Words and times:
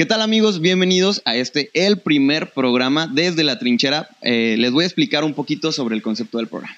¿Qué 0.00 0.06
tal 0.06 0.22
amigos? 0.22 0.62
Bienvenidos 0.62 1.20
a 1.26 1.36
este, 1.36 1.68
el 1.74 1.98
primer 1.98 2.54
programa 2.54 3.06
desde 3.06 3.44
la 3.44 3.58
trinchera. 3.58 4.08
Eh, 4.22 4.56
les 4.58 4.72
voy 4.72 4.84
a 4.84 4.86
explicar 4.86 5.24
un 5.24 5.34
poquito 5.34 5.72
sobre 5.72 5.94
el 5.94 6.00
concepto 6.00 6.38
del 6.38 6.46
programa. 6.46 6.74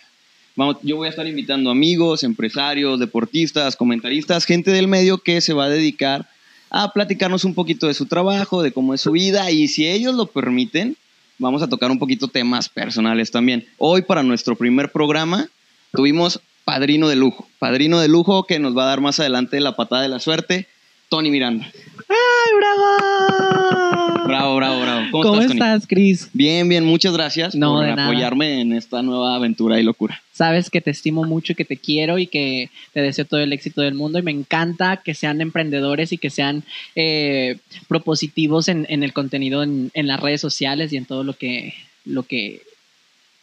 Vamos, 0.57 0.79
yo 0.83 0.97
voy 0.97 1.07
a 1.07 1.11
estar 1.11 1.25
invitando 1.29 1.71
amigos, 1.71 2.25
empresarios, 2.25 2.99
deportistas, 2.99 3.77
comentaristas, 3.77 4.45
gente 4.45 4.73
del 4.73 4.89
medio 4.89 5.19
que 5.19 5.41
se 5.41 5.53
va 5.53 5.67
a 5.67 5.69
dedicar 5.69 6.29
a 6.69 6.93
platicarnos 6.93 7.45
un 7.45 7.55
poquito 7.55 7.87
de 7.87 7.95
su 7.95 8.07
trabajo, 8.07 8.61
de 8.61 8.73
cómo 8.73 8.93
es 8.93 9.03
su 9.03 9.13
vida 9.13 9.53
y 9.53 9.69
si 9.69 9.87
ellos 9.87 10.17
lo 10.17 10.27
permiten, 10.27 10.97
vamos 11.39 11.63
a 11.63 11.69
tocar 11.69 11.93
un 11.93 12.01
poquito 12.01 12.27
temas 12.27 12.69
personales 12.69 13.31
también. 13.31 13.65
Hoy 13.79 14.03
para 14.03 14.25
nuestro 14.25 14.57
primer 14.57 14.91
programa 14.91 15.49
tuvimos 15.93 16.41
padrino 16.65 17.09
de 17.09 17.15
lujo, 17.15 17.49
padrino 17.61 18.01
de 18.01 18.09
lujo 18.09 18.49
que 18.49 18.59
nos 18.59 18.77
va 18.77 18.83
a 18.83 18.87
dar 18.87 19.01
más 19.01 19.21
adelante 19.21 19.61
la 19.61 19.77
patada 19.77 20.03
de 20.03 20.09
la 20.09 20.19
suerte, 20.19 20.67
Tony 21.13 21.31
Miranda. 21.31 21.71
¡Ay, 22.09 22.53
bravo! 22.57 24.25
Bravo, 24.27 24.57
bravo, 24.57 24.81
bravo. 24.81 25.07
¿Cómo, 25.11 25.25
¿Cómo 25.25 25.41
estás, 25.43 25.53
estás, 25.53 25.87
Cris? 25.87 26.31
Bien, 26.33 26.67
bien, 26.67 26.87
muchas 26.87 27.13
gracias 27.13 27.55
no, 27.55 27.75
por 27.75 27.85
apoyarme 27.85 28.49
nada. 28.49 28.61
en 28.63 28.73
esta 28.73 29.03
nueva 29.03 29.35
aventura 29.35 29.79
y 29.79 29.83
locura. 29.83 30.23
Sabes 30.33 30.71
que 30.71 30.81
te 30.81 30.91
estimo 30.91 31.25
mucho 31.25 31.53
y 31.53 31.55
que 31.55 31.67
te 31.67 31.77
quiero 31.77 32.17
y 32.17 32.29
que 32.29 32.71
te 32.95 33.03
deseo 33.03 33.27
todo 33.27 33.41
el 33.41 33.53
éxito 33.53 33.83
del 33.83 33.93
mundo 33.93 34.21
y 34.21 34.23
me 34.23 34.31
encanta 34.31 35.03
que 35.05 35.13
sean 35.13 35.43
emprendedores 35.43 36.15
y 36.15 36.17
que 36.17 36.31
sean 36.31 36.65
eh, 36.95 37.59
propositivos 37.89 38.69
en, 38.69 38.87
en, 38.89 39.03
el 39.03 39.13
contenido 39.13 39.63
en, 39.63 39.91
en, 39.93 40.07
las 40.07 40.19
redes 40.19 40.41
sociales 40.41 40.95
y 40.95 40.97
en 40.97 41.05
todo 41.05 41.25
lo 41.25 41.35
que, 41.35 41.75
lo 42.07 42.23
que 42.23 42.63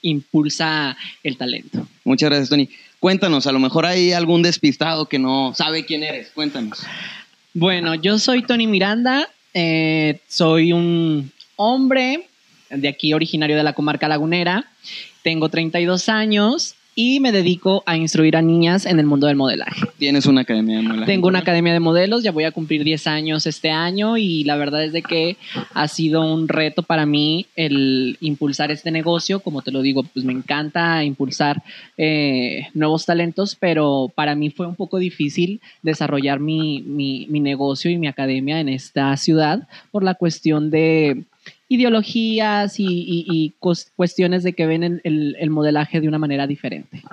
impulsa 0.02 0.98
el 1.22 1.38
talento. 1.38 1.88
Muchas 2.04 2.30
gracias, 2.32 2.50
Tony. 2.50 2.68
Cuéntanos, 3.00 3.46
a 3.46 3.52
lo 3.52 3.60
mejor 3.60 3.86
hay 3.86 4.12
algún 4.12 4.42
despistado 4.42 5.06
que 5.06 5.20
no 5.20 5.54
sabe 5.56 5.86
quién 5.86 6.02
eres. 6.02 6.32
Cuéntanos. 6.32 6.80
Bueno, 7.60 7.94
yo 7.94 8.18
soy 8.20 8.44
Tony 8.44 8.68
Miranda, 8.68 9.28
eh, 9.54 10.22
soy 10.30 10.72
un 10.72 11.30
hombre 11.58 12.30
de 12.70 12.88
aquí 12.88 13.14
originario 13.14 13.58
de 13.58 13.64
la 13.64 13.74
comarca 13.74 14.08
lagunera, 14.08 14.72
tengo 15.24 15.50
32 15.50 16.08
años 16.08 16.76
y 17.02 17.22
me 17.22 17.32
dedico 17.32 17.82
a 17.86 17.96
instruir 17.96 18.36
a 18.36 18.42
niñas 18.42 18.86
en 18.86 19.00
el 19.00 19.06
mundo 19.06 19.28
del 19.28 19.38
modelaje. 19.38 19.86
¿Tienes 19.98 20.26
una 20.26 20.42
academia 20.42 20.76
de 20.76 20.84
modelaje? 20.84 21.06
Tengo 21.10 21.30
una 21.30 21.40
academia 21.40 21.72
de 21.72 21.80
modelos, 21.80 22.24
ya 22.24 22.34
voy 22.34 22.44
a 22.44 22.52
cumplir 22.52 22.84
10 22.84 23.08
años 23.08 23.48
este 23.48 23.72
año 23.72 24.18
y 24.18 24.44
la 24.44 24.58
verdad 24.58 24.84
es 24.84 24.92
de 24.92 25.02
que 25.02 25.38
ha 25.74 25.88
sido 25.88 26.30
un 26.30 26.50
reto 26.50 26.84
para 26.84 27.06
mí 27.06 27.46
el 27.56 28.18
impulsar 28.20 28.70
este 28.72 28.92
negocio. 28.92 29.40
Como 29.40 29.62
te 29.62 29.72
lo 29.72 29.82
digo, 29.82 30.04
pues 30.04 30.26
me 30.26 30.34
encanta 30.34 31.02
impulsar 31.06 31.64
eh, 31.96 32.68
nuevos 32.74 33.06
talentos, 33.06 33.56
pero 33.56 34.12
para 34.14 34.36
mí 34.36 34.50
fue 34.50 34.68
un 34.68 34.76
poco 34.76 35.00
difícil 35.00 35.62
desarrollar 35.82 36.42
mi, 36.42 36.82
mi, 36.82 37.28
mi 37.30 37.40
negocio 37.40 37.90
y 37.90 37.98
mi 37.98 38.08
academia 38.08 38.60
en 38.60 38.68
esta 38.68 39.16
ciudad 39.16 39.70
por 39.92 40.04
la 40.04 40.16
cuestión 40.16 40.70
de 40.70 41.24
ideologías 41.70 42.80
y, 42.80 42.86
y, 42.86 43.26
y 43.30 43.54
cuestiones 43.96 44.44
de 44.44 44.54
que 44.54 44.66
ven 44.66 44.84
el, 44.84 45.02
el, 45.04 45.36
el, 45.40 45.50
modelaje 45.52 46.02
de 46.02 46.08
una 46.08 46.18
manera 46.18 46.48
diferente. 46.48 47.04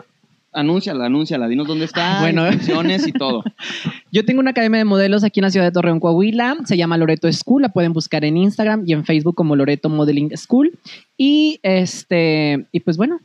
Anúnciala, 0.53 1.05
anúnciala, 1.05 1.47
dinos 1.49 1.67
dónde 1.67 1.85
está, 1.85 2.21
bueno. 2.21 2.45
y 2.51 3.13
todo. 3.13 3.45
Yo 4.13 4.25
tengo 4.25 4.41
una 4.41 4.53
academia 4.53 4.79
de 4.79 4.87
modelos 4.87 5.23
aquí 5.23 5.41
en 5.41 5.45
la 5.45 5.51
ciudad 5.51 5.67
de 5.67 5.73
Torreón, 5.73 6.01
Coahuila, 6.01 6.57
se 6.65 6.79
llama 6.79 6.97
Loreto 6.97 7.31
School, 7.31 7.61
la 7.61 7.69
pueden 7.69 7.93
buscar 7.93 8.25
en 8.25 8.39
Instagram 8.39 8.85
y 8.87 8.95
en 8.95 9.05
Facebook 9.05 9.35
como 9.35 9.55
Loreto 9.55 9.91
Modeling 9.91 10.35
School. 10.35 10.73
Y 11.19 11.61
este, 11.63 12.65
y 12.73 12.81
pues 12.81 12.97
bueno, 12.97 13.21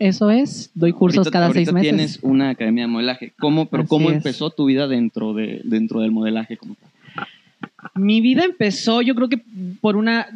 eso 0.00 0.30
es, 0.30 0.72
doy 0.74 0.92
cursos 0.92 1.18
ahorita, 1.18 1.30
cada 1.30 1.46
ahorita 1.46 1.70
seis 1.70 1.72
meses. 1.72 1.88
tienes 1.88 2.18
una 2.22 2.50
academia 2.50 2.84
de 2.84 2.88
modelaje. 2.88 3.32
¿Cómo, 3.38 3.66
pero 3.66 3.84
Así 3.84 3.90
cómo 3.90 4.10
es. 4.10 4.16
empezó 4.16 4.50
tu 4.50 4.64
vida 4.64 4.88
dentro, 4.88 5.32
de, 5.34 5.60
dentro 5.62 6.00
del 6.00 6.10
modelaje? 6.10 6.56
Como 6.56 6.74
tal? 6.74 6.90
Mi 7.94 8.20
vida 8.20 8.44
empezó, 8.44 9.02
yo 9.02 9.14
creo 9.14 9.28
que 9.28 9.42
por 9.80 9.96
una, 9.96 10.26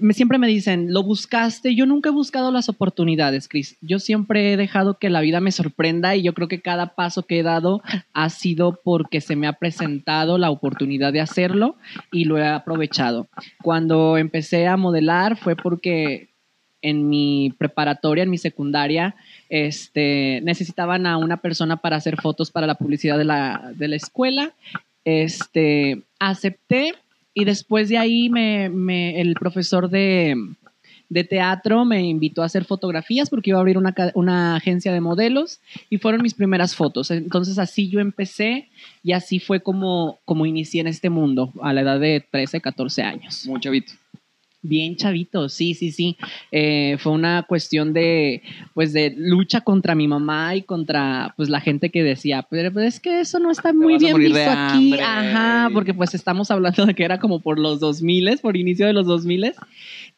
me, 0.00 0.12
siempre 0.12 0.38
me 0.38 0.46
dicen, 0.46 0.92
lo 0.92 1.02
buscaste, 1.02 1.74
yo 1.74 1.86
nunca 1.86 2.08
he 2.08 2.12
buscado 2.12 2.50
las 2.50 2.68
oportunidades, 2.68 3.48
Cris. 3.48 3.76
Yo 3.80 3.98
siempre 3.98 4.52
he 4.52 4.56
dejado 4.56 4.98
que 4.98 5.10
la 5.10 5.20
vida 5.20 5.40
me 5.40 5.52
sorprenda 5.52 6.16
y 6.16 6.22
yo 6.22 6.34
creo 6.34 6.48
que 6.48 6.60
cada 6.60 6.94
paso 6.94 7.24
que 7.24 7.38
he 7.38 7.42
dado 7.42 7.82
ha 8.12 8.30
sido 8.30 8.80
porque 8.82 9.20
se 9.20 9.36
me 9.36 9.46
ha 9.46 9.54
presentado 9.54 10.38
la 10.38 10.50
oportunidad 10.50 11.12
de 11.12 11.20
hacerlo 11.20 11.76
y 12.12 12.24
lo 12.24 12.38
he 12.38 12.46
aprovechado. 12.46 13.28
Cuando 13.62 14.18
empecé 14.18 14.66
a 14.66 14.76
modelar 14.76 15.36
fue 15.36 15.56
porque 15.56 16.28
en 16.82 17.08
mi 17.08 17.52
preparatoria, 17.58 18.22
en 18.22 18.30
mi 18.30 18.38
secundaria, 18.38 19.16
este, 19.48 20.40
necesitaban 20.42 21.06
a 21.06 21.16
una 21.16 21.38
persona 21.38 21.76
para 21.78 21.96
hacer 21.96 22.20
fotos 22.20 22.50
para 22.50 22.66
la 22.66 22.76
publicidad 22.76 23.18
de 23.18 23.24
la, 23.24 23.72
de 23.74 23.88
la 23.88 23.96
escuela. 23.96 24.52
Este, 25.06 26.02
acepté 26.18 26.94
y 27.32 27.44
después 27.44 27.88
de 27.88 27.96
ahí 27.96 28.28
me, 28.28 28.68
me, 28.68 29.20
el 29.20 29.34
profesor 29.34 29.88
de, 29.88 30.34
de, 31.08 31.22
teatro 31.22 31.84
me 31.84 32.02
invitó 32.02 32.42
a 32.42 32.46
hacer 32.46 32.64
fotografías 32.64 33.30
porque 33.30 33.50
iba 33.50 33.58
a 33.58 33.60
abrir 33.60 33.78
una, 33.78 33.94
una, 34.14 34.56
agencia 34.56 34.92
de 34.92 35.00
modelos 35.00 35.60
y 35.90 35.98
fueron 35.98 36.22
mis 36.22 36.34
primeras 36.34 36.74
fotos. 36.74 37.12
Entonces 37.12 37.60
así 37.60 37.88
yo 37.88 38.00
empecé 38.00 38.68
y 39.04 39.12
así 39.12 39.38
fue 39.38 39.60
como, 39.60 40.18
como 40.24 40.44
inicié 40.44 40.80
en 40.80 40.88
este 40.88 41.08
mundo 41.08 41.52
a 41.62 41.72
la 41.72 41.82
edad 41.82 42.00
de 42.00 42.26
13, 42.28 42.60
14 42.60 43.02
años. 43.02 43.46
Muy 43.46 43.60
chavito. 43.60 43.92
Bien 44.68 44.96
chavito, 44.96 45.48
sí, 45.48 45.74
sí, 45.74 45.92
sí. 45.92 46.16
Eh, 46.50 46.96
fue 46.98 47.12
una 47.12 47.44
cuestión 47.44 47.92
de, 47.92 48.42
pues, 48.74 48.92
de 48.92 49.14
lucha 49.16 49.60
contra 49.60 49.94
mi 49.94 50.08
mamá 50.08 50.54
y 50.56 50.62
contra, 50.62 51.34
pues, 51.36 51.48
la 51.48 51.60
gente 51.60 51.90
que 51.90 52.02
decía, 52.02 52.46
pero 52.48 52.72
pues, 52.72 52.94
es 52.94 53.00
que 53.00 53.20
eso 53.20 53.38
no 53.38 53.50
está 53.50 53.72
muy 53.72 53.98
bien 53.98 54.16
visto 54.16 54.38
aquí. 54.46 54.94
Ajá, 54.94 55.70
porque 55.72 55.94
pues 55.94 56.14
estamos 56.14 56.50
hablando 56.50 56.86
de 56.86 56.94
que 56.94 57.04
era 57.04 57.18
como 57.18 57.40
por 57.40 57.58
los 57.58 57.80
2000, 57.80 58.38
por 58.42 58.56
inicio 58.56 58.86
de 58.86 58.92
los 58.92 59.06
2000 59.06 59.54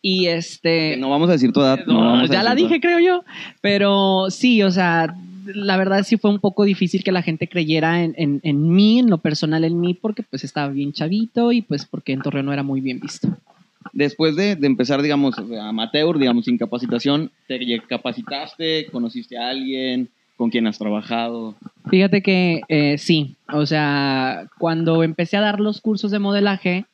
y 0.02 0.26
este... 0.26 0.96
No 0.96 1.10
vamos 1.10 1.28
a 1.28 1.32
decir 1.32 1.52
tu 1.52 1.60
edad. 1.60 1.80
No, 1.86 2.16
no 2.16 2.26
ya 2.26 2.42
la 2.42 2.54
dije, 2.54 2.80
creo 2.80 3.00
yo. 3.00 3.24
Pero 3.60 4.30
sí, 4.30 4.62
o 4.62 4.70
sea, 4.70 5.14
la 5.46 5.76
verdad 5.76 6.04
sí 6.04 6.16
fue 6.16 6.30
un 6.30 6.38
poco 6.38 6.64
difícil 6.64 7.02
que 7.02 7.12
la 7.12 7.22
gente 7.22 7.48
creyera 7.48 8.02
en, 8.02 8.14
en, 8.16 8.40
en 8.42 8.68
mí, 8.74 9.00
en 9.00 9.10
lo 9.10 9.18
personal 9.18 9.64
en 9.64 9.80
mí, 9.80 9.94
porque 9.94 10.22
pues 10.22 10.44
estaba 10.44 10.68
bien 10.68 10.92
chavito 10.92 11.52
y 11.52 11.62
pues 11.62 11.84
porque 11.84 12.12
en 12.12 12.20
Torreón 12.20 12.46
no 12.46 12.52
era 12.52 12.62
muy 12.62 12.80
bien 12.80 13.00
visto 13.00 13.36
después 13.92 14.36
de, 14.36 14.56
de, 14.56 14.66
empezar, 14.66 15.02
digamos, 15.02 15.36
amateur, 15.60 16.18
digamos, 16.18 16.44
sin 16.44 16.58
capacitación, 16.58 17.30
te 17.46 17.58
capacitaste, 17.88 18.86
conociste 18.90 19.38
a 19.38 19.48
alguien, 19.48 20.10
con 20.38 20.50
quien 20.50 20.68
has 20.68 20.78
trabajado. 20.78 21.56
Fíjate 21.90 22.22
que 22.22 22.62
eh, 22.68 22.96
sí, 22.96 23.36
o 23.52 23.66
sea, 23.66 24.46
cuando 24.58 25.02
empecé 25.02 25.36
a 25.36 25.40
dar 25.40 25.58
los 25.58 25.80
cursos 25.80 26.12
de 26.12 26.20
modelaje, 26.20 26.86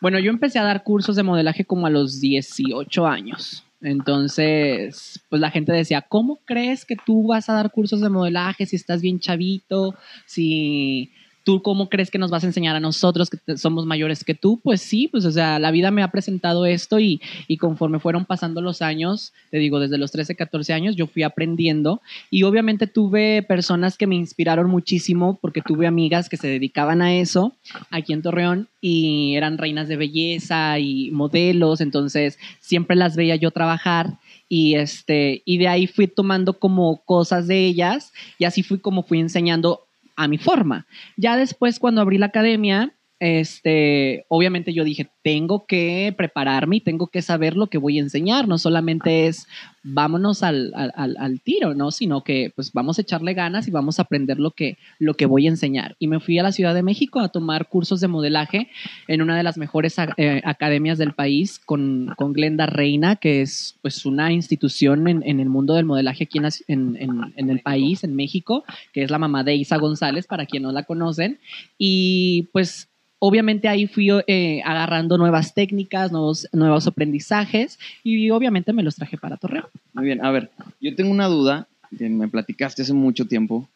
bueno, 0.00 0.18
yo 0.18 0.30
empecé 0.30 0.58
a 0.58 0.64
dar 0.64 0.82
cursos 0.82 1.14
de 1.14 1.22
modelaje 1.22 1.64
como 1.64 1.86
a 1.86 1.90
los 1.90 2.20
18 2.20 3.06
años. 3.06 3.64
Entonces, 3.80 5.22
pues 5.28 5.40
la 5.40 5.50
gente 5.50 5.72
decía, 5.72 6.02
¿cómo 6.02 6.40
crees 6.44 6.84
que 6.84 6.96
tú 6.96 7.28
vas 7.28 7.48
a 7.48 7.54
dar 7.54 7.70
cursos 7.70 8.00
de 8.00 8.10
modelaje 8.10 8.66
si 8.66 8.76
estás 8.76 9.00
bien 9.00 9.20
chavito? 9.20 9.94
Si 10.26 11.12
¿Tú 11.50 11.62
cómo 11.62 11.88
crees 11.88 12.12
que 12.12 12.18
nos 12.18 12.30
vas 12.30 12.44
a 12.44 12.46
enseñar 12.46 12.76
a 12.76 12.80
nosotros 12.80 13.28
que 13.28 13.58
somos 13.58 13.84
mayores 13.84 14.22
que 14.22 14.34
tú? 14.34 14.60
Pues 14.62 14.80
sí, 14.80 15.08
pues 15.08 15.24
o 15.24 15.32
sea, 15.32 15.58
la 15.58 15.72
vida 15.72 15.90
me 15.90 16.04
ha 16.04 16.12
presentado 16.12 16.64
esto 16.64 17.00
y, 17.00 17.20
y, 17.48 17.56
conforme 17.56 17.98
fueron 17.98 18.24
pasando 18.24 18.60
los 18.60 18.82
años, 18.82 19.32
te 19.50 19.58
digo, 19.58 19.80
desde 19.80 19.98
los 19.98 20.12
13, 20.12 20.36
14 20.36 20.72
años, 20.72 20.94
yo 20.94 21.08
fui 21.08 21.24
aprendiendo 21.24 22.02
y 22.30 22.44
obviamente 22.44 22.86
tuve 22.86 23.42
personas 23.42 23.98
que 23.98 24.06
me 24.06 24.14
inspiraron 24.14 24.70
muchísimo 24.70 25.40
porque 25.42 25.60
tuve 25.60 25.88
amigas 25.88 26.28
que 26.28 26.36
se 26.36 26.46
dedicaban 26.46 27.02
a 27.02 27.16
eso 27.16 27.56
aquí 27.90 28.12
en 28.12 28.22
Torreón 28.22 28.68
y 28.80 29.34
eran 29.34 29.58
reinas 29.58 29.88
de 29.88 29.96
belleza 29.96 30.78
y 30.78 31.10
modelos, 31.10 31.80
entonces 31.80 32.38
siempre 32.60 32.94
las 32.94 33.16
veía 33.16 33.34
yo 33.34 33.50
trabajar 33.50 34.20
y 34.48 34.76
este 34.76 35.42
y 35.44 35.58
de 35.58 35.66
ahí 35.66 35.88
fui 35.88 36.06
tomando 36.06 36.60
como 36.60 37.02
cosas 37.04 37.48
de 37.48 37.66
ellas 37.66 38.12
y 38.38 38.44
así 38.44 38.62
fui 38.62 38.78
como 38.78 39.02
fui 39.02 39.18
enseñando 39.18 39.86
a 40.22 40.28
mi 40.28 40.38
forma. 40.38 40.86
Ya 41.16 41.36
después, 41.36 41.78
cuando 41.78 42.02
abrí 42.02 42.18
la 42.18 42.26
academia, 42.26 42.94
este, 43.20 44.24
obviamente 44.28 44.72
yo 44.72 44.82
dije, 44.82 45.10
tengo 45.22 45.66
que 45.66 46.14
prepararme 46.16 46.76
y 46.76 46.80
tengo 46.80 47.08
que 47.08 47.20
saber 47.20 47.54
lo 47.54 47.68
que 47.68 47.78
voy 47.78 47.98
a 47.98 48.02
enseñar. 48.02 48.48
No 48.48 48.56
solamente 48.56 49.26
es 49.26 49.46
vámonos 49.82 50.42
al, 50.42 50.72
al, 50.74 51.16
al, 51.18 51.40
tiro, 51.40 51.74
¿no? 51.74 51.90
Sino 51.90 52.22
que 52.22 52.52
pues 52.54 52.72
vamos 52.72 52.98
a 52.98 53.02
echarle 53.02 53.34
ganas 53.34 53.66
y 53.66 53.70
vamos 53.70 53.98
a 53.98 54.02
aprender 54.02 54.38
lo 54.38 54.50
que, 54.50 54.76
lo 54.98 55.14
que 55.14 55.26
voy 55.26 55.46
a 55.46 55.50
enseñar. 55.50 55.96
Y 55.98 56.06
me 56.06 56.20
fui 56.20 56.38
a 56.38 56.42
la 56.42 56.52
Ciudad 56.52 56.74
de 56.74 56.82
México 56.82 57.20
a 57.20 57.28
tomar 57.28 57.68
cursos 57.68 58.00
de 58.00 58.08
modelaje 58.08 58.68
en 59.08 59.22
una 59.22 59.36
de 59.36 59.42
las 59.42 59.56
mejores 59.56 59.96
eh, 60.16 60.42
academias 60.44 60.98
del 60.98 61.12
país 61.12 61.58
con, 61.58 62.12
con, 62.16 62.32
Glenda 62.32 62.66
Reina, 62.66 63.16
que 63.16 63.42
es 63.42 63.76
pues 63.82 64.04
una 64.06 64.32
institución 64.32 65.08
en, 65.08 65.22
en 65.26 65.40
el 65.40 65.48
mundo 65.48 65.74
del 65.74 65.84
modelaje 65.84 66.24
aquí 66.24 66.38
en, 66.38 66.96
en, 66.96 67.32
en, 67.36 67.50
el 67.50 67.60
país, 67.60 68.04
en 68.04 68.14
México, 68.14 68.64
que 68.92 69.02
es 69.02 69.10
la 69.10 69.18
mamá 69.18 69.44
de 69.44 69.54
Isa 69.54 69.76
González, 69.78 70.26
para 70.26 70.46
quien 70.46 70.62
no 70.62 70.72
la 70.72 70.84
conocen. 70.84 71.38
Y 71.78 72.48
pues 72.52 72.89
obviamente 73.20 73.68
ahí 73.68 73.86
fui 73.86 74.08
eh, 74.26 74.60
agarrando 74.64 75.16
nuevas 75.16 75.54
técnicas, 75.54 76.10
nuevos, 76.10 76.48
nuevos 76.52 76.88
aprendizajes 76.88 77.78
y 78.02 78.30
obviamente 78.30 78.72
me 78.72 78.82
los 78.82 78.96
traje 78.96 79.16
para 79.16 79.36
Torreón. 79.36 79.66
Muy 79.92 80.06
bien, 80.06 80.24
a 80.24 80.30
ver, 80.32 80.50
yo 80.80 80.94
tengo 80.96 81.12
una 81.12 81.26
duda 81.26 81.68
que 81.96 82.08
me 82.08 82.26
platicaste 82.26 82.82
hace 82.82 82.92
mucho 82.92 83.26
tiempo. 83.26 83.68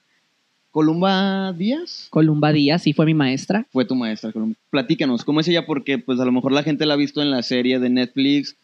Columba 0.72 1.52
Díaz. 1.52 2.08
Columba 2.10 2.52
Díaz, 2.52 2.82
sí 2.82 2.92
fue 2.92 3.06
mi 3.06 3.14
maestra. 3.14 3.64
Fue 3.70 3.84
tu 3.84 3.94
maestra, 3.94 4.32
Columba. 4.32 4.56
Platícanos, 4.70 5.24
¿cómo 5.24 5.38
es 5.38 5.46
ella? 5.46 5.66
Porque 5.66 5.98
pues 5.98 6.18
a 6.18 6.24
lo 6.24 6.32
mejor 6.32 6.50
la 6.50 6.64
gente 6.64 6.84
la 6.84 6.94
ha 6.94 6.96
visto 6.96 7.22
en 7.22 7.30
la 7.30 7.44
serie 7.44 7.78
de 7.78 7.90
Netflix 7.90 8.56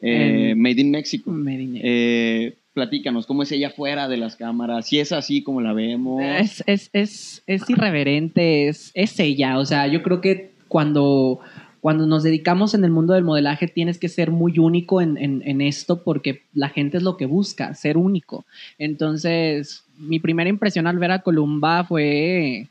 eh, 0.00 0.54
Made 0.56 0.80
in 0.80 0.90
Mexico. 0.90 1.30
Me 1.30 1.58
diñé. 1.58 1.80
Eh, 1.82 2.54
platícanos, 2.72 3.26
¿cómo 3.26 3.42
es 3.42 3.52
ella 3.52 3.70
fuera 3.70 4.08
de 4.08 4.16
las 4.16 4.36
cámaras? 4.36 4.86
Si 4.86 4.98
es 5.00 5.12
así 5.12 5.42
como 5.42 5.60
la 5.60 5.72
vemos. 5.72 6.22
Es, 6.22 6.62
es, 6.66 6.90
es, 6.92 7.42
es 7.46 7.68
irreverente, 7.70 8.68
es, 8.68 8.90
es 8.94 9.18
ella. 9.18 9.58
O 9.58 9.64
sea, 9.66 9.86
yo 9.88 10.02
creo 10.02 10.20
que 10.20 10.52
cuando, 10.68 11.40
cuando 11.80 12.06
nos 12.06 12.22
dedicamos 12.22 12.74
en 12.74 12.84
el 12.84 12.90
mundo 12.90 13.14
del 13.14 13.24
modelaje 13.24 13.66
tienes 13.66 13.98
que 13.98 14.08
ser 14.08 14.30
muy 14.30 14.58
único 14.58 15.00
en, 15.00 15.16
en- 15.18 15.42
en 15.44 15.60
esto 15.60 16.02
porque 16.04 16.42
la 16.54 16.68
gente 16.68 16.98
es 16.98 17.02
lo 17.02 17.16
que 17.16 17.26
busca, 17.26 17.74
ser 17.74 17.96
único. 17.96 18.44
Entonces, 18.78 19.84
mi 19.98 20.18
primera 20.20 20.48
impresión 20.50 20.86
al 20.86 20.98
ver 20.98 21.10
a 21.10 21.20
Columba 21.22 21.84
fue, 21.84 22.68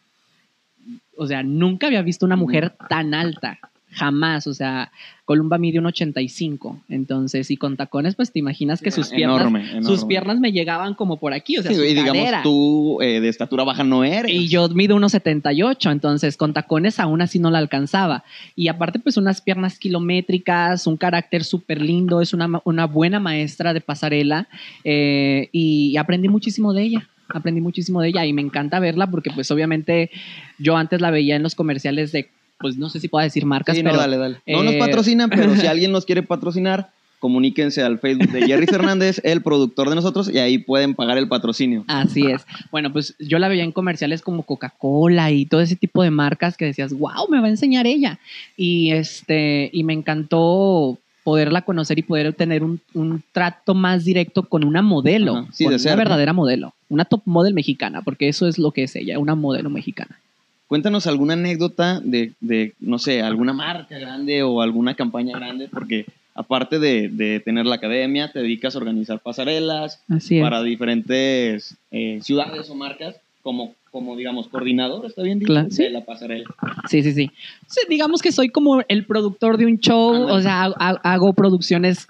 o 1.18 1.28
sea, 1.28 1.44
nunca 1.44 1.88
había 1.88 2.02
visto 2.02 2.26
una 2.26 2.36
mujer 2.38 2.74
tan 2.90 3.14
alta. 3.14 3.60
Jamás, 3.98 4.46
o 4.48 4.54
sea, 4.54 4.92
Columba 5.26 5.58
mide 5.58 5.80
un 5.80 5.88
85, 5.88 6.82
entonces, 6.88 7.50
y 7.52 7.58
con 7.58 7.76
tacones, 7.78 8.16
pues 8.16 8.32
te 8.32 8.40
imaginas 8.40 8.80
que 8.82 8.92
sus 8.92 9.10
piernas, 9.10 9.42
Enorme, 9.42 9.70
enorme. 9.72 9.84
sus 9.88 10.06
piernas 10.06 10.40
me 10.40 10.52
llegaban 10.52 10.94
como 10.94 11.20
por 11.20 11.34
aquí, 11.34 11.58
o 11.58 11.64
sea, 11.64 11.72
Sí, 11.72 11.78
su 11.78 11.84
y 11.84 11.90
digamos, 11.90 12.14
cadera. 12.14 12.44
tú 12.44 13.02
eh, 13.02 13.20
de 13.20 13.28
estatura 13.28 13.64
baja 13.64 13.84
no 13.84 14.04
eres. 14.04 14.32
Y 14.32 14.48
yo 14.48 14.70
mido 14.70 14.96
1,78, 14.98 15.92
entonces 15.92 16.38
con 16.38 16.54
tacones 16.54 17.00
aún 17.00 17.22
así 17.22 17.40
no 17.40 17.50
la 17.50 17.58
alcanzaba. 17.58 18.24
Y 18.56 18.68
aparte, 18.68 19.00
pues 19.00 19.18
unas 19.18 19.42
piernas 19.42 19.80
kilométricas, 19.80 20.86
un 20.88 20.98
carácter 20.98 21.44
súper 21.44 21.82
lindo, 21.82 22.22
es 22.22 22.34
una 22.34 22.86
buena 22.86 23.20
maestra 23.20 23.74
de 23.74 23.82
pasarela 23.82 24.48
eh, 24.84 25.50
y 25.52 25.98
aprendí 25.98 26.28
muchísimo 26.30 26.74
de 26.74 26.84
ella. 26.84 27.10
Aprendí 27.30 27.60
muchísimo 27.60 28.00
de 28.02 28.08
ella 28.08 28.26
y 28.26 28.32
me 28.32 28.42
encanta 28.42 28.80
verla 28.80 29.12
porque 29.12 29.32
pues 29.32 29.52
obviamente 29.52 30.10
yo 30.60 30.78
antes 30.78 31.02
la 31.02 31.12
veía 31.12 31.36
en 31.36 31.44
los 31.44 31.56
comerciales 31.56 32.14
de, 32.14 32.30
pues 32.60 32.78
no 32.78 32.90
sé 32.90 33.00
si 33.00 33.08
puedo 33.08 33.24
decir 33.24 33.46
marcas, 33.46 33.76
Sí, 33.76 33.84
pero 33.84 33.96
no, 33.96 34.02
dale, 34.02 34.18
dale. 34.18 34.42
No 34.48 34.64
nos 34.64 34.74
eh, 34.74 34.80
patrocinan, 34.80 35.30
pero 35.30 35.56
si 35.56 35.68
alguien 35.68 35.92
nos 35.92 36.06
quiere 36.06 36.24
patrocinar, 36.24 36.90
comuníquense 37.20 37.82
al 37.82 38.00
Facebook 38.00 38.32
de 38.32 38.46
Jerry 38.46 38.68
Fernández, 38.68 39.22
el 39.24 39.42
productor 39.42 39.90
de 39.90 39.96
nosotros, 39.96 40.30
y 40.32 40.38
ahí 40.38 40.58
pueden 40.58 40.94
pagar 40.94 41.18
el 41.18 41.28
patrocinio. 41.28 41.84
Así 41.88 42.26
es. 42.26 42.46
Bueno, 42.72 42.92
pues 42.92 43.16
yo 43.20 43.40
la 43.40 43.48
veía 43.48 43.64
en 43.64 43.72
comerciales 43.72 44.22
como 44.22 44.44
Coca-Cola 44.44 45.32
y 45.32 45.46
todo 45.46 45.62
ese 45.62 45.76
tipo 45.76 46.04
de 46.04 46.12
marcas 46.12 46.58
que 46.58 46.66
decías, 46.66 46.94
wow, 46.94 47.28
me 47.30 47.40
va 47.40 47.48
a 47.48 47.50
enseñar 47.50 47.88
ella. 47.88 48.20
Y 48.56 48.92
este, 48.92 49.70
y 49.74 49.84
me 49.84 49.94
encantó 49.94 50.98
poderla 51.24 51.64
conocer 51.64 52.00
y 52.00 52.04
poder 52.04 52.34
tener 52.34 52.64
un, 52.64 52.80
un 52.94 53.22
trato 53.34 53.74
más 53.74 54.06
directo 54.06 54.44
con 54.44 54.64
una 54.64 54.82
modelo, 54.82 55.38
Ajá, 55.38 55.48
sí, 55.52 55.66
con 55.66 55.76
de 55.76 55.84
una 55.84 55.96
verdadera 55.98 56.32
modelo, 56.32 56.74
una 56.88 57.04
top 57.04 57.22
model 57.26 57.54
mexicana, 57.54 58.02
porque 58.02 58.30
eso 58.30 58.48
es 58.48 58.58
lo 58.58 58.72
que 58.72 58.84
es 58.84 58.96
ella, 58.96 59.20
una 59.20 59.36
modelo 59.36 59.70
mexicana. 59.70 60.18
Cuéntanos 60.68 61.08
alguna 61.08 61.34
anécdota 61.34 62.02
de, 62.02 62.34
de, 62.42 62.74
no 62.80 63.00
sé, 63.00 63.22
alguna 63.22 63.54
marca 63.54 63.98
grande 63.98 64.44
o 64.44 64.62
alguna 64.62 64.96
campaña 64.96 65.38
grande, 65.38 65.70
porque 65.70 66.06
aparte 66.36 66.78
de, 66.78 67.08
de 67.08 67.40
tener 67.40 67.66
la 67.66 67.76
academia, 67.76 68.32
te 68.32 68.40
dedicas 68.40 68.76
a 68.76 68.80
organizar 68.80 69.20
pasarelas 69.20 70.04
Así 70.10 70.42
para 70.42 70.62
diferentes 70.62 71.78
eh, 71.92 72.20
ciudades 72.22 72.70
o 72.70 72.76
marcas, 72.76 73.16
como, 73.48 73.76
como 73.92 74.18
digamos, 74.18 74.50
coordinador, 74.50 75.06
¿está 75.06 75.22
bien 75.24 75.40
dicho? 75.40 75.54
Claro, 75.54 75.70
sí. 75.72 75.84
De 75.84 75.90
la 75.90 76.04
pasarela. 76.04 76.44
Sí, 76.90 77.02
sí, 77.02 77.14
sí. 77.14 77.32
Sí, 77.66 77.80
digamos 77.88 78.22
que 78.22 78.34
soy 78.34 78.50
como 78.50 78.82
el 78.90 79.06
productor 79.06 79.56
de 79.58 79.66
un 79.66 79.80
show, 79.80 80.28
o 80.28 80.42
sea, 80.42 80.64
ha- 80.66 80.74
ha- 80.78 81.14
hago 81.14 81.32
producciones 81.32 82.10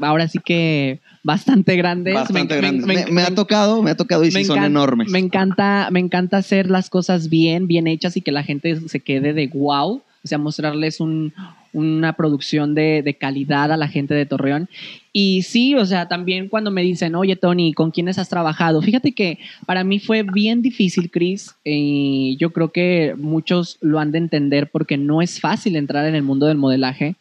ahora 0.00 0.28
sí 0.28 0.38
que 0.42 1.00
bastante 1.22 1.76
grandes. 1.76 2.14
Bastante 2.14 2.54
Me- 2.54 2.62
me- 2.62 2.68
grande. 2.68 2.86
me- 2.86 3.04
Me, 3.04 3.12
me 3.12 3.22
ha 3.22 3.34
tocado, 3.34 3.82
me 3.82 3.90
ha 3.90 3.96
tocado 3.98 4.24
y 4.24 4.30
sí 4.30 4.44
son 4.44 4.64
enormes. 4.64 5.10
Me 5.10 5.18
encanta, 5.18 5.90
me 5.92 6.00
encanta 6.00 6.38
hacer 6.38 6.70
las 6.70 6.88
cosas 6.88 7.28
bien, 7.28 7.66
bien 7.66 7.86
hechas 7.86 8.16
y 8.16 8.22
que 8.22 8.32
la 8.32 8.42
gente 8.42 8.88
se 8.88 9.00
quede 9.00 9.34
de 9.34 9.46
wow. 9.48 10.00
O 10.28 10.30
sea, 10.30 10.38
mostrarles 10.38 11.00
un- 11.00 11.32
una 11.72 12.14
producción 12.14 12.74
de, 12.74 13.02
de 13.02 13.14
calidad 13.14 13.72
a 13.72 13.76
la 13.76 13.88
gente 13.88 14.12
de 14.14 14.26
Torreón. 14.26 14.68
Y 15.12 15.42
sí, 15.42 15.74
o 15.74 15.84
sea, 15.86 16.06
también 16.08 16.48
cuando 16.48 16.70
me 16.70 16.82
dicen, 16.82 17.14
oye, 17.14 17.36
Tony, 17.36 17.72
¿con 17.72 17.90
quiénes 17.90 18.18
has 18.18 18.28
trabajado? 18.28 18.80
Fíjate 18.82 19.12
que 19.12 19.38
para 19.66 19.84
mí 19.84 19.98
fue 19.98 20.22
bien 20.22 20.60
difícil, 20.62 21.10
Chris. 21.10 21.54
Y 21.64 22.36
yo 22.38 22.50
creo 22.50 22.72
que 22.72 23.14
muchos 23.18 23.78
lo 23.80 23.98
han 23.98 24.12
de 24.12 24.18
entender 24.18 24.70
porque 24.70 24.96
no 24.96 25.20
es 25.22 25.40
fácil 25.40 25.76
entrar 25.76 26.06
en 26.06 26.14
el 26.14 26.22
mundo 26.22 26.46
del 26.46 26.58
modelaje. 26.58 27.16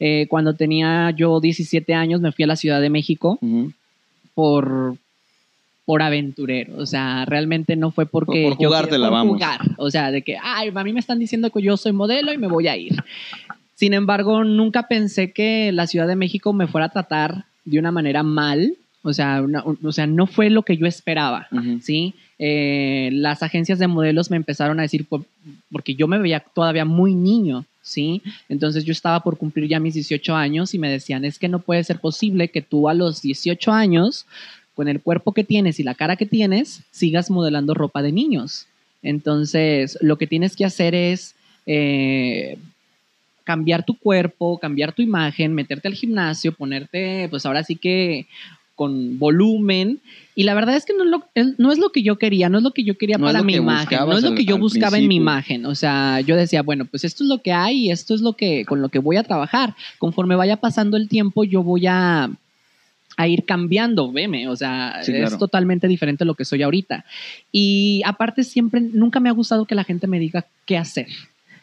Eh, 0.00 0.26
cuando 0.28 0.54
tenía 0.54 1.10
yo 1.16 1.38
17 1.40 1.94
años, 1.94 2.20
me 2.20 2.32
fui 2.32 2.44
a 2.44 2.48
la 2.48 2.56
Ciudad 2.56 2.80
de 2.80 2.90
México 2.90 3.38
Ujú. 3.40 3.72
por, 4.34 4.96
por 5.84 6.02
aventurero. 6.02 6.76
O 6.78 6.86
sea, 6.86 7.24
realmente 7.24 7.76
no 7.76 7.90
fue 7.90 8.06
porque. 8.06 8.42
Por- 8.44 8.52
por 8.54 8.62
yo 8.62 8.68
jugártela, 8.68 8.96
quería- 8.96 9.08
por 9.08 9.12
vamos. 9.12 9.32
jugar. 9.34 9.60
O 9.78 9.90
sea, 9.90 10.10
de 10.10 10.22
que, 10.22 10.36
ay, 10.42 10.70
a 10.74 10.84
mí 10.84 10.92
me 10.92 11.00
están 11.00 11.18
diciendo 11.18 11.50
que 11.50 11.62
yo 11.62 11.76
soy 11.76 11.92
modelo 11.92 12.32
y 12.32 12.38
me 12.38 12.46
voy 12.46 12.68
a 12.68 12.76
ir. 12.76 12.94
Sin 13.74 13.94
embargo, 13.94 14.44
nunca 14.44 14.86
pensé 14.86 15.32
que 15.32 15.72
la 15.72 15.86
Ciudad 15.86 16.06
de 16.06 16.14
México 16.16 16.52
me 16.52 16.66
fuera 16.68 16.86
a 16.86 16.90
tratar 16.90 17.44
de 17.64 17.78
una 17.78 17.90
manera 17.90 18.22
mal. 18.22 18.74
O 19.02 19.12
sea, 19.12 19.42
una- 19.42 19.64
o 19.64 19.90
sea 19.92 20.06
no 20.06 20.28
fue 20.28 20.48
lo 20.50 20.62
que 20.62 20.76
yo 20.76 20.86
esperaba. 20.86 21.48
¿sí? 21.82 22.14
Eh, 22.38 23.10
las 23.12 23.42
agencias 23.42 23.78
de 23.80 23.88
modelos 23.88 24.30
me 24.30 24.36
empezaron 24.36 24.78
a 24.78 24.82
decir, 24.82 25.04
por- 25.06 25.24
porque 25.72 25.94
yo 25.96 26.06
me 26.06 26.18
veía 26.18 26.38
todavía 26.40 26.84
muy 26.84 27.14
niño, 27.14 27.64
¿sí? 27.82 28.22
Entonces 28.48 28.84
yo 28.84 28.92
estaba 28.92 29.20
por 29.20 29.36
cumplir 29.38 29.68
ya 29.68 29.80
mis 29.80 29.94
18 29.94 30.36
años 30.36 30.74
y 30.74 30.78
me 30.78 30.88
decían, 30.90 31.24
es 31.24 31.38
que 31.40 31.48
no 31.48 31.58
puede 31.58 31.82
ser 31.82 31.98
posible 31.98 32.48
que 32.48 32.62
tú 32.62 32.88
a 32.88 32.94
los 32.94 33.22
18 33.22 33.72
años, 33.72 34.26
con 34.74 34.88
el 34.88 35.00
cuerpo 35.00 35.32
que 35.32 35.44
tienes 35.44 35.78
y 35.80 35.82
la 35.82 35.94
cara 35.94 36.16
que 36.16 36.26
tienes, 36.26 36.82
sigas 36.90 37.30
modelando 37.30 37.74
ropa 37.74 38.02
de 38.02 38.12
niños. 38.12 38.66
Entonces, 39.02 39.98
lo 40.00 40.16
que 40.18 40.26
tienes 40.26 40.56
que 40.56 40.64
hacer 40.64 40.94
es... 40.94 41.34
eh, 41.66 42.58
cambiar 43.44 43.84
tu 43.84 43.98
cuerpo, 43.98 44.58
cambiar 44.58 44.92
tu 44.92 45.02
imagen, 45.02 45.52
meterte 45.52 45.88
al 45.88 45.94
gimnasio, 45.94 46.52
ponerte, 46.52 47.26
pues 47.28 47.44
ahora 47.44 47.64
sí 47.64 47.74
que 47.74 48.26
con 48.76 49.18
volumen. 49.18 49.98
Y 50.36 50.44
la 50.44 50.54
verdad 50.54 50.76
es 50.76 50.84
que 50.86 50.94
no 50.96 51.02
es 51.02 51.10
lo, 51.10 51.24
es- 51.34 51.58
no 51.58 51.72
es 51.72 51.78
lo 51.78 51.90
que 51.90 52.02
yo 52.04 52.16
quería, 52.18 52.48
no 52.48 52.58
es 52.58 52.64
lo 52.64 52.70
que 52.70 52.84
yo 52.84 52.96
quería 52.96 53.18
No 53.18 53.26
para 53.26 53.42
mi 53.42 53.52
que 53.54 53.58
imagen, 53.58 53.98
no 54.06 54.16
es 54.16 54.22
lo 54.22 54.30
que 54.36 54.44
yo 54.44 54.54
buscaba 54.60 54.96
en 54.96 55.08
mi 55.08 55.16
imagen. 55.16 55.66
O 55.66 55.74
sea, 55.74 56.20
yo 56.20 56.36
decía, 56.36 56.62
bueno, 56.62 56.84
pues 56.84 57.02
esto 57.04 57.24
es 57.24 57.28
lo 57.28 57.38
que 57.42 57.52
hay 57.52 57.86
y 57.86 57.90
esto 57.90 58.14
es 58.14 58.20
lo 58.20 58.34
que, 58.34 58.64
con 58.64 58.80
lo 58.80 58.88
que 58.90 59.00
voy 59.00 59.16
a 59.16 59.24
trabajar. 59.24 59.74
Conforme 59.98 60.36
vaya 60.36 60.56
pasando 60.58 60.96
el 60.96 61.08
tiempo, 61.08 61.42
yo 61.42 61.64
voy 61.64 61.86
a, 61.88 62.30
a 63.16 63.28
ir 63.28 63.44
cambiando, 63.44 64.10
veme, 64.10 64.48
o 64.48 64.56
sea, 64.56 65.00
Sí, 65.02 65.12
es 65.12 65.18
claro. 65.18 65.38
totalmente 65.38 65.88
diferente 65.88 66.24
a 66.24 66.26
lo 66.26 66.34
que 66.34 66.44
soy 66.44 66.62
ahorita. 66.62 67.04
Y 67.50 68.02
aparte 68.04 68.44
siempre, 68.44 68.80
nunca 68.80 69.20
me 69.20 69.28
ha 69.28 69.32
gustado 69.32 69.64
que 69.66 69.74
la 69.74 69.84
gente 69.84 70.06
me 70.06 70.18
diga 70.18 70.46
qué 70.66 70.76
hacer. 70.78 71.08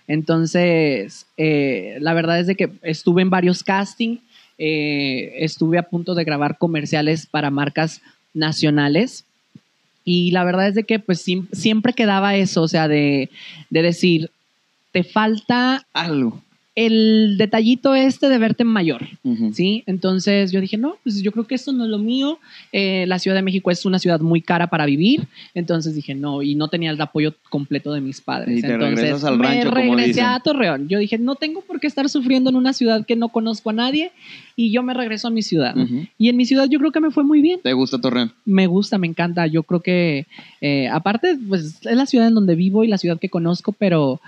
Entonces, 0.08 1.28
eh, 1.38 1.98
la 2.02 2.14
verdad 2.14 2.40
es 2.40 2.48
de 2.48 2.56
que 2.56 2.72
estuve 2.82 3.22
en 3.22 3.30
varios 3.30 3.64
castings, 3.64 4.20
eh, 4.58 5.34
estuve 5.38 5.78
a 5.78 5.84
punto 5.84 6.16
de 6.16 6.24
grabar 6.24 6.58
comerciales 6.58 7.26
para 7.26 7.50
marcas 7.52 8.02
nacionales 8.34 9.24
y 10.04 10.32
la 10.32 10.44
verdad 10.44 10.68
es 10.68 10.76
de 10.76 10.84
que 10.84 11.00
pues 11.00 11.24
siempre 11.52 11.94
quedaba 11.94 12.36
eso, 12.36 12.64
o 12.64 12.68
sea, 12.68 12.88
de, 12.88 13.30
de 13.70 13.82
decir, 13.82 14.32
te 14.92 15.04
falta 15.04 15.86
Algo. 15.94 16.42
El 16.80 17.36
detallito 17.38 17.94
este 17.94 18.30
de 18.30 18.38
verte 18.38 18.64
mayor. 18.64 19.06
¿sí? 19.52 19.84
Entonces 19.86 20.50
yo 20.54 20.62
dije, 20.62 20.78
no, 20.78 20.96
pues 21.04 21.22
yo 21.22 21.34
creo 21.34 21.46
que 21.46 21.56
esto 21.56 21.74
no 21.74 21.84
es 21.84 21.90
lo 21.90 21.98
mío. 21.98 22.40
Eh, 22.72 23.04
la 23.06 23.20
Ciudad 23.20 23.36
de 23.36 23.42
México 23.42 23.70
es 23.70 23.84
una 23.86 24.00
ciudad 24.00 24.22
muy 24.22 24.42
cara 24.42 24.68
para 24.68 24.86
vivir. 24.86 25.28
Entonces 25.54 25.94
dije, 25.94 26.16
no, 26.16 26.42
y 26.42 26.56
no 26.56 26.70
tenía 26.70 26.92
el 26.92 27.02
apoyo 27.02 27.36
completo 27.50 27.92
de 27.92 28.00
mis 28.00 28.22
padres. 28.22 28.60
Y 28.60 28.62
te 28.62 28.72
Entonces 28.72 29.26
al 29.26 29.38
me 29.38 29.44
rancho, 29.44 29.72
como 29.72 29.96
regresé 29.96 30.08
dicen. 30.08 30.26
a 30.26 30.40
Torreón. 30.40 30.88
Yo 30.88 31.00
dije, 31.00 31.18
no 31.18 31.36
tengo 31.36 31.62
por 31.64 31.82
qué 31.82 31.88
estar 31.88 32.08
sufriendo 32.08 32.50
en 32.50 32.56
una 32.56 32.72
ciudad 32.72 33.06
que 33.06 33.18
no 33.18 33.28
conozco 33.28 33.72
a 33.72 33.74
nadie 33.74 34.14
y 34.56 34.72
yo 34.72 34.82
me 34.82 34.94
regreso 34.94 35.28
a 35.28 35.32
mi 35.32 35.42
ciudad. 35.42 35.76
Y 36.18 36.30
en 36.30 36.38
mi 36.38 36.46
ciudad 36.46 36.68
yo 36.70 36.80
creo 36.80 36.94
que 36.94 37.02
me 37.02 37.12
fue 37.12 37.26
muy 37.26 37.42
bien. 37.42 37.60
¿Te 37.62 37.74
gusta 37.74 38.00
Torreón? 38.00 38.32
Me 38.46 38.68
gusta, 38.68 38.98
me 38.98 39.08
encanta. 39.08 39.48
Yo 39.48 39.64
creo 39.64 39.82
que, 39.82 40.28
eh, 40.62 40.88
aparte, 40.88 41.38
pues 41.50 41.80
es 41.84 41.98
la 41.98 42.06
ciudad 42.06 42.28
en 42.28 42.36
donde 42.36 42.56
vivo 42.56 42.86
y 42.86 42.88
la 42.88 42.98
ciudad 42.98 43.20
que 43.20 43.28
conozco, 43.28 43.74
pero 43.74 44.22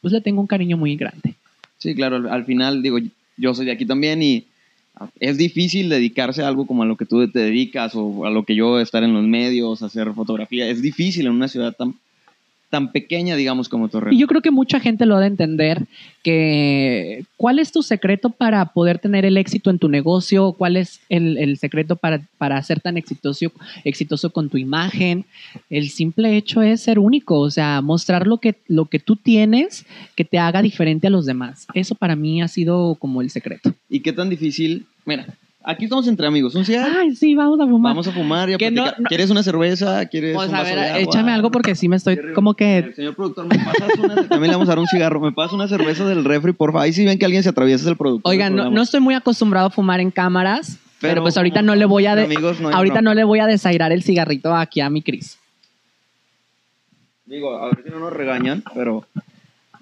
pues 0.00 0.14
le 0.14 0.22
tengo 0.22 0.40
un 0.40 0.46
cariño 0.46 0.78
muy 0.78 0.96
grande. 0.96 1.34
Sí, 1.80 1.94
claro, 1.94 2.16
al, 2.16 2.28
al 2.28 2.44
final, 2.44 2.82
digo, 2.82 2.98
yo 3.36 3.54
soy 3.54 3.66
de 3.66 3.72
aquí 3.72 3.86
también 3.86 4.22
y 4.22 4.46
es 5.18 5.38
difícil 5.38 5.88
dedicarse 5.88 6.42
a 6.42 6.48
algo 6.48 6.66
como 6.66 6.82
a 6.82 6.86
lo 6.86 6.96
que 6.96 7.06
tú 7.06 7.26
te 7.28 7.38
dedicas 7.38 7.92
o 7.94 8.26
a 8.26 8.30
lo 8.30 8.44
que 8.44 8.54
yo 8.54 8.78
estar 8.80 9.02
en 9.02 9.14
los 9.14 9.24
medios, 9.24 9.82
hacer 9.82 10.12
fotografía. 10.12 10.68
Es 10.68 10.82
difícil 10.82 11.26
en 11.26 11.32
una 11.32 11.48
ciudad 11.48 11.74
tan, 11.74 11.94
tan 12.70 12.92
pequeña, 12.92 13.36
digamos, 13.36 13.68
como 13.68 13.88
Torreón. 13.88 14.14
Y 14.14 14.18
yo 14.18 14.28
creo 14.28 14.40
que 14.40 14.52
mucha 14.52 14.80
gente 14.80 15.04
lo 15.04 15.16
ha 15.16 15.20
de 15.20 15.26
entender 15.26 15.86
que 16.22 17.24
cuál 17.36 17.58
es 17.58 17.72
tu 17.72 17.82
secreto 17.82 18.30
para 18.30 18.64
poder 18.66 19.00
tener 19.00 19.24
el 19.24 19.36
éxito 19.36 19.70
en 19.70 19.78
tu 19.78 19.88
negocio, 19.88 20.52
cuál 20.52 20.76
es 20.76 21.00
el, 21.08 21.36
el 21.36 21.58
secreto 21.58 21.96
para, 21.96 22.22
para 22.38 22.62
ser 22.62 22.80
tan 22.80 22.96
exitoso, 22.96 23.52
exitoso 23.84 24.30
con 24.30 24.48
tu 24.48 24.56
imagen. 24.56 25.26
El 25.68 25.90
simple 25.90 26.36
hecho 26.36 26.62
es 26.62 26.82
ser 26.82 27.00
único, 27.00 27.40
o 27.40 27.50
sea, 27.50 27.80
mostrar 27.82 28.26
lo 28.26 28.38
que, 28.38 28.54
lo 28.68 28.86
que 28.86 29.00
tú 29.00 29.16
tienes 29.16 29.84
que 30.14 30.24
te 30.24 30.38
haga 30.38 30.62
diferente 30.62 31.08
a 31.08 31.10
los 31.10 31.26
demás. 31.26 31.66
Eso 31.74 31.96
para 31.96 32.14
mí 32.14 32.40
ha 32.40 32.48
sido 32.48 32.94
como 32.94 33.20
el 33.20 33.30
secreto. 33.30 33.74
¿Y 33.88 34.00
qué 34.00 34.12
tan 34.12 34.30
difícil? 34.30 34.86
Mira, 35.04 35.26
Aquí 35.62 35.84
estamos 35.84 36.08
entre 36.08 36.26
amigos. 36.26 36.54
Un 36.54 36.64
cigarro. 36.64 36.90
Ay, 37.00 37.14
sí, 37.14 37.34
vamos 37.34 37.60
a 37.60 37.64
fumar. 37.66 37.90
Vamos 37.90 38.08
a 38.08 38.12
fumar 38.12 38.48
y 38.48 38.54
a 38.54 38.56
Que 38.58 38.70
no- 38.70 38.82
platicar. 38.82 39.00
no- 39.02 39.08
¿Quieres 39.08 39.28
una 39.30 39.42
cerveza? 39.42 40.06
¿Quieres 40.06 40.34
Pues 40.34 40.48
un 40.48 40.54
a 40.54 40.58
vaso 40.60 40.70
ver, 40.74 40.80
de 40.84 40.88
agua? 40.90 41.00
échame 41.00 41.32
algo 41.32 41.50
porque 41.50 41.74
sí 41.74 41.86
me 41.88 41.96
estoy 41.96 42.18
como 42.34 42.54
que... 42.54 42.78
El 42.78 42.94
señor 42.94 43.14
productor, 43.14 43.46
¿me 43.46 43.58
pasas 43.58 43.90
una? 43.98 44.14
También 44.26 44.50
le 44.50 44.56
vamos 44.56 44.68
a 44.68 44.72
dar 44.72 44.78
un 44.78 44.86
cigarro. 44.86 45.20
¿Me 45.20 45.32
pasas 45.32 45.52
una 45.52 45.68
cerveza 45.68 46.06
del 46.06 46.24
refri, 46.24 46.54
por 46.54 46.70
favor? 46.72 46.84
Ahí 46.84 46.94
si 46.94 47.04
ven 47.04 47.18
que 47.18 47.26
alguien 47.26 47.42
se 47.42 47.50
atraviesa 47.50 47.82
es 47.84 47.88
el 47.90 47.96
productor. 47.96 48.30
Oigan, 48.30 48.56
no, 48.56 48.80
estoy 48.82 49.00
muy 49.00 49.14
acostumbrado 49.14 49.66
a 49.66 49.70
fumar 49.70 50.00
en 50.00 50.10
cámaras, 50.10 50.78
pero, 50.98 51.12
Pero 51.12 51.22
pues 51.24 51.36
ahorita 51.36 51.60
no 51.60 51.74
le 51.74 51.84
voy 51.84 52.06
a... 52.06 52.16
de- 52.16 52.24
amigos, 52.24 52.58
no 52.60 52.68
hay 52.68 52.74
ahorita 52.74 53.02
no 53.02 53.12
le 53.12 53.24
voy 53.24 53.40
a 53.40 53.46
desairar 53.46 53.92
el 53.92 54.02
cigarrito 54.02 54.54
aquí 54.54 54.80
a 54.80 54.88
mi 54.88 55.02
Cris. 55.02 55.36
Digo, 57.26 57.56
a 57.58 57.66
ver 57.66 57.82
si 57.84 57.90
no 57.90 57.98
nos 58.00 58.12
regañan, 58.14 58.64
pero... 58.74 59.04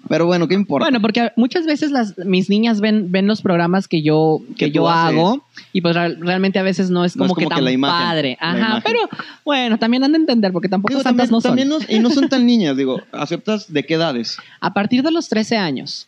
Pero 0.09 0.25
bueno, 0.25 0.47
¿qué 0.47 0.55
importa? 0.55 0.85
Bueno, 0.85 0.99
porque 1.01 1.31
muchas 1.37 1.65
veces 1.65 1.91
las, 1.91 2.17
mis 2.17 2.49
niñas 2.49 2.81
ven, 2.81 3.11
ven 3.11 3.27
los 3.27 3.41
programas 3.41 3.87
que 3.87 4.01
yo, 4.01 4.41
que 4.57 4.71
yo 4.71 4.89
haces. 4.89 5.15
hago 5.17 5.45
y 5.71 5.81
pues 5.81 5.95
real- 5.95 6.17
realmente 6.19 6.57
a 6.59 6.63
veces 6.63 6.89
no 6.89 7.05
es 7.05 7.15
No 7.15 7.25
es 7.25 7.27
como, 7.29 7.35
que 7.35 7.43
como 7.45 7.49
que 7.51 7.55
tan 7.57 7.63
la 7.65 7.71
imagen, 7.71 8.07
padre. 8.07 8.37
Ajá, 8.41 8.81
pero 8.83 8.99
bueno, 9.45 9.77
también 9.77 10.03
han 10.03 10.11
de 10.11 10.17
entender 10.17 10.51
porque 10.51 10.67
tampoco 10.67 10.93
Digo, 10.95 11.03
también, 11.03 11.29
no 11.29 11.39
son. 11.39 11.51
también 11.51 11.69
no- 11.69 11.77
y 11.87 11.99
no 11.99 12.09
son 12.09 12.27
tan 12.27 12.45
niñas, 12.45 12.75
digo, 12.75 12.99
¿aceptas 13.11 13.71
de 13.71 13.83
qué 13.85 13.93
edades? 13.93 14.37
A 14.59 14.73
partir 14.73 15.03
de 15.03 15.11
los 15.11 15.29
13 15.29 15.57
años. 15.57 16.07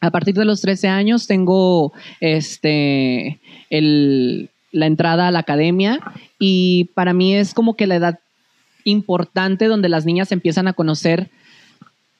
A 0.00 0.10
partir 0.10 0.34
de 0.34 0.44
los 0.44 0.60
13 0.60 0.88
años 0.88 1.26
tengo 1.26 1.94
este 2.20 3.40
el, 3.70 4.50
la 4.70 4.84
entrada 4.86 5.28
a 5.28 5.30
la 5.30 5.38
academia 5.38 5.98
y 6.38 6.90
para 6.94 7.14
mí 7.14 7.34
es 7.34 7.54
como 7.54 7.74
que 7.74 7.86
la 7.86 7.94
edad 7.96 8.18
importante 8.84 9.66
donde 9.66 9.88
las 9.88 10.04
niñas 10.04 10.30
empiezan 10.30 10.68
a 10.68 10.74
conocer 10.74 11.30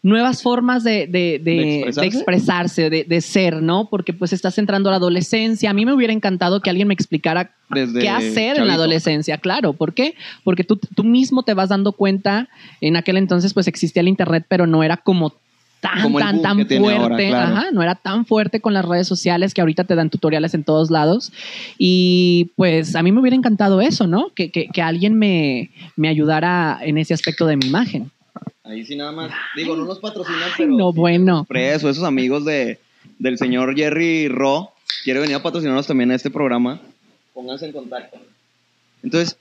nuevas 0.05 0.43
formas 0.43 0.85
de, 0.85 1.09
de- 1.09 1.41
de- 1.41 1.41
¿De 1.41 1.55
de 1.55 1.77
expresarse? 1.79 2.07
expresarse, 2.17 2.91
de, 2.91 3.05
de 3.05 3.21
ser, 3.21 3.61
¿no? 3.63 3.89
Porque 3.91 4.13
pues 4.13 4.33
estás 4.33 4.57
entrando 4.59 4.89
a 4.89 4.93
la 4.93 4.99
adolescencia. 4.99 5.71
A 5.71 5.73
mí 5.73 5.85
me 5.85 5.93
hubiera 5.95 6.13
encantado 6.13 6.61
que 6.61 6.71
alguien 6.71 6.87
me 6.87 6.95
explicara 6.95 7.51
Desde 7.71 8.01
qué 8.01 8.09
hacer 8.11 8.59
en 8.59 8.67
la 8.69 8.75
adolescencia, 8.75 9.39
claro. 9.39 9.73
¿Por 9.73 9.95
qué? 9.95 10.15
Porque 10.45 10.63
tú, 10.63 10.77
tú 10.95 11.03
mismo 11.03 11.43
te 11.43 11.55
vas 11.55 11.71
dando 11.71 11.93
cuenta, 11.93 12.49
en 12.81 12.97
aquel 12.97 13.17
entonces 13.17 13.53
pues 13.55 13.67
existía 13.67 14.01
el 14.03 14.09
Internet, 14.09 14.45
pero 14.49 14.67
no 14.67 14.85
era 14.85 14.99
como 14.99 15.33
tan, 15.81 16.03
Como 16.03 16.19
tan, 16.19 16.41
tan 16.41 16.67
fuerte. 16.67 16.79
ahora, 16.97 17.17
claro. 17.17 17.57
Ajá, 17.57 17.67
no 17.73 17.83
era 17.83 17.95
tan 17.95 18.25
fuerte 18.27 18.61
con 18.61 18.73
las 18.73 18.85
redes 18.87 19.07
sociales 19.07 19.53
que 19.55 19.61
ahorita 19.61 19.85
te 19.85 19.95
dan 19.95 20.09
tutoriales 20.11 20.55
en 20.55 20.65
todos 20.65 20.91
lados. 20.91 21.31
Y 21.79 22.53
pues 22.57 22.95
a 22.95 23.03
mí 23.03 23.13
me 23.13 23.21
hubiera 23.21 23.37
encantado 23.37 23.81
eso, 23.81 24.07
¿no? 24.07 24.29
Que, 24.35 24.51
que- 24.51 24.69
que 24.69 24.83
alguien 24.83 25.19
me, 25.19 25.71
me 25.97 26.09
ayudara 26.09 26.79
en 26.83 26.99
ese 26.99 27.13
aspecto 27.15 27.47
de 27.47 27.57
mi 27.57 27.67
imagen. 27.67 28.11
Ahí 28.65 28.85
sí 28.85 28.97
nada 28.97 29.13
más. 29.13 29.31
Digo, 29.57 29.77
no 29.77 29.85
nos 29.85 29.99
patrocinan, 29.99 30.43
Ay, 30.45 30.51
pero... 30.57 30.73
no, 30.73 30.93
sí 30.93 30.99
bueno. 30.99 31.45
Preso, 31.49 31.89
esos 31.91 32.05
amigos 32.05 32.45
de, 32.45 32.79
del 33.19 33.37
señor 33.39 33.77
Jerry 33.77 34.29
Ro 34.29 34.73
quiere 35.05 35.21
venir 35.21 35.37
a 35.37 35.43
patrocinarnos 35.43 35.87
también 35.87 36.11
a 36.11 36.15
este 36.15 36.31
programa. 36.31 36.81
Pónganse 37.35 37.67
en 37.67 37.73
contacto. 37.73 38.19
Entonces, 39.03 39.37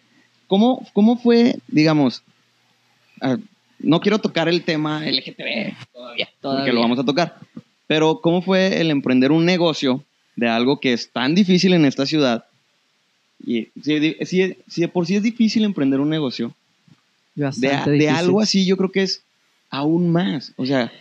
¿cómo, 0.48 0.86
cómo 0.94 1.18
fue, 1.18 1.56
digamos, 1.68 2.22
no 3.80 4.00
quiero 4.02 4.20
tocar 4.20 4.48
el 4.50 4.64
tema 4.64 5.04
LGTB 5.06 5.74
todavía, 5.94 6.26
porque 6.26 6.38
Todavía. 6.42 6.74
lo 6.74 6.82
vamos 6.82 7.00
a 7.00 7.04
tocar, 7.06 7.38
pero 7.88 8.20
¿cómo 8.22 8.42
fue 8.42 8.82
el 8.82 8.92
emprender 8.92 9.32
un 9.32 9.46
negocio 9.46 10.04
de 10.36 10.50
algo 10.50 10.80
que 10.80 10.94
es 10.94 11.12
tan 11.12 11.36
difícil 11.36 11.74
en 11.74 11.86
esta 11.86 12.06
ciudad? 12.06 12.46
Y 13.46 13.70
si, 13.82 14.16
si- 14.26 14.58
si 14.68 14.82
de 14.82 14.88
por 14.88 15.06
sí 15.06 15.16
es 15.16 15.24
difícil 15.24 15.64
emprender 15.64 16.00
un 16.00 16.10
negocio, 16.10 16.54
Bastante 17.36 17.92
de 17.92 17.98
difícil. 17.98 18.16
algo 18.16 18.42
así 18.42 18.66
yo 18.66 18.78
creo 18.78 18.92
que 18.92 19.04
es 19.04 19.24
aún 19.70 20.12
más. 20.12 20.54
O 20.56 20.66
sea, 20.66 20.92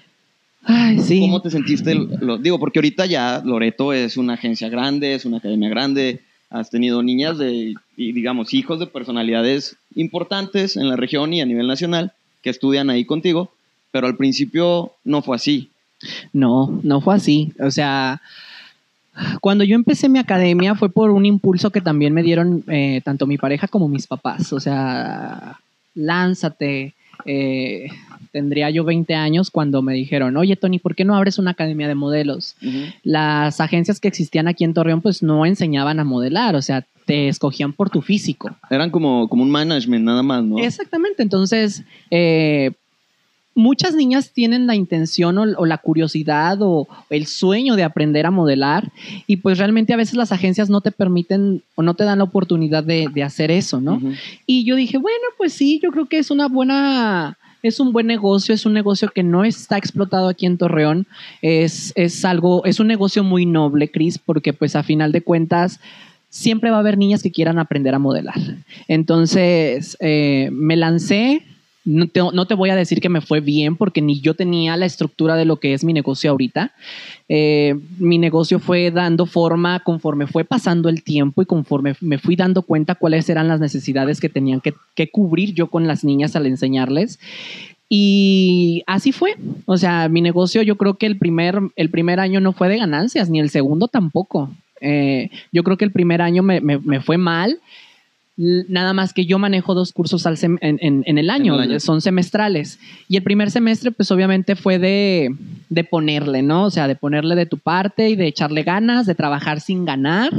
Ay, 0.65 0.99
sí. 1.01 1.21
¿Cómo 1.21 1.41
te 1.41 1.51
sentiste? 1.51 1.95
Lo, 1.95 2.39
digo, 2.39 2.59
porque 2.59 2.79
ahorita 2.79 3.07
ya 3.07 3.43
Loreto 3.45 3.93
es 3.93 4.17
una 4.17 4.35
agencia 4.35 4.69
grande, 4.69 5.15
es 5.15 5.25
una 5.25 5.39
academia 5.39 5.69
grande, 5.69 6.21
has 6.51 6.71
tenido 6.71 7.03
niñas 7.03 7.39
de, 7.39 7.75
y 7.97 8.12
digamos, 8.12 8.55
hijos 8.55 8.79
de 8.79 8.87
personalidades 8.87 9.77
importantes 9.97 10.77
en 10.77 10.89
la 10.89 10.97
región 10.97 11.33
y 11.35 11.41
a 11.41 11.47
nivel 11.47 11.67
nacional 11.67 12.12
que 12.43 12.51
estudian 12.51 12.91
ahí 12.91 13.05
contigo, 13.05 13.51
pero 13.91 14.07
al 14.07 14.17
principio 14.17 14.93
no 15.05 15.23
fue 15.23 15.37
así. 15.37 15.71
No, 16.33 16.81
no 16.83 17.01
fue 17.01 17.17
así. 17.17 17.53
O 17.61 17.71
sea, 17.71 18.21
cuando 19.41 19.65
yo 19.65 19.75
empecé 19.75 20.09
mi 20.09 20.19
academia 20.19 20.75
fue 20.75 20.91
por 20.91 21.11
un 21.11 21.27
impulso 21.27 21.71
que 21.71 21.81
también 21.81 22.15
me 22.15 22.23
dieron 22.23 22.65
eh, 22.69 23.01
tanto 23.05 23.27
mi 23.27 23.37
pareja 23.37 23.69
como 23.69 23.89
mis 23.89 24.07
papás. 24.07 24.53
O 24.53 24.61
sea, 24.61 25.59
lánzate. 25.95 26.95
Eh, 27.25 27.89
tendría 28.33 28.71
yo 28.71 28.85
20 28.85 29.15
años 29.15 29.51
cuando 29.51 29.83
me 29.83 29.93
dijeron, 29.93 30.37
oye 30.37 30.57
Tony, 30.57 30.79
¿por 30.79 30.95
qué 30.95 31.05
no 31.05 31.15
abres 31.15 31.39
una 31.39 31.53
academia 31.53 31.87
de 31.87 31.95
modelos? 31.95 32.57
Las 33.05 33.61
agencias 33.61 34.01
que 34.01 34.09
existían 34.09 34.49
aquí 34.49 34.65
en 34.65 34.75
Torreón 34.75 35.03
pues 35.03 35.23
no 35.23 35.47
enseñaban 35.47 36.01
a 36.01 36.05
modelar, 36.05 36.57
o 36.57 36.63
sea, 36.63 36.85
te 37.05 37.29
escogían 37.29 37.73
por 37.73 37.91
tu 37.91 38.01
físico. 38.01 38.57
Eran 38.71 38.91
como, 38.91 39.29
como 39.29 39.43
un 39.43 39.51
management 39.51 40.05
nada 40.05 40.23
más, 40.23 40.43
¿no? 40.43 40.59
Exactamente, 40.59 41.23
entonces 41.23 41.85
eh, 42.11 42.73
muchas 43.54 43.94
niñas 43.94 44.30
tienen 44.32 44.66
la 44.66 44.75
intención 44.75 45.38
o, 45.38 45.42
o 45.42 45.66
la 45.66 45.78
curiosidad 45.78 46.59
o 46.61 46.88
el 47.11 47.26
sueño 47.26 47.76
de 47.76 47.85
aprender 47.85 48.26
a 48.26 48.30
modelar 48.30 48.90
y 49.26 49.37
pues 49.37 49.59
realmente 49.59 49.92
a 49.92 49.97
veces 49.97 50.14
las 50.14 50.32
agencias 50.32 50.71
no 50.71 50.80
te 50.80 50.90
permiten 50.90 51.62
o 51.75 51.82
no 51.82 51.94
te 51.94 52.04
dan 52.04 52.18
la 52.18 52.25
oportunidad 52.25 52.85
de, 52.85 53.09
de 53.12 53.23
hacer 53.23 53.50
eso, 53.50 53.80
¿no? 53.80 54.00
Y 54.47 54.64
yo 54.64 54.76
dije, 54.76 54.99
bueno, 54.99 55.25
pues 55.37 55.52
sí, 55.52 55.80
yo 55.82 55.90
creo 55.90 56.06
que 56.06 56.18
es 56.18 56.30
una 56.30 56.49
buena, 56.49 57.38
es 57.62 57.80
un 57.80 57.92
buen 57.92 58.06
negocio, 58.06 58.54
es 58.54 58.66
un 58.66 58.73
negocio 58.73 59.09
que 59.14 59.23
no 59.23 59.44
está 59.44 59.76
explotado 59.76 60.28
aquí 60.28 60.47
en 60.47 60.59
Torreón, 60.59 61.06
es, 61.42 61.92
es 61.97 62.25
algo, 62.25 62.64
es 62.64 62.80
un 62.80 62.87
negocio 62.87 63.23
muy 63.23 63.47
noble, 63.47 63.90
Cris, 63.90 64.18
porque 64.18 64.52
pues 64.52 64.76
a 64.76 64.82
final 64.82 65.12
de 65.12 65.23
cuentas 65.23 65.80
siempre 66.28 66.71
va 66.71 66.76
a 66.78 66.80
haber 66.80 66.97
niñas 66.97 67.23
que 67.23 67.30
quieran 67.30 67.59
aprender 67.59 67.94
a 67.94 67.99
modelar. 67.99 68.40
Entonces, 68.88 69.97
eh, 70.00 70.49
me 70.50 70.76
lancé. 70.76 71.42
No 71.85 72.07
te, 72.07 72.21
no 72.21 72.47
te 72.47 72.55
voy 72.55 72.71
a 72.71 72.77
decir 72.77 73.01
que 73.01 73.09
me 73.09 73.21
fue 73.21 73.41
bien 73.41 73.77
porque 73.77 74.01
ni 74.03 74.21
yo 74.21 74.35
tenía 74.35 74.77
la 74.77 74.87
estructura 74.87 75.35
de 75.37 75.45
lo 75.45 75.57
que 75.57 75.75
es 75.75 75.83
mi 75.83 75.93
negocio 75.93 76.31
ahorita. 76.31 76.73
Eh, 77.29 77.75
mi 77.99 78.19
negocio 78.19 78.59
fue 78.61 78.91
dando 78.93 79.27
forma 79.27 79.81
conforme 79.81 80.27
fue 80.29 80.45
pasando 80.45 80.89
el 80.89 81.03
tiempo 81.03 81.43
y 81.43 81.47
conforme 81.47 81.95
me 82.01 82.19
fui 82.19 82.37
dando 82.37 82.62
cuenta 82.62 82.95
cuáles 82.95 83.29
eran 83.29 83.49
las 83.49 83.59
necesidades 83.61 84.21
que 84.21 84.29
tenían 84.29 84.61
que, 84.61 84.75
que 84.95 85.11
cubrir 85.11 85.55
yo 85.55 85.67
con 85.69 85.87
las 85.89 86.05
niñas 86.05 86.37
al 86.37 86.47
enseñarles. 86.47 87.19
Y 87.89 88.83
así 88.87 89.12
fue. 89.12 89.35
O 89.67 89.77
sea, 89.77 90.09
mi 90.09 90.21
negocio 90.21 90.62
yo 90.62 90.77
creo 90.77 90.95
que 90.95 91.07
el 91.07 91.19
primer, 91.19 91.59
el 91.77 91.91
primer 91.91 92.21
año 92.21 92.41
no 92.41 92.53
fue 92.53 92.69
de 92.69 92.79
ganancias, 92.79 93.29
ni 93.29 93.41
el 93.41 93.51
segundo 93.51 93.89
tampoco. 93.89 94.51
Eh, 94.81 95.31
yo 95.53 95.62
creo 95.62 95.77
que 95.77 95.85
el 95.85 95.93
primer 95.93 96.23
año 96.23 96.43
me, 96.43 96.61
me- 96.61 96.79
me 96.79 97.01
fue 97.01 97.19
mal. 97.19 97.59
Nada 98.37 98.95
más 98.95 99.12
que 99.12 99.27
yo 99.27 99.39
manejo 99.39 99.75
dos 99.75 99.93
cursos 99.93 100.25
al 100.27 100.39
en, 100.43 100.59
en- 100.62 101.03
en 101.07 101.19
el 101.19 101.29
año, 101.29 101.55
En 101.57 101.62
el 101.65 101.71
año. 101.73 101.81
son 101.81 102.01
semestrales. 102.01 102.79
Y 103.09 103.17
el 103.19 103.23
primer 103.23 103.51
semestre, 103.51 103.91
pues 103.91 104.11
obviamente 104.11 104.57
fue 104.57 104.79
de, 104.79 105.35
de 105.69 105.85
ponerle, 105.85 106.41
¿no? 106.43 106.65
O 106.65 106.71
sea, 106.71 106.89
de 106.89 106.97
ponerle 106.97 107.35
de 107.35 107.45
tu 107.45 107.59
parte 107.59 108.09
y 108.09 108.17
de 108.17 108.27
echarle 108.27 108.62
ganas, 108.62 109.05
de 109.07 109.15
trabajar 109.15 109.61
sin 109.61 109.85
ganar 109.85 110.31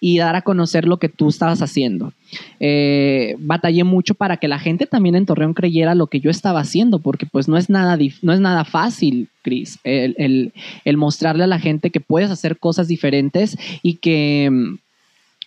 y 0.00 0.18
dar 0.18 0.36
a 0.36 0.42
conocer 0.42 0.86
lo 0.86 0.98
que 0.98 1.08
tú 1.08 1.28
estabas 1.30 1.62
haciendo. 1.62 2.12
Eh, 2.60 3.36
batallé 3.38 3.84
mucho 3.84 4.14
para 4.14 4.36
que 4.36 4.46
la 4.46 4.58
gente 4.58 4.86
también 4.86 5.14
en 5.14 5.24
Torreón 5.26 5.54
creyera 5.54 5.94
lo 5.94 6.08
que 6.08 6.20
yo 6.20 6.30
estaba 6.30 6.60
haciendo, 6.60 6.98
porque 6.98 7.24
pues 7.26 7.48
no 7.48 7.56
es 7.56 7.70
nada, 7.70 7.98
no 8.22 8.32
es 8.34 8.40
nada 8.40 8.64
fácil, 8.64 9.28
Cris, 9.42 9.78
el, 9.84 10.14
el- 10.18 10.52
el 10.84 10.96
mostrarle 10.98 11.44
a 11.44 11.48
la 11.48 11.58
gente 11.58 11.90
que 11.90 12.00
puedes 12.00 12.30
hacer 12.30 12.58
cosas 12.58 12.86
diferentes 12.86 13.56
y 13.82 13.94
que 13.94 14.48
mm, 14.50 14.78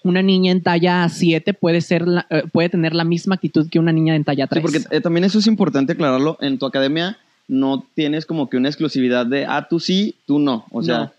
una 0.03 0.21
niña 0.21 0.51
en 0.51 0.61
talla 0.61 1.07
7 1.09 1.53
puede, 1.53 1.81
ser 1.81 2.07
la- 2.07 2.25
eh, 2.29 2.43
puede 2.51 2.69
tener 2.69 2.93
la 2.93 3.03
misma 3.03 3.35
actitud 3.35 3.69
que 3.69 3.79
una 3.79 3.91
niña 3.91 4.15
en 4.15 4.23
talla 4.23 4.45
Sí, 4.45 4.49
3. 4.49 4.61
porque 4.61 4.81
eh, 4.91 5.01
también 5.01 5.23
eso 5.23 5.39
es 5.39 5.47
importante 5.47 5.93
aclararlo. 5.93 6.37
En 6.41 6.57
tu 6.57 6.65
academia 6.65 7.17
no 7.47 7.85
tienes 7.95 8.25
como 8.25 8.49
que 8.49 8.57
una 8.57 8.69
exclusividad 8.69 9.25
de, 9.25 9.45
ah, 9.45 9.67
tú 9.69 9.79
sí, 9.79 10.15
tú 10.25 10.39
no. 10.39 10.65
O 10.71 10.81
sea, 10.83 10.97
No. 10.99 11.11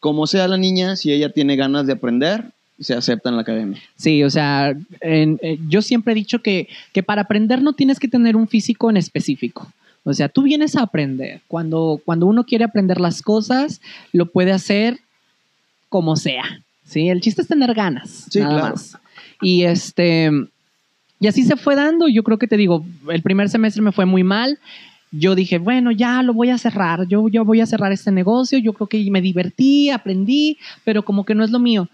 como 0.00 0.26
sea 0.26 0.46
la 0.48 0.56
niña, 0.56 0.96
si 0.96 1.12
ella 1.12 1.28
tiene 1.30 1.56
ganas 1.56 1.86
de 1.86 1.92
aprender, 1.94 2.44
se 2.80 2.94
acepta 2.94 3.28
en 3.28 3.36
la 3.36 3.42
academia. 3.42 3.80
Sí, 3.96 4.24
o 4.24 4.30
sea, 4.30 4.74
en- 5.00 5.38
eh, 5.42 5.58
yo 5.68 5.82
siempre 5.82 6.12
he 6.12 6.16
dicho 6.16 6.40
que, 6.40 6.68
que 6.92 7.02
para 7.02 7.22
aprender 7.22 7.62
no 7.62 7.72
tienes 7.74 7.98
que 8.00 8.08
tener 8.08 8.34
un 8.36 8.48
físico 8.48 8.90
en 8.90 8.96
específico. 8.96 9.72
O 10.04 10.12
sea, 10.14 10.28
tú 10.28 10.42
vienes 10.42 10.74
a 10.74 10.82
aprender. 10.82 11.42
Cuando, 11.46 12.00
cuando 12.04 12.26
uno 12.26 12.42
quiere 12.42 12.64
aprender 12.64 13.00
las 13.00 13.22
cosas, 13.22 13.80
lo 14.12 14.26
puede 14.26 14.50
hacer 14.50 14.98
como 15.88 16.16
sea. 16.16 16.60
¿Sí? 16.92 17.08
El 17.08 17.20
chiste 17.20 17.42
es 17.42 17.48
tener 17.48 17.74
ganas. 17.74 18.26
Sí, 18.30 18.40
nada 18.40 18.58
claro. 18.60 18.74
más. 18.74 18.98
Y 19.40 19.64
este. 19.64 20.30
Y 21.18 21.26
así 21.26 21.44
se 21.44 21.56
fue 21.56 21.76
dando. 21.76 22.08
Yo 22.08 22.22
creo 22.22 22.38
que 22.38 22.48
te 22.48 22.56
digo, 22.56 22.84
el 23.08 23.22
primer 23.22 23.48
semestre 23.48 23.82
me 23.82 23.92
fue 23.92 24.06
muy 24.06 24.24
mal. 24.24 24.58
Yo 25.12 25.34
dije, 25.34 25.58
bueno, 25.58 25.90
ya 25.92 26.22
lo 26.22 26.32
voy 26.32 26.50
a 26.50 26.58
cerrar. 26.58 27.06
Yo, 27.06 27.28
yo 27.28 27.44
voy 27.44 27.60
a 27.60 27.66
cerrar 27.66 27.92
este 27.92 28.10
negocio. 28.10 28.58
Yo 28.58 28.72
creo 28.72 28.86
que 28.88 29.10
me 29.10 29.20
divertí, 29.20 29.90
aprendí, 29.90 30.58
pero 30.84 31.04
como 31.04 31.24
que 31.24 31.34
no 31.34 31.44
es 31.44 31.50
lo 31.50 31.58
mío. 31.58 31.88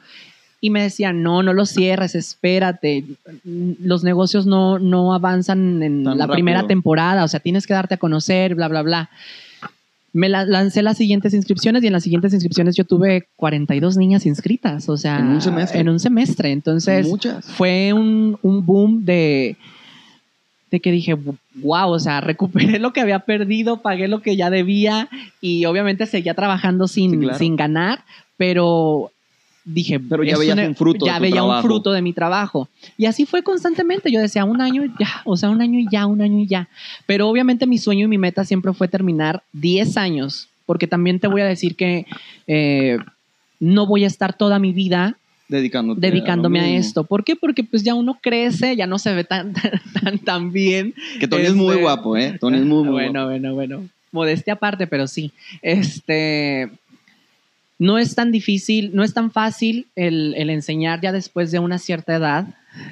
Y 0.61 0.71
me 0.71 0.83
decían, 0.83 1.23
no, 1.23 1.43
no 1.43 1.53
lo 1.53 1.67
cierres, 1.67 2.15
espérate. 2.15 3.05
Los 3.45 4.03
negocios 4.03 4.47
no, 4.47 4.79
no 4.79 5.15
avanzan 5.15 5.83
en 5.83 6.05
Tan 6.05 6.17
la 6.17 6.25
rápido. 6.25 6.35
primera 6.35 6.67
temporada, 6.67 7.25
o 7.25 7.29
sea, 7.29 7.41
tienes 7.41 7.67
que 7.67 7.75
darte 7.75 7.95
a 7.95 7.99
conocer, 7.99 8.55
bla, 8.55 8.69
bla, 8.69 8.83
bla. 8.83 9.11
Me 10.13 10.29
la- 10.29 10.45
lancé 10.47 10.83
las 10.83 10.97
siguientes 10.97 11.35
inscripciones 11.35 11.83
y 11.85 11.87
en 11.89 11.93
las 11.93 12.03
siguientes 12.03 12.33
inscripciones 12.33 12.75
yo 12.77 12.85
tuve 12.85 13.29
42 13.37 13.97
niñas 13.97 14.25
inscritas, 14.27 14.89
o 14.89 14.97
sea, 14.97 15.19
En 15.19 15.27
un 15.29 15.41
semestre. 15.43 15.81
En 15.81 15.89
un 15.89 16.01
semestre. 16.01 16.51
Entonces, 16.53 17.07
Muchas. 17.09 17.45
fue 17.45 17.93
un, 17.93 18.39
un 18.43 18.65
boom 18.65 19.05
de, 19.05 19.57
de 20.71 20.81
que 20.81 20.91
dije, 20.93 21.15
wow, 21.57 21.91
o 21.91 21.99
sea, 21.99 22.21
recuperé 22.21 22.79
lo 22.79 22.93
que 22.93 23.01
había 23.01 23.21
perdido, 23.21 23.83
pagué 23.83 24.09
lo 24.09 24.21
que 24.23 24.37
ya 24.37 24.51
debía 24.51 25.09
y 25.41 25.65
obviamente 25.67 26.07
seguía 26.07 26.35
trabajando 26.35 26.89
sin, 26.89 27.11
Sí, 27.13 27.19
claro. 27.19 27.39
sin 27.39 27.57
ganar, 27.57 28.01
pero 28.37 29.11
dije, 29.75 30.01
Pero 30.01 30.23
ya 30.25 30.37
una- 30.39 30.67
un 30.69 30.75
fruto 30.75 31.05
de 31.05 31.11
Ya 31.11 31.17
tu 31.17 31.23
veía 31.23 31.43
un 31.43 31.49
trabajo. 31.49 31.69
fruto 31.69 31.93
de 31.93 32.03
mi 32.03 32.13
trabajo. 32.13 32.69
Y 32.97 33.07
así 33.07 33.27
fue 33.27 33.43
constantemente. 33.43 34.11
Yo 34.11 34.21
decía, 34.21 34.45
un 34.45 34.61
año 34.61 34.85
y 34.85 34.91
ya, 34.99 35.23
o 35.25 35.37
sea, 35.37 35.51
un 35.51 35.61
año 35.61 35.79
y 35.79 35.87
ya, 35.91 36.07
un 36.07 36.21
año 36.21 36.39
y 36.39 36.47
ya. 36.47 36.69
Pero 37.07 37.29
obviamente 37.29 37.67
mi 37.67 37.79
sueño 37.79 38.07
y 38.07 38.09
mi 38.09 38.19
meta 38.19 38.45
siempre 38.45 38.73
fue 38.73 38.89
terminar 38.89 39.43
10 39.53 39.97
años, 39.97 40.49
porque 40.67 40.87
también 40.87 41.21
te 41.21 41.29
voy 41.29 41.41
a 41.43 41.47
decir 41.47 41.77
que 41.77 42.07
eh, 42.47 42.99
no 43.61 43.87
voy 43.87 44.05
a 44.05 44.07
estar 44.07 44.33
toda 44.37 44.59
mi 44.59 44.73
vida 44.73 45.17
Dedicándote 45.49 46.01
dedicándome 46.01 46.61
a 46.61 46.63
mismo. 46.65 46.79
esto. 46.79 47.05
¿Por 47.05 47.25
qué? 47.25 47.35
Porque 47.35 47.65
pues 47.65 47.83
ya 47.83 47.95
uno 47.95 48.19
crece, 48.21 48.77
ya 48.77 48.87
no 48.87 48.99
se 48.99 49.15
ve 49.15 49.25
tan, 49.25 49.53
tan, 49.55 49.81
tan, 50.03 50.19
tan 50.19 50.53
bien. 50.53 50.95
Que 51.21 51.27
Tony 51.29 51.45
es 51.45 51.55
muy 51.55 51.71
Este- 51.71 51.83
guapo, 51.83 52.17
¿eh? 52.17 52.37
Tony 52.41 52.59
es 52.59 52.65
muy, 52.65 52.83
muy 52.85 52.93
bueno, 52.93 53.13
guapo. 53.13 53.29
bueno, 53.31 53.55
bueno. 53.55 53.89
Modestia 54.13 54.55
aparte, 54.55 54.87
pero 54.87 55.07
sí. 55.07 55.33
Este. 55.63 56.71
No 57.79 57.99
es 57.99 58.15
tan 58.15 58.33
difícil, 58.33 58.91
no 58.95 59.05
es 59.05 59.15
tan 59.15 59.31
fácil 59.31 59.87
el, 59.95 60.35
el 60.37 60.51
enseñar 60.51 61.01
ya 61.01 61.13
después 61.13 61.51
de 61.51 61.59
una 61.61 61.79
cierta 61.79 62.15
edad. 62.17 62.47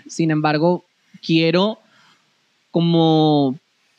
Sin 0.08 0.30
embargo, 0.30 0.84
quiero 1.24 1.78
como 2.70 3.56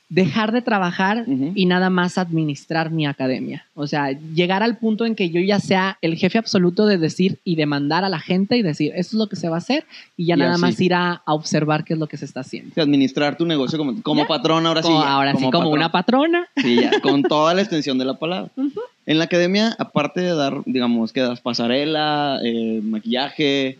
dejar 0.09 0.53
de 0.53 0.61
trabajar 0.61 1.25
y 1.27 1.65
nada 1.65 1.89
más 1.89 2.17
administrar 2.17 2.91
mi 2.91 3.05
academia. 3.05 3.65
O 3.75 3.87
sea, 3.87 4.11
llegar 4.11 4.63
al 4.63 4.77
punto 4.77 5.05
en 5.05 5.15
que 5.15 5.29
yo 5.29 5.41
ya 5.41 5.59
sea 5.59 5.97
el 6.01 6.15
jefe 6.15 6.37
absoluto 6.37 6.85
de 6.85 6.97
decir 6.97 7.39
y 7.43 7.57
de 7.57 7.65
mandar 7.65 8.05
a 8.05 8.09
la 8.09 8.19
gente 8.19 8.55
y 8.55 8.61
decir, 8.61 8.93
esto 8.95 9.17
es 9.17 9.19
lo 9.19 9.27
que 9.27 9.35
se 9.35 9.49
va 9.49 9.55
a 9.55 9.57
hacer 9.57 9.85
y 10.15 10.27
ya 10.27 10.35
Y 10.35 10.37
nada 10.37 10.53
así. 10.53 10.61
más 10.61 10.79
ir 10.79 10.93
a, 10.93 11.21
a 11.25 11.33
observar 11.33 11.83
qué 11.83 11.93
es 11.93 11.99
lo 11.99 12.07
que 12.07 12.15
se 12.15 12.23
está 12.23 12.39
haciendo. 12.39 12.81
Administrar 12.81 13.35
tu 13.35 13.45
negocio 13.45 13.77
como, 13.77 14.01
como 14.01 14.25
patrón, 14.27 14.65
ahora 14.65 14.81
sí. 14.81 14.89
Ya, 14.89 15.11
ahora 15.11 15.31
sí, 15.33 15.39
como 15.39 15.51
patrón. 15.51 15.73
una 15.73 15.91
patrona. 15.91 16.47
Sí, 16.55 16.75
ya, 16.75 17.01
con 17.01 17.23
toda 17.27 17.53
la 17.53 17.61
extensión 17.61 17.97
de 17.97 18.05
la 18.05 18.13
palabra. 18.13 18.49
En 19.07 19.17
la 19.17 19.23
academia, 19.23 19.75
aparte 19.79 20.21
de 20.21 20.35
dar, 20.35 20.61
digamos, 20.65 21.11
que 21.13 21.21
das 21.21 21.41
pasarela, 21.41 22.39
eh, 22.43 22.81
maquillaje. 22.83 23.79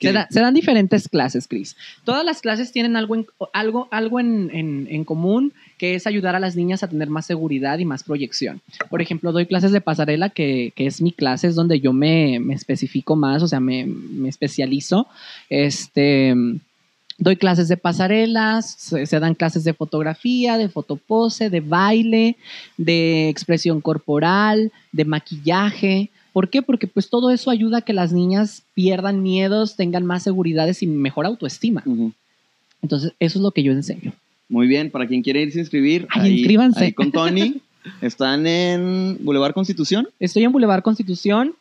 Se, 0.00 0.12
da- 0.14 0.28
se 0.30 0.40
dan 0.40 0.54
diferentes 0.54 1.08
clases, 1.10 1.46
Chris. 1.46 1.76
Todas 2.04 2.24
las 2.24 2.40
clases 2.40 2.72
tienen 2.72 2.96
algo, 2.96 3.16
en, 3.16 3.26
algo, 3.52 3.86
algo 3.90 4.18
en, 4.18 4.50
en- 4.54 4.88
en 4.90 5.04
común, 5.04 5.52
que 5.76 5.94
es 5.94 6.06
ayudar 6.06 6.34
a 6.36 6.40
las 6.40 6.56
niñas 6.56 6.82
a 6.82 6.88
tener 6.88 7.10
más 7.10 7.26
seguridad 7.26 7.78
y 7.80 7.84
más 7.84 8.02
proyección. 8.04 8.62
Por 8.88 9.02
ejemplo, 9.02 9.32
doy 9.32 9.44
clases 9.44 9.72
de 9.72 9.82
pasarela, 9.82 10.30
que, 10.30 10.72
que 10.74 10.86
es 10.86 11.02
mi 11.02 11.12
clase, 11.12 11.48
es 11.48 11.54
donde 11.54 11.80
yo 11.80 11.92
me, 11.92 12.38
me 12.40 12.54
especifico 12.54 13.14
más, 13.14 13.42
o 13.42 13.48
sea, 13.48 13.60
me, 13.60 13.84
me 13.84 14.30
especializo. 14.30 15.06
Este, 15.50 16.34
doy 17.20 17.36
clases 17.36 17.68
de 17.68 17.76
pasarelas, 17.76 18.74
se, 18.78 19.06
se 19.06 19.20
dan 19.20 19.34
clases 19.34 19.62
de 19.62 19.74
fotografía, 19.74 20.58
de 20.58 20.68
fotopose, 20.68 21.50
de 21.50 21.60
baile, 21.60 22.36
de 22.76 23.28
expresión 23.28 23.80
corporal, 23.80 24.72
de 24.90 25.04
maquillaje. 25.04 26.10
¿Por 26.32 26.48
qué? 26.48 26.62
Porque 26.62 26.86
pues 26.86 27.10
todo 27.10 27.30
eso 27.30 27.50
ayuda 27.50 27.78
a 27.78 27.82
que 27.82 27.92
las 27.92 28.12
niñas 28.12 28.62
pierdan 28.74 29.22
miedos, 29.22 29.76
tengan 29.76 30.06
más 30.06 30.22
seguridades 30.22 30.82
y 30.82 30.86
mejor 30.86 31.26
autoestima. 31.26 31.84
Entonces, 32.82 33.12
eso 33.20 33.38
es 33.38 33.42
lo 33.42 33.50
que 33.50 33.62
yo 33.62 33.72
enseño. 33.72 34.12
Muy 34.48 34.66
bien, 34.66 34.90
para 34.90 35.06
quien 35.06 35.22
quiere 35.22 35.42
irse 35.42 35.58
a 35.58 35.62
inscribir, 35.62 36.08
Ay, 36.10 36.38
inscríbanse. 36.38 36.84
ahí 36.86 36.92
con 36.92 37.12
Tony. 37.12 37.60
Están 38.00 38.46
en 38.46 39.18
Boulevard 39.20 39.54
Constitución. 39.54 40.08
Estoy 40.18 40.44
en 40.44 40.52
Boulevard 40.52 40.82
Constitución, 40.82 41.54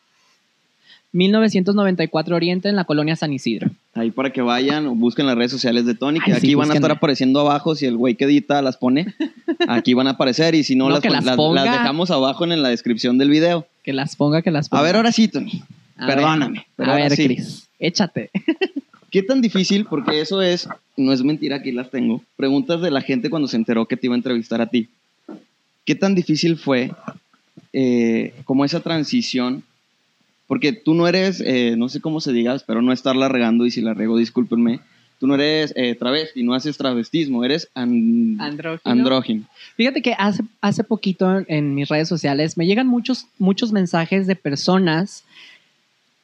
1994 1.11 2.35
Oriente, 2.35 2.69
en 2.69 2.75
la 2.75 2.83
colonia 2.83 3.15
San 3.15 3.31
Isidro. 3.31 3.69
Ahí 3.95 4.11
para 4.11 4.31
que 4.31 4.41
vayan 4.41 4.85
o 4.87 4.95
busquen 4.95 5.25
las 5.25 5.35
redes 5.35 5.51
sociales 5.51 5.85
de 5.85 5.95
Tony, 5.95 6.19
que 6.19 6.31
Ay, 6.31 6.39
sí, 6.39 6.47
aquí 6.47 6.55
van 6.55 6.69
a 6.71 6.75
estar 6.75 6.91
apareciendo 6.91 7.39
abajo. 7.39 7.75
Si 7.75 7.85
el 7.85 7.97
güey 7.97 8.15
que 8.15 8.25
edita 8.25 8.61
las 8.61 8.77
pone, 8.77 9.13
aquí 9.67 9.93
van 9.95 10.07
a 10.07 10.11
aparecer. 10.11 10.53
Y 10.55 10.63
si 10.63 10.75
no, 10.75 10.85
No, 10.85 10.91
las, 10.91 10.99
que 11.01 11.09
las 11.09 11.25
las- 11.25 11.35
ponga. 11.35 11.65
las 11.65 11.73
dejamos 11.79 12.11
abajo 12.11 12.43
en, 12.43 12.61
la 12.61 12.69
descripción 12.69 13.17
del 13.17 13.29
video. 13.29 13.65
Que 13.83 13.91
las 13.93 14.15
ponga, 14.15 14.41
que 14.41 14.51
las 14.51 14.69
ponga. 14.69 14.81
A 14.81 14.83
ver, 14.83 14.95
ahora 14.95 15.11
sí, 15.11 15.27
Tony. 15.27 15.63
A 15.97 16.05
ver, 16.05 16.15
perdóname, 16.15 16.67
pero 16.75 16.89
a 16.91 16.93
ahora 16.93 17.05
ver, 17.09 17.15
sí. 17.17 17.25
Cris, 17.25 17.67
échate. 17.79 18.29
¿Qué 19.11 19.23
tan 19.23 19.41
difícil? 19.41 19.85
Porque 19.85 20.21
eso 20.21 20.41
es, 20.43 20.69
no 20.95 21.11
es 21.11 21.23
mentira, 21.23 21.55
aquí 21.57 21.71
las 21.71 21.89
tengo. 21.89 22.21
Preguntas 22.37 22.79
de 22.81 22.91
la 22.91 23.01
gente 23.01 23.31
cuando 23.31 23.47
se 23.47 23.57
enteró 23.57 23.87
que 23.87 23.97
te 23.97 24.05
iba 24.05 24.13
a 24.13 24.17
entrevistar 24.17 24.61
a 24.61 24.67
ti. 24.67 24.87
¿Qué 25.83 25.95
tan 25.95 26.13
difícil 26.13 26.57
fue 26.57 26.91
eh, 27.73 28.35
como 28.45 28.65
esa 28.65 28.79
transición? 28.81 29.63
Porque 30.49 30.73
tú 30.73 30.95
no 30.95 31.07
eres, 31.07 31.41
eh, 31.45 31.75
no 31.77 31.87
sé 31.89 32.01
cómo 32.01 32.19
se 32.21 32.33
diga, 32.33 32.55
espero 32.55 32.81
no 32.81 32.91
estarla 32.91 33.29
regando 33.29 33.65
y 33.67 33.71
si 33.71 33.81
la 33.81 33.93
rego, 33.93 34.17
discúlpenme. 34.17 34.79
Tú 35.19 35.27
no 35.27 35.35
eres 35.35 35.73
eh, 35.75 35.93
travesti, 35.95 36.41
no 36.43 36.55
haces 36.55 36.75
travestismo, 36.75 37.43
eres 37.45 37.69
an- 37.75 38.35
Andrógino. 38.41 38.81
andrógino. 38.91 39.43
Fíjate 39.77 40.01
que 40.01 40.15
hace, 40.17 40.43
hace 40.59 40.83
poquito 40.83 41.43
en 41.47 41.75
mis 41.75 41.87
redes 41.87 42.07
sociales 42.07 42.57
me 42.57 42.65
llegan 42.65 42.87
muchos, 42.87 43.27
muchos 43.37 43.71
mensajes 43.71 44.25
de 44.27 44.35
personas 44.35 45.23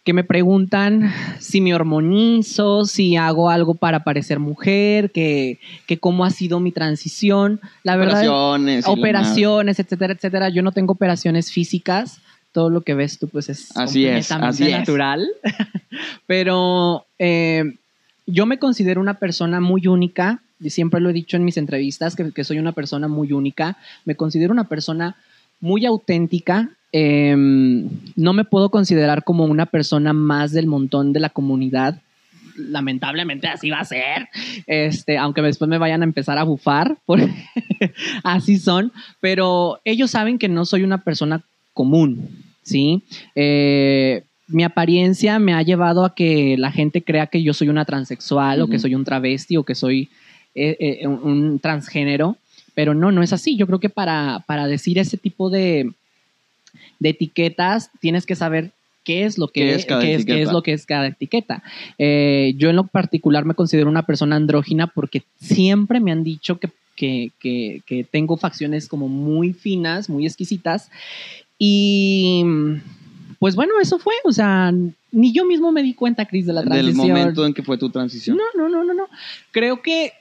que 0.05 0.13
me 0.13 0.23
preguntan 0.23 1.11
si 1.39 1.61
me 1.61 1.73
hormonizo, 1.75 2.85
si 2.85 3.15
hago 3.17 3.49
algo 3.49 3.75
para 3.75 4.03
parecer 4.03 4.39
mujer, 4.39 5.11
que, 5.11 5.59
que 5.88 5.97
cómo 5.97 6.25
ha 6.25 6.29
sido 6.29 6.59
mi 6.59 6.71
transición. 6.71 7.59
La 7.83 7.95
verdad, 7.97 8.21
operaciones, 8.91 9.79
etcétera, 9.79 10.13
etcétera. 10.13 10.49
Yo 10.49 10.61
no 10.63 10.71
tengo 10.71 10.93
operaciones 10.93 11.51
físicas. 11.51 12.21
Todo 12.56 12.70
lo 12.70 12.84
que 12.84 12.94
ves 12.94 13.20
tú, 13.20 13.28
pues 13.28 13.50
es 13.50 13.76
Así 13.76 14.06
es, 14.06 14.30
completamente 14.30 14.72
es. 14.72 14.80
natural. 14.80 15.28
Pero 16.26 17.06
eh, 17.20 17.65
yo 18.26 18.46
me 18.46 18.60
considero 18.60 19.02
una 19.02 19.15
persona 19.15 19.60
muy 19.60 19.88
única. 19.88 20.39
Y 20.62 20.70
siempre 20.70 21.02
lo 21.02 21.10
he 21.10 21.13
dicho 21.13 21.36
en 21.36 21.44
mis 21.44 21.58
entrevistas, 21.58 22.15
que, 22.15 22.32
que 22.32 22.46
soy 22.46 22.58
una 22.60 22.72
persona 22.72 23.10
muy 23.10 23.34
única. 23.34 23.76
Me 24.06 24.15
considero 24.15 24.54
una 24.54 24.70
persona 24.70 25.18
muy 25.60 25.86
auténtica. 25.86 26.70
Eh, 26.94 27.36
no 27.36 28.32
me 28.32 28.46
puedo 28.46 28.70
considerar 28.70 29.26
como 29.26 29.44
una 29.44 29.65
persona 29.65 30.13
más 30.13 30.54
del 30.54 30.68
montón 30.68 31.12
de 31.12 31.20
la 31.20 31.32
comunidad. 31.32 32.00
Lamentablemente 32.56 33.50
así 33.50 33.70
va 33.70 33.80
a 33.82 33.86
ser. 33.86 34.30
Este, 34.65 35.18
aunque 35.18 35.41
después 35.41 35.68
me 35.68 35.78
vayan 35.78 36.04
a 36.04 36.06
empezar 36.06 36.38
a 36.38 36.44
bufar, 36.44 36.96
porque 37.06 37.34
así 38.24 38.60
son. 38.60 38.94
Pero 39.20 39.82
ellos 39.84 40.10
saben 40.10 40.39
que 40.39 40.48
no 40.48 40.63
soy 40.63 40.84
una 40.84 41.00
persona 41.00 41.41
común, 41.74 42.30
¿sí? 42.65 43.04
Eh, 43.36 44.23
mi 44.47 44.63
apariencia 44.63 45.39
me 45.39 45.54
ha 45.54 45.62
llevado 45.62 46.04
a 46.04 46.13
que 46.13 46.56
la 46.58 46.71
gente 46.71 47.01
crea 47.01 47.28
que 47.28 47.41
yo 47.41 47.54
soy 47.54 47.69
una 47.69 47.86
transexual 47.86 48.62
o 48.62 48.67
que 48.67 48.78
soy 48.80 48.93
un 48.95 49.06
travesti 49.06 49.56
o 49.58 49.63
que 49.63 49.73
soy 49.75 50.10
eh, 50.54 50.75
eh, 51.01 51.08
un, 51.08 51.19
un 51.23 51.60
transgénero, 51.60 52.38
pero 52.73 52.93
no, 52.93 53.12
no 53.12 53.23
es 53.23 53.32
así. 53.34 53.56
Yo 53.58 53.65
creo 53.67 53.80
que 53.80 53.89
para, 53.89 54.43
para 54.45 54.67
decir 54.67 54.99
ese 54.99 55.17
tipo 55.17 55.49
de, 55.49 55.89
de 56.99 57.10
etiquetas 57.10 57.89
tienes 58.01 58.25
que 58.25 58.36
saber 58.36 58.71
qué 59.04 59.23
es 59.25 59.38
lo 59.38 59.47
que 59.47 59.62
¿Qué 59.62 59.75
es 59.75 59.86
cada 59.86 60.01
qué 60.01 60.08
es, 60.15 60.25
qué 60.25 60.32
etiqueta? 60.34 60.49
es 60.49 60.54
lo 60.54 60.62
que 60.63 60.73
es 60.73 60.86
cada 60.86 61.08
etiqueta. 61.08 61.63
Eh, 61.97 62.54
yo 62.58 62.69
en 62.69 62.75
lo 62.75 62.86
particular 62.88 63.45
me 63.45 63.54
considero 63.56 63.89
una 63.89 64.06
persona 64.06 64.36
andrógina 64.36 64.88
porque 64.88 65.23
siempre 65.39 65.99
me 65.99 66.12
han 66.12 66.23
dicho 66.23 66.60
que, 66.60 66.69
que, 66.95 67.32
que- 67.39 67.82
que 67.86 68.04
tengo 68.04 68.38
facciones 68.38 68.88
como 68.88 69.08
muy 69.08 69.54
finas, 69.54 70.10
muy 70.10 70.25
exquisitas. 70.25 70.89
Y 71.58 72.44
pues 73.39 73.56
bueno, 73.56 73.74
eso 73.82 74.00
fue. 74.00 74.13
O 74.24 74.32
sea, 74.32 74.74
ni 75.12 75.32
yo 75.34 75.46
mismo 75.46 75.72
me 75.72 75.84
di 75.84 75.94
cuenta, 75.94 76.26
Cris, 76.26 76.46
de 76.46 76.54
la 76.54 76.62
Del 76.62 76.70
transición. 76.70 77.08
momento 77.08 77.46
en 77.46 77.54
que 77.54 77.63
fue 77.63 77.78
tu 77.78 77.89
transición. 77.89 78.38
No, 78.38 78.44
no, 78.56 78.70
no, 78.70 78.84
no, 78.84 78.94
no. 78.94 79.08
Creo 79.52 79.82
que 79.82 80.12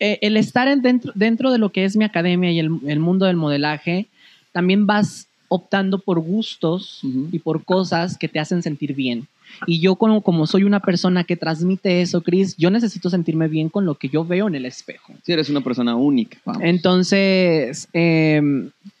eh, 0.00 0.18
el 0.22 0.36
estar 0.36 0.68
en 0.68 0.82
dentro, 0.82 1.12
dentro 1.14 1.50
de 1.52 1.58
lo 1.58 1.70
que 1.70 1.84
es 1.84 1.96
mi 1.96 2.04
academia 2.04 2.50
y 2.52 2.58
el, 2.58 2.70
el 2.86 3.00
mundo 3.00 3.26
del 3.26 3.36
modelaje, 3.36 4.06
también 4.52 4.86
vas 4.86 5.28
optando 5.48 6.00
por 6.00 6.18
gustos 6.20 7.02
Ujú. 7.04 7.28
y 7.30 7.38
por 7.38 7.64
cosas 7.64 8.18
que 8.18 8.28
te 8.28 8.40
hacen 8.40 8.62
sentir 8.62 8.94
bien. 8.94 9.28
Y 9.66 9.78
yo 9.78 9.94
como, 9.94 10.20
como 10.22 10.46
soy 10.48 10.64
una 10.64 10.80
persona 10.80 11.22
que 11.22 11.36
transmite 11.36 12.02
eso, 12.02 12.20
Chris, 12.20 12.56
yo 12.56 12.68
necesito 12.70 13.08
sentirme 13.10 13.46
bien 13.46 13.68
con 13.68 13.86
lo 13.86 13.94
que 13.94 14.08
yo 14.08 14.24
veo 14.24 14.48
en 14.48 14.56
el 14.56 14.66
espejo. 14.66 15.14
Sí, 15.24 15.32
eres 15.32 15.48
una 15.48 15.60
persona 15.60 15.94
única. 15.94 16.36
vamos. 16.44 16.62
Entonces, 16.64 17.88
eh, 17.92 18.42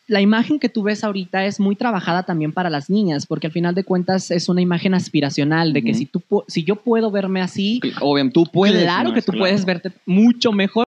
la 0.08 0.20
imagen 0.20 0.58
que 0.60 0.68
tú 0.68 0.82
ves 0.84 1.02
ahorita 1.02 1.46
es 1.46 1.58
muy 1.58 1.74
trabajada 1.74 2.22
también 2.24 2.52
para 2.52 2.70
las 2.70 2.88
niñas, 2.88 3.26
porque 3.26 3.48
al 3.48 3.52
final 3.52 3.74
de 3.74 3.82
cuentas 3.84 4.30
es 4.30 4.48
una 4.48 4.60
imagen 4.62 4.94
aspiracional 4.94 5.72
de 5.72 5.82
que 5.82 5.94
si, 5.94 6.06
tú, 6.06 6.22
si 6.46 6.62
yo 6.62 6.76
puedo 6.76 7.10
verme 7.10 7.40
así, 7.40 7.80
Obviamente, 8.00 8.34
tú 8.34 8.44
puedes. 8.46 8.82
claro 8.84 9.08
¿no? 9.08 9.14
que 9.14 9.22
tú 9.22 9.32
Claro. 9.32 9.42
puedes 9.42 9.64
verte 9.64 9.90
mucho 10.06 10.52
mejor. 10.52 10.84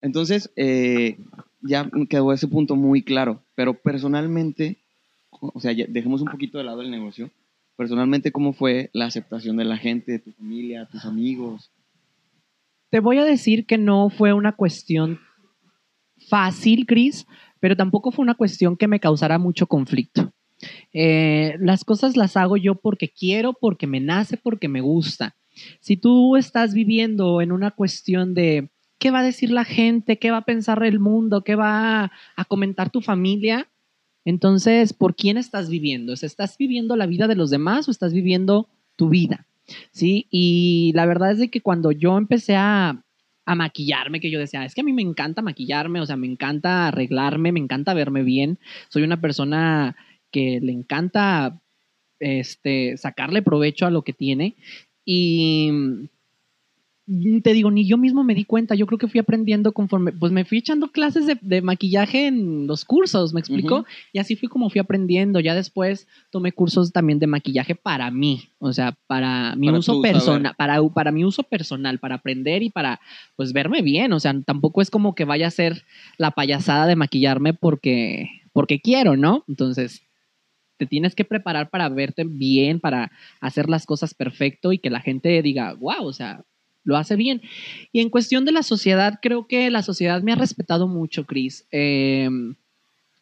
Entonces, 0.00 0.50
eh, 0.56 1.18
ya 1.60 1.90
quedó 2.08 2.32
ese 2.32 2.46
punto 2.48 2.76
muy 2.76 3.02
claro, 3.02 3.42
pero 3.54 3.74
personalmente, 3.74 4.76
o 5.30 5.60
sea, 5.60 5.72
ya 5.72 5.86
dejemos 5.88 6.22
un 6.22 6.28
poquito 6.28 6.58
de 6.58 6.64
lado 6.64 6.82
el 6.82 6.90
negocio, 6.90 7.30
personalmente, 7.76 8.32
¿cómo 8.32 8.52
fue 8.52 8.90
la 8.92 9.06
aceptación 9.06 9.56
de 9.56 9.64
la 9.64 9.76
gente, 9.76 10.12
de 10.12 10.18
tu 10.20 10.32
familia, 10.32 10.86
tus 10.86 11.04
amigos? 11.04 11.70
Te 12.90 13.00
voy 13.00 13.18
a 13.18 13.24
decir 13.24 13.66
que 13.66 13.76
no 13.76 14.08
fue 14.08 14.32
una 14.32 14.52
cuestión 14.52 15.18
fácil, 16.28 16.86
Chris, 16.86 17.26
pero 17.60 17.76
tampoco 17.76 18.10
fue 18.10 18.22
una 18.22 18.34
cuestión 18.34 18.76
que 18.76 18.88
me 18.88 19.00
causara 19.00 19.38
mucho 19.38 19.66
conflicto. 19.66 20.32
Eh, 20.92 21.56
las 21.60 21.84
cosas 21.84 22.16
las 22.16 22.36
hago 22.36 22.56
yo 22.56 22.74
porque 22.74 23.08
quiero, 23.08 23.52
porque 23.52 23.86
me 23.86 24.00
nace, 24.00 24.36
porque 24.36 24.68
me 24.68 24.80
gusta. 24.80 25.36
Si 25.80 25.96
tú 25.96 26.36
estás 26.36 26.74
viviendo 26.74 27.40
en 27.40 27.52
una 27.52 27.70
cuestión 27.70 28.34
de 28.34 28.70
qué 28.98 29.10
va 29.10 29.20
a 29.20 29.24
decir 29.24 29.50
la 29.50 29.64
gente, 29.64 30.18
qué 30.18 30.30
va 30.30 30.38
a 30.38 30.44
pensar 30.44 30.82
el 30.84 30.98
mundo, 30.98 31.42
qué 31.42 31.54
va 31.54 32.10
a 32.36 32.44
comentar 32.46 32.90
tu 32.90 33.00
familia, 33.00 33.68
entonces, 34.28 34.92
¿por 34.92 35.14
quién 35.14 35.38
estás 35.38 35.70
viviendo? 35.70 36.12
¿Estás 36.12 36.58
viviendo 36.58 36.96
la 36.96 37.06
vida 37.06 37.28
de 37.28 37.34
los 37.34 37.48
demás 37.48 37.88
o 37.88 37.90
estás 37.90 38.12
viviendo 38.12 38.68
tu 38.94 39.08
vida? 39.08 39.46
Sí, 39.90 40.26
y 40.30 40.92
la 40.94 41.06
verdad 41.06 41.32
es 41.32 41.38
de 41.38 41.48
que 41.48 41.62
cuando 41.62 41.92
yo 41.92 42.18
empecé 42.18 42.54
a, 42.54 43.04
a 43.48 43.54
maquillarme, 43.54 44.20
que 44.20 44.30
yo 44.30 44.38
decía, 44.38 44.66
es 44.66 44.74
que 44.74 44.82
a 44.82 44.84
mí 44.84 44.92
me 44.92 45.00
encanta 45.00 45.40
maquillarme, 45.40 46.02
o 46.02 46.06
sea, 46.06 46.16
me 46.16 46.26
encanta 46.26 46.86
arreglarme, 46.88 47.50
me 47.50 47.60
encanta 47.60 47.94
verme 47.94 48.22
bien. 48.22 48.58
Soy 48.90 49.04
una 49.04 49.22
persona 49.22 49.96
que 50.30 50.60
le 50.60 50.72
encanta 50.72 51.58
este, 52.20 52.98
sacarle 52.98 53.40
provecho 53.40 53.86
a 53.86 53.90
lo 53.90 54.02
que 54.02 54.12
tiene. 54.12 54.56
Y 55.02 55.70
te 57.42 57.54
digo, 57.54 57.70
ni 57.70 57.86
yo 57.86 57.96
mismo 57.96 58.22
me 58.22 58.34
di 58.34 58.44
cuenta, 58.44 58.74
yo 58.74 58.86
creo 58.86 58.98
que 58.98 59.08
fui 59.08 59.18
aprendiendo 59.18 59.72
conforme, 59.72 60.12
pues 60.12 60.30
me 60.30 60.44
fui 60.44 60.58
echando 60.58 60.92
clases 60.92 61.24
de, 61.40 61.62
maquillaje 61.62 62.26
en 62.26 62.66
los 62.66 62.84
cursos, 62.84 63.32
¿me 63.32 63.40
explico? 63.40 63.86
Y 64.12 64.18
así 64.18 64.36
fui 64.36 64.48
como 64.48 64.68
fui 64.68 64.78
aprendiendo, 64.78 65.40
ya 65.40 65.54
después 65.54 66.06
tomé 66.30 66.52
cursos 66.52 66.92
también 66.92 67.18
de 67.18 67.26
maquillaje 67.26 67.74
para 67.74 68.10
mí, 68.10 68.50
o 68.58 68.74
sea, 68.74 68.94
para 69.06 69.56
mi 69.56 69.70
uso 69.70 70.02
personal, 70.02 70.54
para, 70.58 70.82
para 70.90 71.10
mi 71.10 71.24
uso 71.24 71.44
personal, 71.44 71.98
para 71.98 72.16
aprender 72.16 72.62
y 72.62 72.68
para, 72.68 73.00
pues, 73.36 73.54
verme 73.54 73.80
bien, 73.80 74.12
o 74.12 74.20
sea, 74.20 74.38
tampoco 74.42 74.82
es 74.82 74.90
como 74.90 75.14
que 75.14 75.24
vaya 75.24 75.46
a 75.46 75.50
ser 75.50 75.84
la 76.18 76.32
payasada 76.32 76.86
de 76.86 76.96
maquillarme 76.96 77.54
porque, 77.54 78.28
porque 78.52 78.80
quiero, 78.80 79.16
¿no? 79.16 79.44
Entonces, 79.48 80.02
te 80.76 80.86
tienes 80.86 81.14
que 81.14 81.24
preparar 81.24 81.70
para 81.70 81.88
verte 81.88 82.24
bien, 82.24 82.80
para 82.80 83.10
hacer 83.40 83.70
las 83.70 83.86
cosas 83.86 84.12
perfecto 84.12 84.72
y 84.74 84.78
que 84.78 84.90
la 84.90 85.00
gente 85.00 85.40
diga, 85.40 85.72
wow, 85.72 86.04
o 86.04 86.12
sea, 86.12 86.44
lo 86.88 86.96
hace 86.96 87.16
bien. 87.16 87.42
Y 87.92 88.00
en 88.00 88.08
cuestión 88.08 88.46
de 88.46 88.52
la 88.52 88.62
sociedad, 88.62 89.18
creo 89.20 89.46
que 89.46 89.70
la 89.70 89.82
sociedad 89.82 90.22
me 90.22 90.32
ha 90.32 90.36
respetado 90.36 90.88
mucho, 90.88 91.26
Cris. 91.26 91.66
Em, 91.70 92.54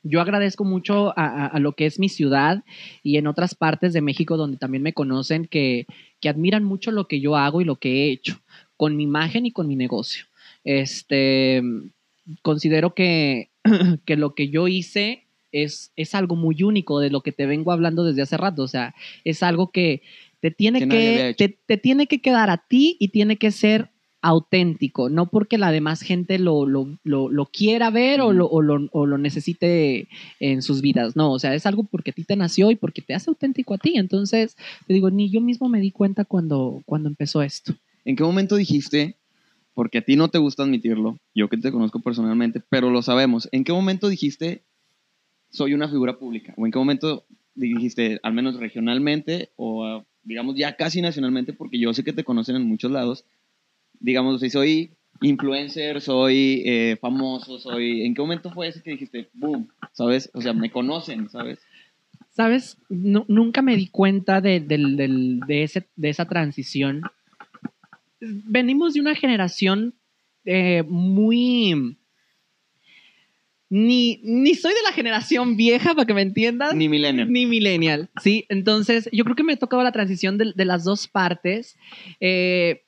yo 0.04 0.20
agradezco 0.20 0.64
mucho 0.64 1.12
a, 1.16 1.58
lo 1.58 1.72
que 1.72 1.86
es 1.86 1.98
mi 1.98 2.08
ciudad 2.08 2.62
y 3.02 3.16
en 3.16 3.26
otras 3.26 3.56
partes 3.56 3.92
de 3.92 4.02
México 4.02 4.36
donde 4.36 4.56
también 4.56 4.84
me 4.84 4.92
conocen 4.92 5.46
que, 5.46 5.86
admiran 6.28 6.64
mucho 6.64 6.90
lo 6.90 7.06
que 7.06 7.20
yo 7.20 7.36
hago 7.36 7.60
y 7.60 7.64
lo 7.64 7.76
que 7.76 7.88
he 7.88 8.10
hecho 8.10 8.40
con 8.76 8.96
mi 8.96 9.04
imagen 9.04 9.46
y 9.46 9.52
con 9.52 9.68
mi 9.68 9.76
negocio. 9.76 10.26
Este, 10.64 11.62
considero 12.42 12.94
que, 12.94 13.50
que 14.04 14.16
lo 14.16 14.34
que 14.34 14.48
yo 14.48 14.66
hice 14.66 15.24
es, 15.52 15.92
es 15.94 16.16
algo 16.16 16.34
muy 16.34 16.64
único 16.64 16.98
de 16.98 17.10
lo 17.10 17.20
que 17.20 17.30
te 17.30 17.46
vengo 17.46 17.70
hablando 17.70 18.02
desde 18.02 18.22
hace 18.22 18.36
rato. 18.36 18.62
O 18.62 18.68
sea, 18.68 18.94
es 19.24 19.44
algo 19.44 19.70
que, 19.70 20.02
te 20.40 20.50
tiene 20.50 20.88
que, 20.88 21.34
te, 21.66 21.76
tiene 21.76 22.06
que 22.06 22.20
quedar 22.20 22.50
a 22.50 22.58
ti 22.68 22.96
y 23.00 23.08
tiene 23.08 23.36
que 23.36 23.50
ser 23.50 23.90
auténtico, 24.22 25.08
no 25.08 25.26
porque 25.26 25.56
la 25.56 25.70
demás 25.70 26.00
gente 26.00 26.38
lo, 26.38 26.66
lo, 26.66 27.46
quiera 27.52 27.90
ver 27.90 28.20
o, 28.20 28.32
lo, 28.32 28.48
o, 28.48 28.60
lo, 28.60 29.18
necesite 29.18 30.08
en 30.40 30.62
sus 30.62 30.80
vidas, 30.82 31.14
no, 31.14 31.30
o 31.32 31.38
sea, 31.38 31.54
es 31.54 31.64
algo 31.64 31.84
porque 31.84 32.10
a 32.10 32.14
ti 32.14 32.24
te 32.24 32.34
nació 32.34 32.70
y 32.70 32.76
porque 32.76 33.02
te 33.02 33.14
hace 33.14 33.30
auténtico 33.30 33.74
a 33.74 33.78
ti, 33.78 33.92
entonces, 33.96 34.56
te 34.86 34.94
digo, 34.94 35.10
ni 35.10 35.30
yo 35.30 35.40
mismo 35.40 35.68
me 35.68 35.80
di 35.80 35.92
cuenta 35.92 36.24
cuando, 36.24 36.82
cuando 36.86 37.08
empezó 37.08 37.42
esto. 37.42 37.74
¿En 38.04 38.16
qué 38.16 38.24
momento 38.24 38.56
dijiste, 38.56 39.16
porque 39.74 39.98
a 39.98 40.02
ti 40.02 40.16
no 40.16 40.28
te 40.28 40.38
gusta 40.38 40.64
admitirlo, 40.64 41.18
yo 41.34 41.48
que 41.48 41.58
te 41.58 41.70
conozco 41.70 42.00
personalmente, 42.00 42.60
pero 42.68 42.90
lo 42.90 43.02
sabemos, 43.02 43.48
¿en 43.52 43.62
qué 43.62 43.72
momento 43.72 44.08
dijiste, 44.08 44.64
soy 45.50 45.72
una 45.72 45.88
figura 45.88 46.18
pública? 46.18 46.52
¿O 46.56 46.66
en 46.66 46.72
qué 46.72 46.78
momento 46.78 47.26
dijiste, 47.54 48.18
al 48.22 48.32
menos 48.32 48.56
regionalmente 48.56 49.50
o 49.56 50.04
digamos, 50.26 50.56
ya 50.56 50.76
casi 50.76 51.00
nacionalmente, 51.00 51.52
porque 51.52 51.78
yo 51.78 51.94
sé 51.94 52.04
que 52.04 52.12
te 52.12 52.24
conocen 52.24 52.56
en 52.56 52.66
muchos 52.66 52.90
lados, 52.90 53.24
digamos, 54.00 54.40
si 54.40 54.50
soy 54.50 54.90
influencer, 55.22 56.00
soy 56.00 56.62
eh, 56.66 56.98
famoso, 57.00 57.58
soy... 57.58 58.02
¿En 58.02 58.14
qué 58.14 58.20
momento 58.20 58.50
fue 58.50 58.68
ese 58.68 58.82
que 58.82 58.90
dijiste, 58.90 59.28
boom, 59.32 59.68
sabes? 59.92 60.30
O 60.34 60.42
sea, 60.42 60.52
me 60.52 60.70
conocen, 60.70 61.30
¿sabes? 61.30 61.60
Sabes, 62.30 62.76
nunca 62.90 63.62
me 63.62 63.76
di 63.76 63.86
cuenta 63.86 64.42
de, 64.42 64.60
de, 64.60 65.62
ese, 65.62 65.86
de 65.96 66.08
esa 66.10 66.26
transición. 66.26 67.00
Venimos 68.20 68.92
de 68.92 69.00
una 69.00 69.14
generación 69.14 69.94
eh, 70.44 70.82
muy 70.86 71.96
ni, 73.68 74.20
ni 74.22 74.54
soy 74.54 74.72
de 74.72 74.82
la 74.82 74.92
generación 74.92 75.56
vieja, 75.56 75.94
para 75.94 76.06
que 76.06 76.14
me 76.14 76.22
entiendas. 76.22 76.74
Ni 76.74 76.88
millennial. 76.88 77.30
Ni 77.30 77.46
millennial, 77.46 78.10
sí. 78.22 78.44
Entonces, 78.48 79.08
yo 79.12 79.24
creo 79.24 79.36
que 79.36 79.42
me 79.42 79.54
ha 79.54 79.56
tocado 79.56 79.82
la 79.82 79.92
transición 79.92 80.38
de, 80.38 80.64
las 80.64 80.84
dos 80.84 81.08
partes. 81.08 81.76
Eh, 82.20 82.84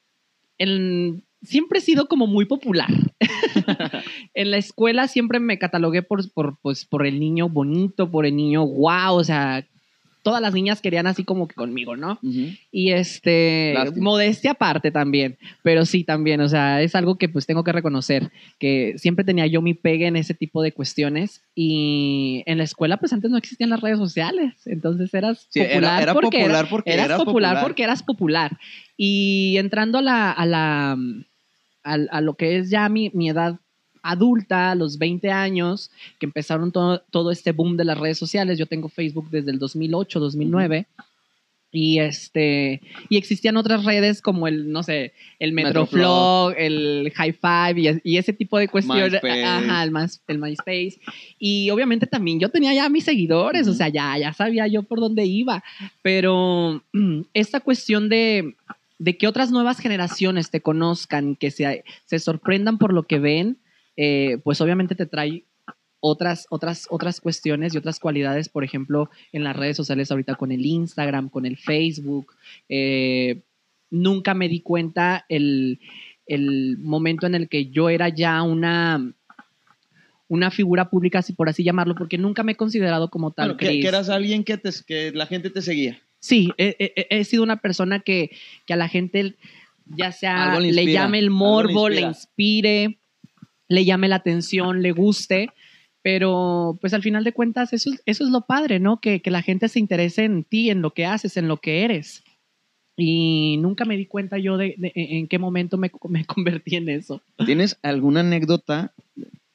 siempre 1.42 1.78
he 1.78 1.82
sido 1.82 2.06
como 2.06 2.26
muy 2.26 2.44
popular. 2.44 2.88
en 4.34 4.50
la 4.50 4.56
escuela 4.56 5.08
siempre 5.08 5.40
me 5.40 5.58
catalogué 5.58 6.02
por, 6.02 6.30
por, 6.32 6.58
pues, 6.62 6.84
por 6.84 7.06
el 7.06 7.18
niño 7.18 7.48
bonito, 7.48 8.10
por 8.10 8.26
el 8.26 8.36
niño 8.36 8.66
wow, 8.66 9.14
o 9.14 9.24
sea, 9.24 9.66
todas 10.22 10.40
las 10.42 10.54
niñas 10.54 10.80
querían 10.80 11.06
así 11.06 11.24
como 11.24 11.48
que 11.48 11.54
conmigo, 11.54 11.96
¿no? 11.96 12.18
Y 12.70 12.92
este, 12.92 13.74
modestia 13.96 14.52
aparte 14.52 14.90
también, 14.90 15.38
pero 15.62 15.84
sí 15.84 16.04
también, 16.04 16.40
o 16.40 16.48
sea, 16.48 16.82
es 16.82 16.94
algo 16.94 17.16
que 17.16 17.28
pues 17.28 17.46
tengo 17.46 17.64
que 17.64 17.72
reconocer, 17.72 18.30
que 18.58 18.94
siempre 18.96 19.24
tenía 19.24 19.46
yo 19.46 19.62
mi 19.62 19.74
pegue 19.74 20.06
en 20.06 20.16
ese 20.16 20.34
tipo 20.34 20.62
de 20.62 20.72
cuestiones 20.72 21.42
y 21.54 22.42
en 22.46 22.58
la 22.58 22.64
escuela 22.64 22.96
pues 22.96 23.12
antes 23.12 23.30
no 23.30 23.38
existían 23.38 23.70
las 23.70 23.80
redes 23.80 23.98
sociales, 23.98 24.54
entonces 24.66 25.12
eras 25.14 25.48
popular, 25.52 26.02
era, 26.02 26.14
porque, 26.14 26.38
popular 26.38 26.66
porque 26.68 26.92
eras 26.92 27.06
popular, 27.06 27.24
popular 27.24 27.62
porque 27.62 27.82
eras 27.82 28.02
popular. 28.02 28.58
Y 28.96 29.56
entrando 29.58 29.98
a 29.98 30.02
la, 30.02 30.32
a 30.32 30.46
la, 30.46 30.98
a, 31.84 32.20
lo 32.20 32.34
que 32.34 32.58
es 32.58 32.70
ya 32.70 32.88
mi, 32.88 33.10
mi 33.14 33.30
edad 33.30 33.58
adulta, 34.10 34.72
a 34.72 34.74
los 34.74 34.98
20 34.98 35.30
años, 35.30 35.90
que 36.18 36.26
empezaron 36.26 36.72
todo, 36.72 37.02
todo 37.10 37.30
este 37.30 37.52
boom 37.52 37.76
de 37.76 37.84
las 37.84 37.98
redes 37.98 38.18
sociales. 38.18 38.58
Yo 38.58 38.66
tengo 38.66 38.88
Facebook 38.88 39.30
desde 39.30 39.50
el 39.50 39.58
2008, 39.58 40.20
2009. 40.20 40.86
Y 41.70 41.98
este, 41.98 42.80
y 43.10 43.18
existían 43.18 43.58
otras 43.58 43.84
redes 43.84 44.22
como 44.22 44.48
el, 44.48 44.72
no 44.72 44.82
sé, 44.82 45.12
el 45.38 45.52
Metroflog, 45.52 46.54
el 46.56 47.12
High 47.14 47.34
Five 47.34 48.00
y, 48.04 48.16
ese 48.16 48.32
tipo 48.32 48.58
de 48.58 48.68
cuestiones. 48.68 49.22
Ajá, 49.22 49.84
el, 49.84 49.92
el 50.28 50.38
MySpace. 50.38 50.98
Y 51.38 51.68
obviamente 51.68 52.06
también 52.06 52.40
yo 52.40 52.48
tenía 52.48 52.72
ya 52.72 52.88
mis 52.88 53.04
seguidores, 53.04 53.68
o 53.68 53.74
sea, 53.74 53.88
ya, 53.88 54.16
ya 54.16 54.32
sabía 54.32 54.66
yo 54.66 54.82
por 54.82 54.98
dónde 54.98 55.26
iba. 55.26 55.62
Pero 56.00 56.82
esta 57.34 57.60
cuestión 57.60 58.08
de, 58.08 58.54
de 58.98 59.18
que 59.18 59.26
otras 59.26 59.50
nuevas 59.50 59.78
generaciones 59.78 60.50
te 60.50 60.62
conozcan, 60.62 61.36
que 61.36 61.50
se, 61.50 61.84
se 62.06 62.18
sorprendan 62.18 62.78
por 62.78 62.94
lo 62.94 63.02
que 63.02 63.18
ven, 63.18 63.58
eh, 64.00 64.38
pues 64.44 64.60
obviamente 64.60 64.94
te 64.94 65.06
trae 65.06 65.42
otras, 65.98 66.46
otras, 66.50 66.86
otras 66.88 67.20
cuestiones 67.20 67.74
y 67.74 67.78
otras 67.78 67.98
cualidades, 67.98 68.48
por 68.48 68.62
ejemplo, 68.62 69.10
en 69.32 69.42
las 69.42 69.56
redes 69.56 69.76
sociales 69.76 70.12
ahorita 70.12 70.36
con 70.36 70.52
el 70.52 70.64
Instagram, 70.64 71.28
con 71.28 71.44
el 71.46 71.56
Facebook. 71.56 72.32
Eh, 72.68 73.42
nunca 73.90 74.34
me 74.34 74.48
di 74.48 74.60
cuenta 74.60 75.26
el, 75.28 75.80
momento 76.78 77.26
en 77.26 77.34
el 77.34 77.48
que 77.48 77.70
yo 77.70 77.88
era 77.88 78.08
ya 78.08 78.40
una, 78.42 79.12
una 80.28 80.52
figura 80.52 80.90
pública, 80.90 81.20
si 81.20 81.32
por 81.32 81.48
así 81.48 81.64
llamarlo, 81.64 81.96
porque 81.96 82.18
nunca 82.18 82.44
me 82.44 82.52
he 82.52 82.56
considerado 82.56 83.10
como 83.10 83.32
tal. 83.32 83.56
que, 83.56 83.80
eras 83.80 84.10
alguien 84.10 84.44
que, 84.44 84.60
que 84.86 85.10
la 85.10 85.26
gente 85.26 85.50
te 85.50 85.60
seguía. 85.60 86.00
Sí, 86.20 86.52
he, 86.56 87.24
sido 87.24 87.42
una 87.42 87.56
persona 87.56 87.98
que, 87.98 88.30
a 88.68 88.76
la 88.76 88.88
gente, 88.88 89.34
ya 89.86 90.12
sea 90.12 90.60
le, 90.60 90.86
llame 90.86 91.18
el 91.18 91.30
morbo, 91.30 91.88
le 91.88 92.02
inspire, 92.02 93.00
le 93.68 93.84
llame 93.84 94.08
la 94.08 94.16
atención, 94.16 94.82
le 94.82 94.92
guste, 94.92 95.50
pero 96.02 96.78
pues 96.80 96.94
al 96.94 97.02
final 97.02 97.24
de 97.24 97.32
cuentas 97.32 97.72
eso, 97.72 97.90
es 98.06 98.20
lo 98.20 98.46
padre, 98.46 98.80
¿no? 98.80 99.00
Que, 99.00 99.20
la 99.26 99.42
gente 99.42 99.68
se 99.68 99.78
interese 99.78 100.24
en 100.24 100.44
ti, 100.44 100.70
en 100.70 100.80
lo 100.80 100.92
que 100.92 101.06
haces, 101.06 101.36
en 101.36 101.48
lo 101.48 101.58
que 101.58 101.84
eres. 101.84 102.24
Y 102.96 103.58
nunca 103.58 103.84
me 103.84 103.96
di 103.96 104.06
cuenta 104.06 104.38
yo 104.38 104.56
de, 104.56 104.74
en 104.94 105.28
qué 105.28 105.38
momento 105.38 105.76
me, 105.76 105.90
me, 106.08 106.24
convertí 106.24 106.76
en 106.76 106.88
eso. 106.88 107.22
¿Tienes 107.44 107.78
alguna 107.82 108.20
anécdota? 108.20 108.94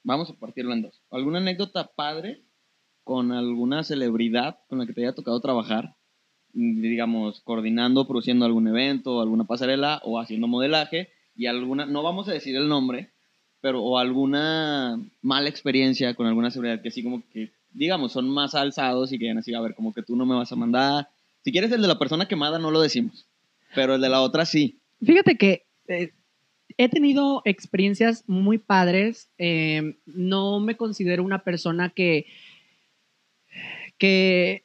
Vamos 0.04 0.30
a 0.30 0.34
partirlo 0.36 0.74
en 0.74 0.84
dos. 0.84 1.02
¿Alguna 1.10 1.40
anécdota 1.40 1.92
padre 1.96 2.44
con 3.04 3.32
alguna 3.32 3.84
celebridad 3.84 4.60
con 4.68 4.80
la 4.80 4.86
que 4.86 4.94
te 4.94 5.02
haya 5.02 5.16
tocado 5.16 5.40
trabajar? 5.42 5.96
Digamos, 6.52 7.42
coordinando, 7.42 8.08
produciendo 8.08 8.46
algún 8.46 8.68
evento, 8.68 9.22
alguna 9.22 9.46
pasarela 9.46 10.02
o 10.04 10.20
haciendo 10.20 10.48
modelaje. 10.48 11.10
Y 11.36 11.48
alguna, 11.48 11.88
no 11.88 12.04
vamos 12.04 12.28
a 12.28 12.34
decir 12.34 12.56
el 12.56 12.68
nombre, 12.70 13.13
pero 13.64 13.82
o 13.82 13.98
alguna 13.98 15.00
mala 15.22 15.48
experiencia 15.48 16.14
con 16.16 16.28
alguna 16.28 16.52
seguridad 16.52 16.82
que 16.82 16.90
así 16.90 17.02
como 17.02 17.24
que, 17.32 17.50
digamos, 17.72 18.12
son 18.12 18.28
más 18.28 18.56
alzados 18.56 19.14
y 19.14 19.18
que 19.18 19.32
así, 19.32 19.54
a 19.54 19.62
ver, 19.62 19.74
como 19.74 19.94
que 19.94 20.04
tú 20.04 20.18
no 20.18 20.26
me 20.26 20.36
vas 20.36 20.52
a 20.52 20.58
mandar. 20.58 21.08
Si 21.46 21.54
quieres 21.54 21.72
el 21.72 21.82
de 21.82 21.88
la 21.88 21.98
persona 21.98 22.28
quemada, 22.28 22.60
no 22.60 22.72
lo 22.72 22.82
decimos, 22.82 23.26
pero 23.74 23.96
el 23.96 24.02
de 24.02 24.10
la 24.10 24.20
otra 24.20 24.46
sí. 24.46 24.80
Fíjate 25.02 25.38
que 25.38 25.64
eh, 25.88 26.12
he 26.78 26.90
tenido 26.90 27.42
experiencias 27.46 28.26
muy 28.28 28.58
padres. 28.58 29.30
eh, 29.38 29.96
no 30.08 30.60
me 30.60 30.76
considero 30.76 31.24
una 31.24 31.40
persona 31.40 31.88
que, 31.88 32.26
que 33.98 34.64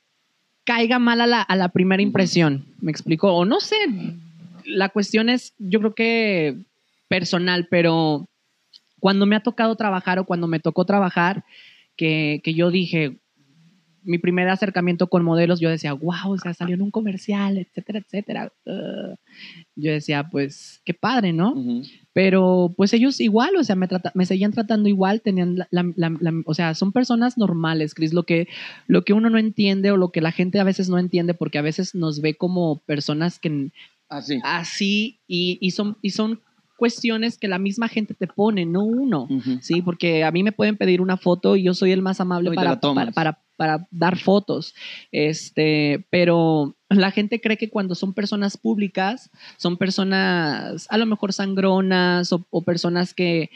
caiga 0.65 0.99
mal 0.99 1.21
a 1.21 1.29
la, 1.29 1.43
a 1.43 1.55
la 1.55 1.69
primera 1.69 2.03
impresión. 2.03 2.65
¿Me 2.81 2.91
explico? 2.91 3.33
O 3.33 3.45
no 3.45 3.61
sé, 3.61 3.77
la 4.65 4.89
cuestión 4.89 5.29
es, 5.29 5.55
yo 5.59 5.79
creo 5.79 5.95
que 5.95 6.57
personal, 7.07 7.69
pero 7.71 8.28
cuando 9.01 9.27
me 9.27 9.37
ha 9.37 9.41
tocado 9.43 9.77
trabajar 9.77 10.19
o 10.19 10.25
cuando 10.25 10.47
me 10.47 10.61
tocó 10.61 10.85
trabajar, 10.85 11.45
que, 11.97 12.41
que 12.45 12.55
yo 12.55 12.71
dije, 12.71 13.19
mi 14.05 14.19
primer 14.19 14.49
acercamiento 14.49 15.09
con 15.09 15.23
modelos, 15.25 15.61
yo 15.61 15.69
decía, 15.69 15.93
wow, 15.93 16.31
o 16.33 16.39
sea, 16.39 16.55
salió 16.55 16.75
en 16.77 16.83
un 16.83 16.91
comercial, 16.91 17.59
etcétera, 17.59 17.99
etcétera. 17.99 18.53
Ugh. 18.65 19.17
Yo 19.77 19.93
decía, 19.93 20.29
pues, 20.31 20.81
qué 20.85 20.95
padre, 20.95 21.33
¿no? 21.33 21.53
Ujú. 21.53 21.83
Pero 22.13 22.73
pues 22.77 22.93
ellos 22.95 23.21
igual, 23.21 23.57
o 23.57 23.65
sea, 23.65 23.77
me, 23.77 23.87
trata- 23.87 24.13
me 24.15 24.25
seguían 24.25 24.53
tratando 24.53 24.89
igual, 24.89 25.21
tenían 25.21 25.57
la, 25.59 25.69
la- 25.71 25.93
la- 25.97 26.17
la- 26.21 26.43
o 26.47 26.55
sea, 26.55 26.75
son 26.75 26.93
personas 26.93 27.37
normales, 27.37 27.95
Cris, 27.95 28.13
lo 28.15 28.23
que, 28.23 28.49
lo 28.87 29.05
que 29.05 29.13
uno 29.13 29.29
no 29.31 29.39
entiende 29.39 29.91
o 29.91 29.97
lo 29.97 30.11
que 30.11 30.21
la 30.21 30.33
gente 30.33 30.59
a 30.59 30.65
veces 30.65 30.89
no 30.89 30.99
entiende, 30.99 31.35
porque 31.35 31.59
a 31.59 31.63
veces 31.63 31.95
nos 31.95 32.21
ve 32.21 32.35
como 32.35 32.79
personas 32.87 33.39
que 33.39 33.71
Así. 34.09 34.41
así 34.43 35.19
y, 35.29 35.59
y 35.61 35.73
son, 35.73 35.99
y 36.01 36.11
son 36.11 36.41
cuestiones 36.79 37.37
que 37.37 37.49
la 37.49 37.59
misma 37.59 37.89
gente 37.89 38.15
te 38.15 38.29
pone, 38.29 38.65
no 38.65 38.85
uno. 38.85 39.29
Sí, 39.61 39.83
porque 39.83 40.25
a 40.25 40.31
mí 40.31 40.43
me 40.43 40.53
pueden 40.53 40.77
pedir 40.77 41.01
una 41.01 41.17
foto 41.17 41.57
y 41.57 41.65
yo 41.65 41.75
soy 41.75 41.91
el 41.91 42.01
más 42.01 42.21
amable 42.21 42.53
para, 42.53 42.81
para, 42.81 43.11
para, 43.11 43.43
para 43.57 43.89
dar 43.91 44.17
fotos. 44.17 44.75
Este, 45.11 46.07
pero 46.11 46.77
la 46.89 47.11
gente 47.11 47.41
cree 47.41 47.59
que 47.59 47.69
cuando 47.69 47.97
son 47.97 48.15
personas 48.15 48.57
públicas, 48.57 49.31
son 49.57 49.77
personas 49.77 50.87
a 50.89 50.97
lo 50.99 51.07
mejor 51.07 51.33
sangronas 51.33 52.33
o, 52.33 52.47
o 52.49 52.63
personas 52.65 53.13
que, 53.13 53.51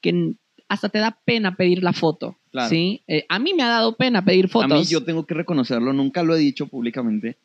que 0.00 0.36
hasta 0.68 0.88
te 0.88 1.00
da 1.00 1.18
pena 1.24 1.56
pedir 1.56 1.82
la 1.82 1.92
foto. 1.92 2.38
Claro. 2.52 2.68
¿sí? 2.68 3.02
Eh, 3.08 3.26
a 3.28 3.40
mí 3.40 3.52
me 3.52 3.64
ha 3.64 3.68
dado 3.68 3.96
pena 3.96 4.24
pedir 4.24 4.48
fotos. 4.48 4.70
A 4.70 4.74
mí 4.76 4.84
yo 4.84 5.04
tengo 5.04 5.26
que 5.26 5.34
reconocerlo, 5.34 5.92
nunca 5.92 6.22
lo 6.22 6.36
he 6.36 6.38
dicho 6.38 6.68
públicamente. 6.68 7.36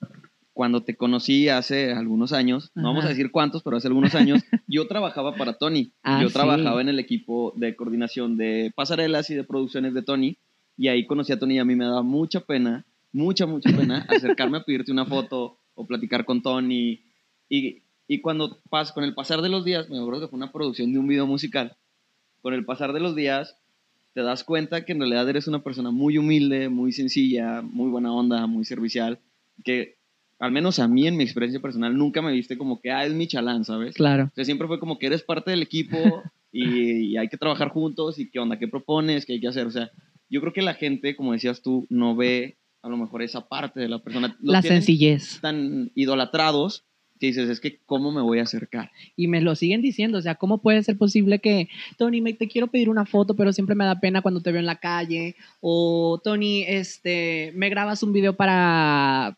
Cuando 0.55 0.83
te 0.83 0.95
conocí 0.95 1.49
hace 1.49 1.91
algunos 1.91 2.31
años, 2.31 2.71
no 2.75 2.83
vamos 2.87 3.03
a 3.03 3.09
decir 3.09 3.29
cuántos, 3.29 3.61
pero 3.61 3.75
hace 3.75 3.89
algunos 3.89 4.15
años, 4.15 4.41
yo 4.67 4.87
trabajaba 4.87 5.35
para 5.35 5.57
Tony. 5.57 5.91
Ah, 6.01 6.21
yo 6.21 6.29
sí. 6.29 6.33
trabajaba 6.33 6.79
en 6.79 6.87
el 6.87 6.97
equipo 6.97 7.51
de 7.57 7.75
coordinación 7.75 8.37
de 8.37 8.71
pasarelas 8.73 9.29
y 9.29 9.35
de 9.35 9.43
producciones 9.43 9.93
de 9.93 10.01
Tony. 10.01 10.37
Y 10.77 10.87
ahí 10.87 11.05
conocí 11.05 11.33
a 11.33 11.39
Tony 11.39 11.55
y 11.55 11.59
a 11.59 11.65
mí 11.65 11.75
me 11.75 11.83
daba 11.83 12.03
mucha 12.03 12.39
pena, 12.39 12.85
mucha, 13.11 13.45
mucha 13.45 13.69
pena 13.75 14.05
acercarme 14.09 14.59
a 14.59 14.63
pedirte 14.63 14.93
una 14.93 15.05
foto 15.05 15.59
o 15.73 15.85
platicar 15.85 16.23
con 16.23 16.41
Tony. 16.41 17.01
Y, 17.49 17.81
y 18.07 18.21
cuando 18.21 18.61
pas, 18.69 18.93
con 18.93 19.03
el 19.03 19.13
pasar 19.13 19.41
de 19.41 19.49
los 19.49 19.65
días, 19.65 19.89
me 19.89 19.99
acuerdo 19.99 20.21
que 20.21 20.27
fue 20.29 20.37
una 20.37 20.53
producción 20.53 20.93
de 20.93 20.99
un 20.99 21.07
video 21.07 21.27
musical, 21.27 21.75
con 22.41 22.53
el 22.53 22.63
pasar 22.63 22.93
de 22.93 23.01
los 23.01 23.13
días 23.13 23.57
te 24.15 24.23
das 24.23 24.45
cuenta 24.45 24.85
que 24.85 24.93
en 24.93 24.99
realidad 24.99 25.29
eres 25.29 25.49
una 25.49 25.61
persona 25.61 25.91
muy 25.91 26.17
humilde, 26.17 26.69
muy 26.69 26.93
sencilla, 26.93 27.61
muy 27.61 27.89
buena 27.89 28.13
onda, 28.13 28.47
muy 28.47 28.63
servicial, 28.63 29.19
que 29.65 29.97
al 30.39 30.51
menos 30.51 30.79
a 30.79 30.87
mí 30.87 31.07
en 31.07 31.17
mi 31.17 31.23
experiencia 31.23 31.61
personal 31.61 31.97
nunca 31.97 32.21
me 32.21 32.31
viste 32.31 32.57
como 32.57 32.81
que, 32.81 32.91
ah, 32.91 33.05
es 33.05 33.13
mi 33.13 33.27
chalán, 33.27 33.63
¿sabes? 33.65 33.95
Claro. 33.95 34.25
O 34.25 34.35
sea, 34.35 34.45
siempre 34.45 34.67
fue 34.67 34.79
como 34.79 34.99
que 34.99 35.07
eres 35.07 35.23
parte 35.23 35.51
del 35.51 35.61
equipo 35.61 35.97
y, 36.51 37.11
y 37.11 37.17
hay 37.17 37.27
que 37.27 37.37
trabajar 37.37 37.69
juntos 37.69 38.19
y 38.19 38.29
qué 38.29 38.39
onda, 38.39 38.59
qué 38.59 38.67
propones, 38.67 39.25
qué 39.25 39.33
hay 39.33 39.39
que 39.39 39.47
hacer. 39.47 39.67
O 39.67 39.71
sea, 39.71 39.91
yo 40.29 40.41
creo 40.41 40.53
que 40.53 40.61
la 40.61 40.73
gente, 40.73 41.15
como 41.15 41.33
decías 41.33 41.61
tú, 41.61 41.85
no 41.89 42.15
ve 42.15 42.57
a 42.81 42.89
lo 42.89 42.97
mejor 42.97 43.21
esa 43.23 43.47
parte 43.47 43.79
de 43.79 43.89
la 43.89 43.99
persona. 44.03 44.37
Lo 44.39 44.51
La 44.51 44.61
sencillez. 44.61 45.39
tan 45.41 45.91
idolatrados 45.95 46.85
que 47.19 47.27
dices, 47.27 47.49
es 47.49 47.59
que, 47.61 47.79
¿cómo 47.85 48.11
me 48.11 48.21
voy 48.21 48.39
a 48.39 48.43
acercar? 48.43 48.91
Y 49.15 49.27
me 49.27 49.39
lo 49.41 49.55
siguen 49.55 49.81
diciendo, 49.81 50.17
o 50.17 50.21
sea, 50.21 50.35
¿cómo 50.35 50.61
puede 50.61 50.83
ser 50.83 50.97
posible 50.97 51.39
que, 51.39 51.69
Tony, 51.97 52.19
me, 52.19 52.33
te 52.33 52.49
quiero 52.49 52.67
pedir 52.67 52.89
una 52.89 53.05
foto, 53.05 53.35
pero 53.35 53.53
siempre 53.53 53.73
me 53.73 53.85
da 53.85 53.99
pena 54.01 54.21
cuando 54.21 54.41
te 54.41 54.51
veo 54.51 54.59
en 54.59 54.65
la 54.65 54.79
calle? 54.79 55.35
O, 55.61 56.19
Tony, 56.23 56.63
este, 56.67 57.53
me 57.55 57.69
grabas 57.69 58.03
un 58.03 58.11
video 58.11 58.35
para 58.35 59.37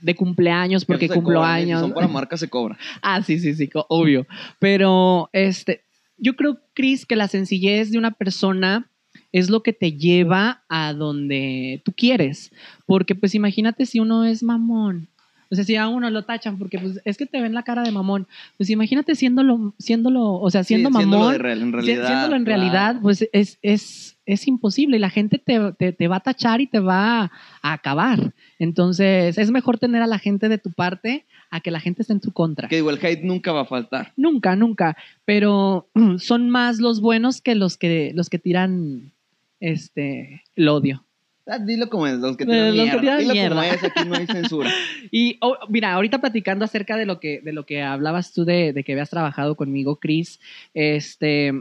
de 0.00 0.14
cumpleaños 0.14 0.84
porque 0.84 1.08
cumplo 1.08 1.42
años. 1.42 1.80
son 1.80 1.92
para 1.92 2.08
marca, 2.08 2.36
se 2.36 2.48
cobra. 2.48 2.76
Ah, 3.02 3.22
sí, 3.22 3.38
sí, 3.38 3.54
sí, 3.54 3.68
obvio. 3.88 4.26
Pero, 4.58 5.28
este, 5.32 5.82
yo 6.16 6.34
creo, 6.36 6.58
Chris, 6.74 7.06
que 7.06 7.16
la 7.16 7.28
sencillez 7.28 7.90
de 7.90 7.98
una 7.98 8.10
persona 8.12 8.86
es 9.32 9.50
lo 9.50 9.62
que 9.62 9.72
te 9.72 9.92
lleva 9.92 10.62
a 10.68 10.92
donde 10.92 11.82
tú 11.84 11.92
quieres. 11.96 12.52
Porque, 12.86 13.14
pues, 13.14 13.34
imagínate 13.34 13.86
si 13.86 14.00
uno 14.00 14.24
es 14.24 14.42
mamón. 14.42 15.08
O 15.50 15.54
sea, 15.54 15.64
si 15.64 15.76
a 15.76 15.88
uno 15.88 16.10
lo 16.10 16.24
tachan 16.26 16.58
porque 16.58 16.78
pues, 16.78 17.00
es 17.06 17.16
que 17.16 17.24
te 17.24 17.40
ven 17.40 17.54
la 17.54 17.62
cara 17.62 17.82
de 17.82 17.90
mamón. 17.90 18.26
Pues 18.58 18.68
imagínate 18.68 19.14
siéndolo, 19.14 19.72
siéndolo, 19.78 20.34
o 20.34 20.50
sea, 20.50 20.62
siendo 20.62 20.90
Sí, 20.90 20.96
siéndolo 20.96 21.20
mamón. 21.22 21.32
de 21.32 21.38
real- 21.38 21.62
en 21.62 21.66
Si- 21.68 21.72
realidad. 21.72 22.06
siéndolo 22.06 22.36
en 22.36 22.44
claro. 22.44 22.60
realidad, 22.60 22.96
pues 23.00 23.26
es, 23.32 23.58
es, 23.62 24.18
es 24.26 24.46
imposible 24.46 24.98
y 24.98 25.00
la 25.00 25.08
gente 25.08 25.38
te, 25.38 25.72
te- 25.78 25.92
te 25.92 26.06
va 26.08 26.16
a 26.16 26.20
tachar 26.20 26.60
y 26.60 26.66
te 26.66 26.80
va 26.80 27.30
a 27.62 27.72
acabar. 27.72 28.34
Entonces, 28.58 29.38
es 29.38 29.50
mejor 29.50 29.78
tener 29.78 30.02
a 30.02 30.06
la 30.06 30.18
gente 30.18 30.48
de 30.48 30.58
tu 30.58 30.72
parte 30.72 31.24
a 31.50 31.60
que 31.60 31.70
la 31.70 31.80
gente 31.80 32.02
esté 32.02 32.12
en 32.12 32.20
tu 32.20 32.32
contra. 32.32 32.68
Que 32.68 32.76
digo, 32.76 32.90
el 32.90 32.98
hate 33.04 33.22
nunca 33.24 33.52
va 33.52 33.60
a 33.62 33.64
faltar. 33.66 34.12
Nunca, 34.16 34.56
nunca. 34.56 34.96
Pero 35.24 35.88
son 36.18 36.50
más 36.50 36.78
los 36.80 37.00
buenos 37.00 37.40
que 37.40 37.54
los 37.54 37.76
que, 37.76 38.12
los 38.14 38.28
que 38.28 38.38
tiran 38.38 39.12
este, 39.60 40.42
el 40.56 40.68
odio. 40.68 41.04
Ah, 41.46 41.58
dilo 41.58 41.88
como 41.88 42.06
es, 42.06 42.18
los 42.18 42.36
que 42.36 42.44
tiran 42.44 42.76
los 42.76 42.90
que 42.90 42.98
mierda. 42.98 43.00
tiran 43.00 43.18
Dilo 43.34 43.48
como 43.48 43.62
es, 43.62 43.82
aquí 43.84 44.04
no 44.06 44.14
hay 44.16 44.26
censura. 44.26 44.70
Y 45.10 45.38
oh, 45.40 45.56
mira, 45.70 45.94
ahorita 45.94 46.20
platicando 46.20 46.64
acerca 46.64 46.96
de 46.98 47.06
lo 47.06 47.20
que, 47.20 47.40
de 47.40 47.52
lo 47.54 47.64
que 47.64 47.82
hablabas 47.82 48.32
tú 48.34 48.44
de, 48.44 48.72
de 48.74 48.84
que 48.84 48.92
habías 48.92 49.08
trabajado 49.10 49.54
conmigo, 49.54 49.96
Chris, 49.96 50.40
este, 50.74 51.52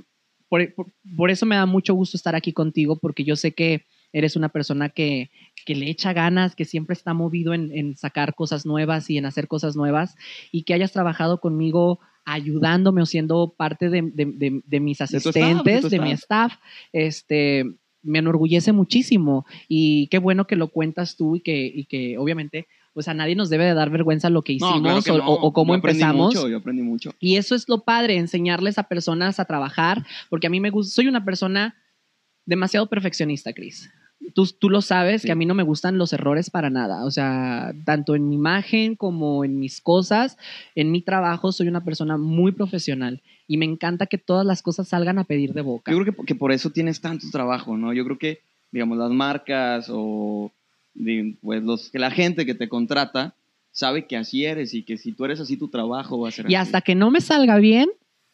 por, 0.50 0.74
por- 0.74 0.88
por 1.16 1.32
eso 1.32 1.46
me 1.46 1.56
da 1.56 1.66
mucho 1.66 1.94
gusto 1.94 2.18
estar 2.18 2.36
aquí 2.36 2.52
contigo, 2.52 2.98
porque 2.98 3.24
yo 3.24 3.38
sé 3.38 3.54
que 3.54 3.86
eres 4.18 4.36
una 4.36 4.50
persona 4.50 4.90
que, 4.90 5.30
que 5.66 5.76
le 5.76 5.90
echa 5.90 6.14
ganas, 6.14 6.56
que 6.56 6.66
siempre 6.66 6.94
está 6.94 7.14
movido 7.14 7.54
en, 7.54 7.72
en 7.72 7.96
sacar 7.98 8.36
cosas 8.36 8.66
nuevas 8.66 9.10
y 9.10 9.18
en 9.18 9.26
hacer 9.26 9.48
cosas 9.48 9.76
nuevas, 9.76 10.16
y 10.52 10.64
que 10.64 10.74
hayas 10.74 10.92
trabajado 10.92 11.40
conmigo 11.40 12.00
ayudándome 12.26 13.02
o 13.02 13.06
siendo 13.06 13.54
parte 13.58 13.90
de, 13.90 14.02
de- 14.02 14.26
de- 14.26 14.62
de 14.66 14.80
mis 14.80 14.98
tu 14.98 15.04
staff, 15.06 15.16
de 15.24 15.30
asistentes, 15.40 15.92
de, 15.92 16.00
mi 16.00 16.12
staff, 16.12 16.54
este, 16.92 17.66
me 18.04 18.20
enorgullece 18.20 18.72
muchísimo 18.74 19.46
y 19.68 20.08
qué 20.08 20.18
bueno 20.20 20.46
que 20.48 20.56
lo 20.56 20.68
cuentas 20.70 21.16
tú 21.16 21.36
y 21.38 21.42
que, 21.42 21.66
y 21.66 21.86
que 21.86 22.18
obviamente, 22.18 22.68
pues 22.94 23.08
a 23.08 23.14
nadie 23.14 23.36
nos 23.36 23.50
debe 23.50 23.66
de 23.66 23.74
dar 23.74 23.90
vergüenza 23.90 24.30
lo 24.30 24.42
que 24.42 24.54
No, 24.54 24.58
hicimos 24.58 24.82
claro 24.82 25.02
que 25.04 25.12
o, 25.12 25.18
no. 25.18 25.26
o- 25.28 25.48
o 25.48 25.54
cómo 25.54 25.74
Yo 25.74 25.76
empezamos. 25.76 26.34
Mucho, 26.36 26.50
yo 26.50 26.58
aprendí 26.58 26.82
mucho. 26.82 27.14
Y 27.20 27.36
eso 27.38 27.56
es 27.56 27.70
lo 27.70 27.84
padre, 27.84 28.18
enseñarles 28.18 28.78
a 28.78 28.84
personas 28.84 29.40
a 29.40 29.46
trabajar, 29.46 30.06
porque 30.30 30.48
a 30.48 30.50
mí 30.50 30.60
me 30.60 30.70
gusta, 30.70 30.96
soy 30.96 31.08
una 31.08 31.24
persona 31.24 31.76
demasiado 32.46 32.88
perfeccionista, 32.88 33.54
Cris. 33.54 33.90
Tú, 34.34 34.46
tú 34.60 34.70
lo 34.70 34.82
sabes, 34.82 35.22
Sí. 35.22 35.28
que 35.28 35.32
a 35.32 35.36
mí 35.36 35.46
no 35.46 35.54
me 35.54 35.64
gustan 35.64 35.98
los 35.98 36.12
errores 36.14 36.50
para 36.50 36.70
nada. 36.70 37.06
O 37.06 37.12
sea, 37.12 37.74
tanto 37.86 38.16
en 38.16 38.28
mi 38.30 38.36
imagen 38.36 38.96
como 38.96 39.46
en 39.46 39.60
mis 39.60 39.80
cosas, 39.82 40.38
en 40.76 40.92
mi 40.92 41.02
trabajo, 41.02 41.52
soy 41.52 41.68
una 41.68 41.84
persona 41.84 42.18
muy 42.18 42.52
profesional 42.52 43.22
y 43.48 43.58
me 43.58 43.66
encanta 43.66 44.08
que 44.08 44.18
todas 44.18 44.46
las 44.46 44.62
cosas 44.62 44.88
salgan 44.88 45.20
a 45.20 45.24
pedir 45.24 45.54
de 45.54 45.62
boca. 45.62 45.92
Yo 45.92 46.00
creo 46.02 46.14
que, 46.16 46.26
que 46.26 46.36
por 46.36 46.52
eso 46.52 46.72
tienes 46.72 47.00
tanto 47.00 47.28
trabajo, 47.32 47.78
¿no? 47.78 47.94
Yo 47.94 48.04
creo 48.06 48.18
que, 48.18 48.42
digamos, 48.72 48.98
las 48.98 49.12
marcas 49.12 49.88
o 49.90 50.52
pues 51.42 51.64
los, 51.64 51.90
que 51.92 52.00
la 52.00 52.10
gente 52.12 52.46
que 52.46 52.56
te 52.56 52.68
contrata 52.68 53.36
sabe 53.72 54.08
que 54.08 54.18
así 54.18 54.46
eres 54.46 54.74
y 54.74 54.82
que 54.84 54.98
si 54.98 55.12
tú 55.12 55.26
eres 55.26 55.40
así, 55.40 55.58
tu 55.58 55.68
trabajo 55.68 56.20
va 56.20 56.30
a 56.30 56.32
ser 56.32 56.46
Y 56.50 56.56
así. 56.56 56.68
hasta 56.70 56.82
que 56.82 56.96
no 56.96 57.12
me 57.12 57.22
salga 57.22 57.58
bien, 57.58 57.88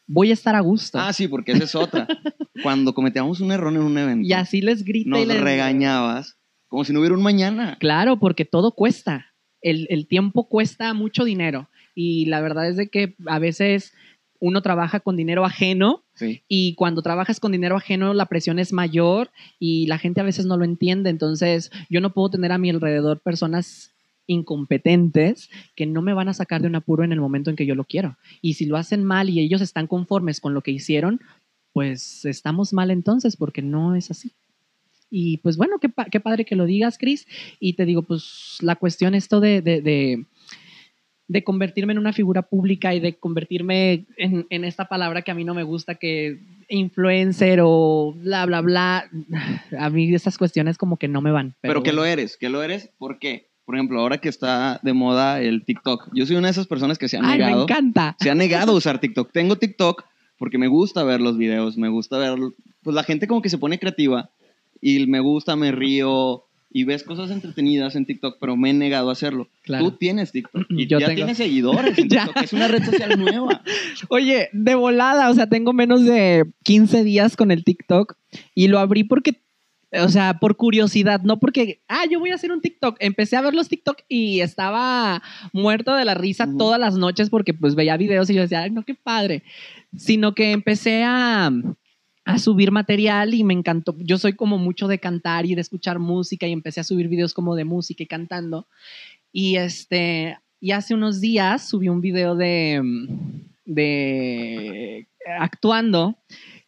voy 0.07 0.29
a 0.31 0.33
estar 0.33 0.55
a 0.55 0.59
gusto. 0.61 0.99
Ah, 0.99 1.13
sí, 1.13 1.27
porque 1.27 1.53
esa 1.53 1.63
es 1.63 1.75
otra. 1.75 2.07
Cuando 2.63 2.93
cometíamos 2.93 3.39
un 3.41 3.51
error 3.51 3.73
en 3.73 3.81
un 3.81 3.97
evento, 3.97 4.27
y 4.27 4.33
así 4.33 4.61
les 4.61 4.83
grita 4.83 5.07
y 5.07 5.11
nos 5.11 5.27
les 5.27 5.41
regañabas 5.41 6.37
como 6.67 6.83
si 6.83 6.93
no 6.93 6.99
hubiera 6.99 7.15
un 7.15 7.21
mañana. 7.23 7.77
Claro, 7.79 8.19
porque 8.19 8.45
todo 8.45 8.73
cuesta. 8.73 9.27
El, 9.61 9.87
el 9.89 10.07
tiempo 10.07 10.49
cuesta 10.49 10.93
mucho 10.93 11.23
dinero. 11.23 11.69
Y 11.95 12.25
la 12.25 12.41
verdad 12.41 12.67
es 12.67 12.75
de 12.77 12.89
que 12.89 13.15
a 13.27 13.37
veces 13.39 13.93
uno 14.39 14.61
trabaja 14.61 14.99
con 14.99 15.15
dinero 15.15 15.45
ajeno 15.45 16.03
Sí. 16.15 16.43
y 16.47 16.75
cuando 16.75 17.01
trabajas 17.01 17.39
con 17.39 17.51
dinero 17.51 17.75
ajeno 17.77 18.13
la 18.13 18.27
presión 18.27 18.59
es 18.59 18.71
mayor 18.73 19.31
y 19.57 19.87
la 19.87 19.97
gente 19.97 20.19
a 20.21 20.23
veces 20.25 20.45
no 20.45 20.57
lo 20.57 20.65
entiende. 20.65 21.09
Entonces 21.09 21.71
yo 21.89 22.01
no 22.01 22.13
puedo 22.13 22.29
tener 22.31 22.51
a 22.51 22.57
mi 22.57 22.69
alrededor 22.69 23.21
personas 23.21 23.92
incompetentes 24.27 25.49
que 25.75 25.86
no 25.86 26.01
me 26.01 26.13
van 26.13 26.29
a 26.29 26.33
sacar 26.33 26.62
de 26.62 26.67
un 26.67 26.75
apuro 26.75 27.03
en 27.03 27.12
el 27.12 27.19
momento 27.21 27.49
en 27.49 27.55
que 27.55 27.65
yo 27.65 27.75
lo 27.75 27.83
quiero. 27.86 28.17
Y 28.41 28.53
si 28.53 28.65
lo 28.65 28.77
hacen 28.77 29.03
mal 29.03 29.29
y 29.29 29.39
ellos 29.39 29.62
están 29.62 29.88
conformes 29.88 30.39
con 30.39 30.53
lo 30.53 30.62
que 30.62 30.71
hicieron, 30.71 31.19
pues 31.73 32.25
estamos 32.25 32.71
mal 32.73 32.91
entonces 32.91 33.36
porque 33.36 33.62
no 33.62 33.95
es 33.95 34.12
así. 34.12 34.31
Y 35.09 35.38
pues 35.38 35.57
bueno, 35.57 35.77
qué, 35.79 35.89
pa- 35.89 36.05
qué 36.05 36.19
padre 36.19 36.45
que 36.45 36.55
lo 36.55 36.65
digas, 36.65 36.97
Cris. 36.97 37.27
Y 37.59 37.73
te 37.73 37.86
digo, 37.86 38.01
pues 38.03 38.57
la 38.62 38.75
cuestión 38.75 39.13
esto 39.13 39.39
de, 39.39 39.62
de, 39.62 39.81
de, 39.81 40.25
de 41.27 41.43
convertirme 41.43 41.93
en 41.93 41.99
una 41.99 42.13
figura 42.13 42.41
pública 42.43 42.93
y 42.95 42.99
de 42.99 43.15
convertirme 43.17 44.05
en, 44.17 44.47
en 44.49 44.63
esta 44.63 44.86
palabra 44.89 45.21
que 45.21 45.29
a 45.31 45.36
mí 45.36 45.43
no 45.43 45.53
me 45.53 45.63
gusta, 45.63 45.95
que 45.95 46.39
influencer 46.67 47.59
o 47.63 48.13
bla, 48.17 48.45
bla, 48.47 48.62
bla. 48.62 49.09
A 49.77 49.89
mí 49.91 50.13
estas 50.15 50.38
cuestiones 50.38 50.77
como 50.79 50.97
que 50.97 51.07
no 51.07 51.21
me 51.21 51.31
van. 51.31 51.53
Pero, 51.62 51.83
que 51.83 51.91
bueno. 51.91 52.01
lo 52.01 52.05
eres, 52.05 52.36
que 52.38 52.49
lo 52.49 52.63
eres, 52.63 52.89
¿por 52.97 53.19
qué? 53.19 53.52
Por 53.65 53.76
ejemplo, 53.76 53.99
ahora 53.99 54.17
que 54.17 54.30
está 54.30 54.80
de 54.84 54.93
moda 54.93 55.41
el 55.41 55.63
TikTok. 55.63 56.10
Yo 56.13 56.26
soy 56.26 56.36
una 56.36 56.47
de 56.47 56.52
esas 56.52 56.67
personas 56.67 56.97
que 56.97 57.08
se 57.08 57.17
han 57.17 57.26
Ay, 57.26 57.39
me 57.39 57.45
negado. 57.45 57.63
encanta. 57.63 58.15
Se 58.19 58.30
ha 58.30 58.36
negado 58.36 58.73
a 58.73 58.76
usar 58.76 58.99
TikTok. 58.99 59.32
Tengo 59.32 59.56
TikTok, 59.58 60.04
porque 60.38 60.58
me 60.58 60.67
gusta 60.67 61.04
ver 61.04 61.21
los 61.21 61.38
videos, 61.38 61.78
me 61.78 61.88
gusta 61.89 62.17
ver, 62.17 62.38
pues 62.82 62.93
la 62.95 63.04
gente 63.04 63.28
como 63.28 63.41
que 63.41 63.49
se 63.49 63.58
pone 63.58 63.80
creativa 63.80 64.30
y 64.82 65.08
me 65.08 65.21
gusta, 65.21 65.56
me 65.56 65.71
río 65.71 66.43
y 66.76 66.86
ves 66.86 67.04
cosas 67.04 67.30
entretenidas 67.30 67.95
en 67.95 68.06
TikTok, 68.08 68.38
pero 68.41 68.58
me 68.58 68.71
he 68.71 68.73
negado 68.73 69.10
a 69.10 69.13
hacerlo. 69.13 69.47
Claro. 69.62 69.86
Tú 69.86 69.91
tienes 69.97 70.32
TikTok 70.32 70.65
y 70.69 70.88
Yo 70.88 70.99
ya 70.99 71.06
tengo. 71.06 71.17
tienes 71.17 71.38
seguidores 71.38 71.97
en. 71.97 72.08
TikTok, 72.10 72.41
es 72.43 72.52
una 72.52 72.67
red 72.67 72.84
social 72.84 73.17
nueva. 73.17 73.62
Oye, 74.10 74.49
de 74.52 74.76
volada, 74.76 75.30
o 75.30 75.34
sea, 75.36 75.47
tengo 75.47 75.71
menos 75.71 76.04
de 76.04 76.43
15 76.63 77.04
días 77.04 77.38
con 77.38 77.52
el 77.52 77.63
TikTok 77.63 78.15
y 78.56 78.67
lo 78.67 78.80
abrí 78.80 79.04
porque, 79.04 79.39
o 80.01 80.10
sea, 80.10 80.39
por 80.39 80.56
curiosidad, 80.56 81.21
no 81.21 81.39
porque, 81.39 81.82
ah, 81.88 82.06
yo 82.10 82.19
voy 82.19 82.32
a 82.32 82.36
hacer 82.36 82.51
un 82.51 82.62
TikTok. 82.62 82.97
Empecé 82.99 83.36
a 83.36 83.41
ver 83.41 83.53
los 83.53 83.69
TikTok 83.69 83.99
y 84.10 84.41
estaba 84.41 85.21
muerto 85.51 85.95
de 85.95 86.06
la 86.06 86.15
risa 86.15 86.47
todas 86.58 86.79
las 86.79 86.97
noches 86.97 87.29
porque 87.29 87.53
pues 87.53 87.75
veía 87.75 87.97
videos 87.97 88.29
y 88.29 88.34
yo 88.34 88.41
decía, 88.41 88.63
ay, 88.63 88.71
no, 88.71 88.84
qué 88.84 88.95
padre. 88.95 89.43
Sino 89.95 90.34
que 90.34 90.51
empecé 90.51 91.03
a, 91.03 91.51
a 92.25 92.39
subir 92.39 92.71
material 92.71 93.34
y 93.34 93.43
me 93.43 93.53
encantó. 93.53 93.95
Yo 93.99 94.17
soy 94.17 94.34
como 94.34 94.58
mucho 94.58 94.88
de 94.88 94.99
cantar 94.99 95.45
y 95.45 95.53
de 95.53 95.62
escuchar 95.62 95.99
música 95.99 96.47
y 96.47 96.53
empecé 96.53 96.79
a 96.79 96.86
subir 96.86 97.08
videos 97.08 97.34
como 97.34 97.56
de 97.56 97.65
música 97.65 98.03
y 98.03 98.08
cantando. 98.08 98.67
Y 99.32 99.58
este, 99.58 100.38
y 100.60 100.71
hace 100.71 100.93
unos 100.93 101.21
días 101.21 101.67
subí 101.69 101.89
un 101.89 102.01
video 102.01 102.36
de, 102.36 102.82
de 103.65 105.08
actuando 105.39 106.17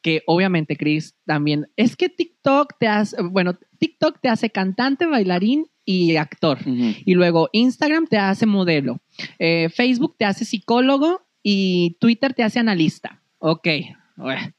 que 0.05 0.21
obviamente 0.27 0.77
Chris 0.77 1.15
también 1.25 1.65
es 1.77 1.95
que 1.95 2.09
TikTok 2.09 2.73
te 2.79 2.87
hace, 2.87 3.23
bueno, 3.23 3.57
TikTok 3.79 4.19
te 4.21 4.29
hace 4.29 4.51
cantante, 4.51 5.07
bailarín 5.07 5.65
y 5.83 6.15
actor. 6.17 6.59
Y 6.63 7.15
luego 7.15 7.49
Instagram 7.53 8.05
te 8.05 8.19
hace 8.19 8.45
modelo, 8.45 9.01
Eh, 9.39 9.67
Facebook 9.69 10.15
te 10.15 10.25
hace 10.25 10.45
psicólogo 10.45 11.25
y 11.41 11.97
Twitter 11.99 12.35
te 12.35 12.43
hace 12.43 12.59
analista. 12.59 13.23
Ok, 13.39 13.67
bueno. 14.15 14.54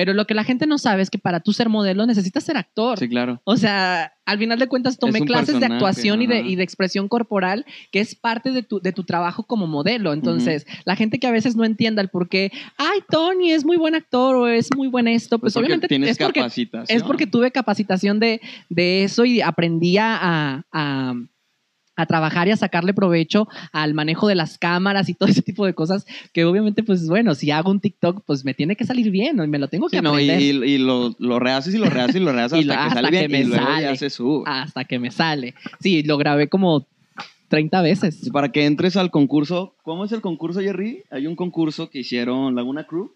Pero 0.00 0.14
lo 0.14 0.26
que 0.26 0.32
la 0.32 0.44
gente 0.44 0.66
no 0.66 0.78
sabe 0.78 1.02
es 1.02 1.10
que 1.10 1.18
para 1.18 1.40
tú 1.40 1.52
ser 1.52 1.68
modelo 1.68 2.06
necesitas 2.06 2.42
ser 2.42 2.56
actor. 2.56 2.98
Sí, 2.98 3.06
claro. 3.06 3.38
O 3.44 3.58
sea, 3.58 4.14
al 4.24 4.38
final 4.38 4.58
de 4.58 4.66
cuentas 4.66 4.96
tomé 4.96 5.20
clases 5.26 5.60
de 5.60 5.66
actuación 5.66 6.22
y 6.22 6.26
de, 6.26 6.40
y 6.40 6.56
de 6.56 6.62
expresión 6.62 7.06
corporal, 7.06 7.66
que 7.92 8.00
es 8.00 8.14
parte 8.14 8.50
de 8.50 8.62
tu, 8.62 8.80
de 8.80 8.92
tu 8.92 9.04
trabajo 9.04 9.42
como 9.42 9.66
modelo. 9.66 10.14
Entonces, 10.14 10.66
la 10.86 10.96
gente 10.96 11.18
que 11.18 11.26
a 11.26 11.30
veces 11.30 11.54
no 11.54 11.66
entienda 11.66 12.00
el 12.00 12.08
por 12.08 12.30
qué, 12.30 12.50
ay, 12.78 13.00
Tony 13.10 13.50
es 13.52 13.66
muy 13.66 13.76
buen 13.76 13.94
actor 13.94 14.36
o 14.36 14.48
es 14.48 14.70
muy 14.74 14.88
buen 14.88 15.06
esto, 15.06 15.38
pues, 15.38 15.54
obviamente 15.58 15.86
tienes 15.86 16.12
es 16.12 16.16
porque, 16.18 16.40
capacitación. 16.40 16.96
es 16.96 17.02
porque 17.02 17.26
tuve 17.26 17.50
capacitación 17.50 18.20
de, 18.20 18.40
de 18.70 19.04
eso 19.04 19.26
y 19.26 19.42
aprendí 19.42 19.98
a, 19.98 20.64
a- 20.72 21.14
a 22.00 22.06
trabajar 22.06 22.48
y 22.48 22.50
a 22.52 22.56
sacarle 22.56 22.94
provecho 22.94 23.46
al 23.72 23.94
manejo 23.94 24.26
de 24.28 24.34
las 24.34 24.58
cámaras 24.58 25.08
y 25.08 25.14
todo 25.14 25.28
ese 25.28 25.42
tipo 25.42 25.66
de 25.66 25.74
cosas 25.74 26.06
que 26.32 26.44
obviamente 26.44 26.82
pues 26.82 27.06
bueno 27.08 27.34
si 27.34 27.50
hago 27.50 27.70
un 27.70 27.80
TikTok 27.80 28.22
pues 28.26 28.44
me 28.44 28.54
tiene 28.54 28.76
que 28.76 28.84
salir 28.84 29.10
bien 29.10 29.36
¿no? 29.36 29.44
y 29.44 29.48
me 29.48 29.58
lo 29.58 29.68
tengo 29.68 29.88
que 29.88 29.98
Sí, 29.98 30.02
no, 30.02 30.18
y, 30.18 30.30
y- 30.30 30.78
lo, 30.78 31.14
lo 31.18 31.38
rehaces 31.38 31.74
y 31.74 31.78
lo 31.78 31.86
rehaces 31.90 32.16
y 32.16 32.20
lo 32.20 32.32
rehaces 32.32 32.58
hasta, 32.68 32.84
que 32.88 32.90
sale 32.94 33.10
bien 33.10 33.22
que 33.24 33.28
me 33.28 33.40
y 33.40 33.44
luego 33.44 33.64
sale. 33.64 33.82
ya 33.82 33.96
se 33.96 34.10
sube. 34.10 34.44
hasta 34.46 34.84
que 34.84 34.98
me 34.98 35.10
sale 35.10 35.54
sí 35.80 36.02
lo 36.02 36.16
grabé 36.18 36.48
como 36.48 36.86
30 37.48 37.82
veces 37.82 38.30
Para 38.32 38.50
que 38.52 38.64
entres 38.64 38.96
al 38.96 39.10
concurso, 39.10 39.74
¿cómo 39.82 40.04
es 40.04 40.12
el 40.12 40.20
concurso, 40.20 40.60
Jerry? 40.60 41.02
Hay 41.10 41.26
un 41.26 41.34
concurso 41.34 41.90
que 41.90 41.98
hicieron 41.98 42.54
Laguna 42.54 42.84
Crew, 42.86 43.10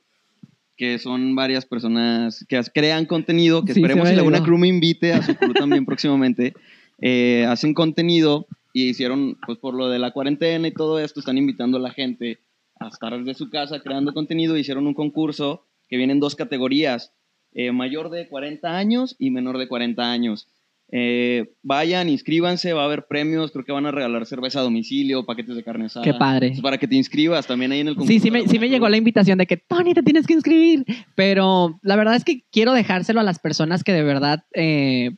que 0.77 0.99
son 0.99 1.37
varias 1.37 1.67
personas 1.67 2.45
que 2.49 2.61
crean 2.75 3.07
contenido, 3.07 3.65
que 3.65 3.75
Sí, 3.75 3.81
esperemos 3.81 4.09
me 4.09 4.17
Laguna. 4.17 4.43
Crew 4.43 4.59
me 4.59 4.67
invite 4.67 5.13
a 5.13 5.23
su 5.23 5.35
crew 5.37 5.55
también 5.55 5.85
próximamente. 5.87 6.53
Eh, 7.01 7.47
hacen 7.49 7.75
contenido 7.75 8.49
y 8.75 8.89
hicieron, 8.89 9.39
pues 9.47 9.57
por 9.57 9.73
lo 9.73 9.89
de 9.89 10.01
la 10.01 10.11
cuarentena 10.11 10.67
y 10.67 10.75
todo 10.75 10.99
esto, 10.99 11.21
están 11.21 11.39
invitando 11.39 11.79
a 11.79 11.81
la 11.81 11.93
gente 11.93 12.41
a 12.81 12.89
estar 12.89 13.17
desde 13.17 13.35
su 13.35 13.49
casa 13.49 13.81
creando 13.81 14.13
contenido. 14.13 14.59
Hicieron 14.59 14.89
un 14.89 14.95
concurso 14.95 15.65
que 15.89 15.97
viene 15.97 16.13
en 16.13 16.21
dos 16.21 16.35
categorías, 16.35 17.15
eh, 17.53 17.71
mayor 17.71 18.11
de 18.11 18.29
40 18.29 18.77
años 18.77 19.15
y 19.17 19.31
menor 19.31 19.59
de 19.59 19.69
40 19.69 20.11
años. 20.11 20.49
Eh, 20.91 21.55
vayan, 21.63 22.09
inscríbanse, 22.09 22.73
va 22.73 22.83
a 22.83 22.87
haber 22.87 23.07
premios, 23.07 23.53
creo 23.53 23.65
que 23.65 23.73
van 23.73 23.87
a 23.87 23.93
regalar 23.93 24.27
cerveza 24.27 24.59
a 24.59 24.65
domicilio, 24.65 25.25
paquetes 25.25 25.55
de 25.55 25.63
carne 25.63 25.87
asada. 25.87 26.05
qué 26.05 26.13
padre 26.13 26.49
Entonces, 26.49 26.63
para 26.63 26.79
que 26.79 26.89
te 26.89 26.97
inscribas 26.97 27.47
también 27.47 27.71
ahí 27.71 27.81
en 27.81 27.89
el 27.89 27.95
concurso. 27.95 28.13
Sí, 28.13 28.19
sí 28.19 28.31
me, 28.33 28.47
sí 28.49 28.59
me 28.59 28.69
llegó 28.69 28.89
la 28.89 28.97
invitación 28.97 29.39
de 29.39 29.47
que, 29.47 29.57
Tony, 29.57 29.95
te 29.95 30.03
tienes 30.03 30.27
que 30.27 30.35
inscribir. 30.35 30.85
Pero 31.15 31.79
la 31.83 31.95
verdad 31.95 32.17
es 32.17 32.25
que 32.25 32.43
quiero 32.51 32.73
dejárselo 32.73 33.21
a 33.21 33.25
las 33.25 33.39
personas 33.39 33.85
que 33.85 33.93
de 33.93 34.03
verdad 34.03 34.45
eh, 34.53 35.17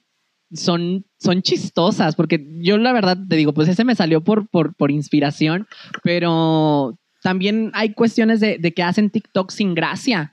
son, 0.52 1.04
son 1.18 1.42
chistosas, 1.42 2.14
porque 2.14 2.44
yo 2.61 2.78
la 2.78 2.92
verdad 2.92 3.18
te 3.28 3.37
digo, 3.37 3.52
pues 3.52 3.68
ese 3.68 3.85
me 3.85 3.94
salió 3.94 4.22
por, 4.22 4.48
por, 4.48 4.74
por 4.74 4.90
inspiración, 4.90 5.66
pero 6.02 6.98
también 7.22 7.70
hay 7.74 7.92
cuestiones 7.92 8.40
de, 8.40 8.59
de 8.59 8.72
que 8.72 8.82
hacen 8.82 9.11
TikTok 9.11 9.50
sin 9.50 9.74
gracia. 9.74 10.32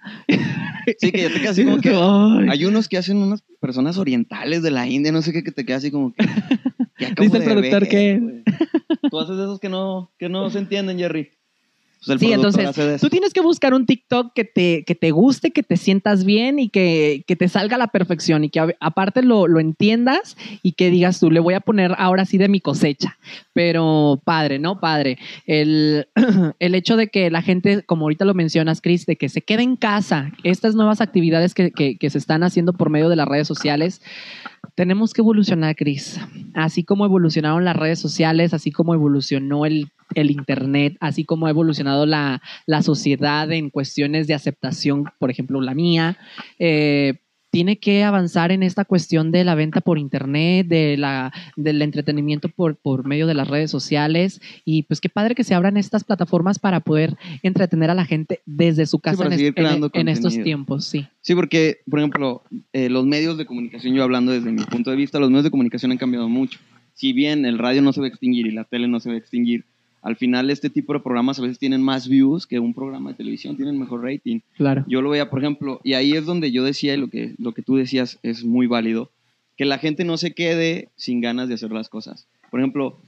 Sí, 0.99 1.12
que 1.12 1.21
ya 1.23 1.30
te 1.30 1.39
quedas 1.39 1.52
así 1.52 1.65
como 1.65 1.80
que... 1.80 1.89
Ay. 1.95 2.47
Hay 2.49 2.65
unos 2.65 2.88
que 2.88 2.97
hacen 2.97 3.17
unas 3.17 3.41
personas 3.60 3.97
orientales 3.97 4.62
de 4.62 4.71
la 4.71 4.88
India, 4.88 5.12
no 5.12 5.21
sé 5.21 5.32
qué, 5.32 5.43
que 5.43 5.52
te 5.52 5.65
quedas 5.65 5.84
así 5.84 5.91
como 5.91 6.13
que... 6.13 6.26
¿qué 6.97 7.06
acabo 7.08 7.26
Dice 7.26 7.38
el 7.38 7.43
productor 7.43 7.82
ver, 7.82 7.89
que-? 7.89 8.43
Tú 9.10 9.19
haces 9.19 9.36
esos 9.36 9.60
que 9.60 9.69
no, 9.69 10.12
que 10.19 10.30
no 10.30 10.49
se 10.49 10.60
entienden, 10.60 10.97
Jerry. 10.97 11.32
Pues 12.06 12.20
Sí, 12.20 12.32
entonces 12.34 13.00
tú 13.02 13.10
tienes 13.10 13.34
que 13.34 13.42
buscar 13.42 13.74
un 13.74 13.86
TikTok 13.86 14.34
que 14.34 14.44
te, 14.44 14.84
que 14.86 14.96
te 14.96 15.12
guste, 15.12 15.52
que 15.52 15.63
te 15.63 15.78
sientas 15.78 16.26
bien 16.26 16.60
y 16.60 16.70
que, 16.70 17.24
que 17.28 17.36
te 17.36 17.48
salga 17.48 17.76
a 17.76 17.80
la 17.80 17.88
perfección 17.88 18.44
y 18.44 18.50
que 18.50 18.60
a- 18.60 18.76
aparte 18.80 19.22
lo, 19.24 19.48
lo 19.48 19.60
entiendas 19.60 20.36
y 20.62 20.74
que 20.74 20.89
digas 20.89 21.20
tú, 21.20 21.32
le 21.32 21.39
voy 21.39 21.54
a 21.54 21.60
poner 21.62 21.94
ahora 21.98 22.26
sí 22.26 22.38
de 22.38 22.50
mi 22.50 22.60
cosecha. 22.60 23.18
Pero 23.54 24.22
padre, 24.26 24.60
¿no? 24.60 24.80
Padre. 24.80 25.18
El, 25.46 26.08
el 26.60 26.76
hecho 26.76 26.98
de 26.98 27.08
que 27.08 27.30
la 27.32 27.42
gente, 27.42 27.84
como 27.84 28.04
ahorita 28.06 28.26
lo 28.26 28.34
mencionas, 28.34 28.82
Chris, 28.82 29.06
de 29.06 29.16
que 29.16 29.30
se 29.30 29.42
quede 29.42 29.63
en 29.63 29.76
casa, 29.76 30.32
estas 30.44 30.76
nuevas 30.76 31.02
actividades 31.02 31.54
que, 31.54 31.72
que- 31.72 31.98
que 31.98 32.10
se 32.10 32.18
están 32.18 32.44
haciendo 32.44 32.74
por 32.74 32.89
medio 32.89 33.10
de 33.10 33.16
las 33.16 33.28
redes 33.28 33.48
sociales, 33.48 34.02
tenemos 34.76 35.14
que 35.14 35.22
evolucionar, 35.22 35.76
Chris. 35.76 36.20
Así 36.54 36.84
como 36.84 37.06
evolucionaron 37.06 37.66
las 37.66 37.76
redes 37.76 38.00
sociales, 38.00 38.54
así 38.54 38.72
como 38.72 38.94
evolucionó 38.94 39.66
el, 39.66 39.88
el 40.16 40.32
Internet, 40.32 40.98
así 41.00 41.26
como 41.26 41.46
ha 41.46 41.50
evolucionado 41.50 42.06
la, 42.06 42.42
la 42.66 42.82
sociedad 42.82 43.52
en 43.52 43.70
cuestiones 43.70 44.28
de 44.28 44.34
aceptación, 44.34 45.06
por 45.20 45.30
ejemplo, 45.30 45.62
la 45.62 45.74
mía, 45.74 46.18
eh, 46.60 47.20
tiene 47.54 47.78
que 47.78 48.04
avanzar 48.04 48.52
en 48.52 48.63
esta 48.63 48.84
cuestión 48.84 49.32
de 49.32 49.44
la 49.44 49.54
venta 49.54 49.80
por 49.80 50.00
Internet, 50.00 50.66
de 50.66 50.98
la, 50.98 51.32
del 51.56 51.84
entretenimiento 51.84 52.50
por, 52.50 52.78
por 52.78 53.06
medio 53.06 53.28
de 53.28 53.36
las 53.36 53.48
redes 53.48 53.70
sociales. 53.70 54.42
Y 54.66 54.82
pues 54.84 55.00
qué 55.00 55.08
padre 55.08 55.36
que 55.36 55.44
se 55.44 55.54
abran 55.54 55.78
estas 55.78 56.04
plataformas 56.04 56.58
para 56.58 56.80
poder 56.80 57.16
entretener 57.44 57.92
a 57.92 57.94
la 57.94 58.06
gente 58.06 58.42
desde 58.48 58.88
su 58.88 58.98
casa 58.98 59.26
en, 59.26 60.08
estos 60.08 60.42
tiempos, 60.42 60.86
sí. 60.86 61.06
Sí, 61.22 61.36
porque, 61.36 61.82
por 61.88 62.00
ejemplo, 62.00 62.42
eh, 62.74 62.89
los 62.89 63.06
medios 63.06 63.38
de 63.38 63.46
comunicación, 63.46 63.94
yo 63.94 64.02
hablando 64.02 64.32
desde 64.32 64.52
mi 64.52 64.63
punto 64.63 64.89
de 64.89 64.98
vista, 64.98 65.20
los 65.20 65.30
medios 65.30 65.44
de 65.44 65.52
comunicación 65.52 65.92
han 65.92 66.00
cambiado 66.00 66.28
mucho. 66.28 66.58
Si 66.96 67.13
bien 67.13 67.46
el 67.46 67.60
radio 67.60 67.84
no 67.84 67.94
se 67.94 68.00
va 68.00 68.08
a 68.08 68.10
extinguir 68.10 68.48
y 68.48 68.52
la 68.52 68.63
tele 68.63 68.88
no 68.88 69.00
se 69.00 69.10
va 69.10 69.16
a 69.16 69.20
extinguir, 69.20 69.63
al 70.04 70.16
final 70.18 70.50
este 70.52 70.70
tipo 70.70 70.94
de 70.94 71.00
programas 71.00 71.39
a 71.39 71.42
veces 71.42 71.58
tienen 71.58 71.82
más 71.82 72.08
views 72.08 72.46
que 72.46 72.60
un 72.60 72.74
programa 72.74 73.10
de 73.12 73.16
televisión, 73.16 73.56
tienen 73.56 73.80
mejor 73.80 74.04
rating. 74.04 74.42
Claro. 74.58 74.84
Yo 74.88 75.02
lo 75.02 75.10
veía, 75.10 75.30
por 75.30 75.39
ejemplo, 75.39 75.80
y 75.84 75.94
ahí 75.94 76.12
es 76.13 76.26
donde 76.26 76.52
yo 76.52 76.63
decía, 76.63 76.94
y 76.94 76.98
lo 76.98 77.10
que, 77.10 77.34
lo 77.38 77.54
que 77.54 77.62
tú 77.63 77.76
decías 77.78 78.20
es 78.22 78.44
muy 78.44 78.68
válido, 78.68 79.10
que 79.58 79.66
la 79.66 79.78
gente 79.80 80.04
no 80.04 80.18
se 80.18 80.34
quede 80.34 80.89
sin 80.96 81.22
ganas 81.22 81.48
de 81.48 81.56
hacer 81.56 81.72
las 81.72 81.89
cosas. 81.89 82.28
Por 82.52 82.60
ejemplo, 82.60 83.00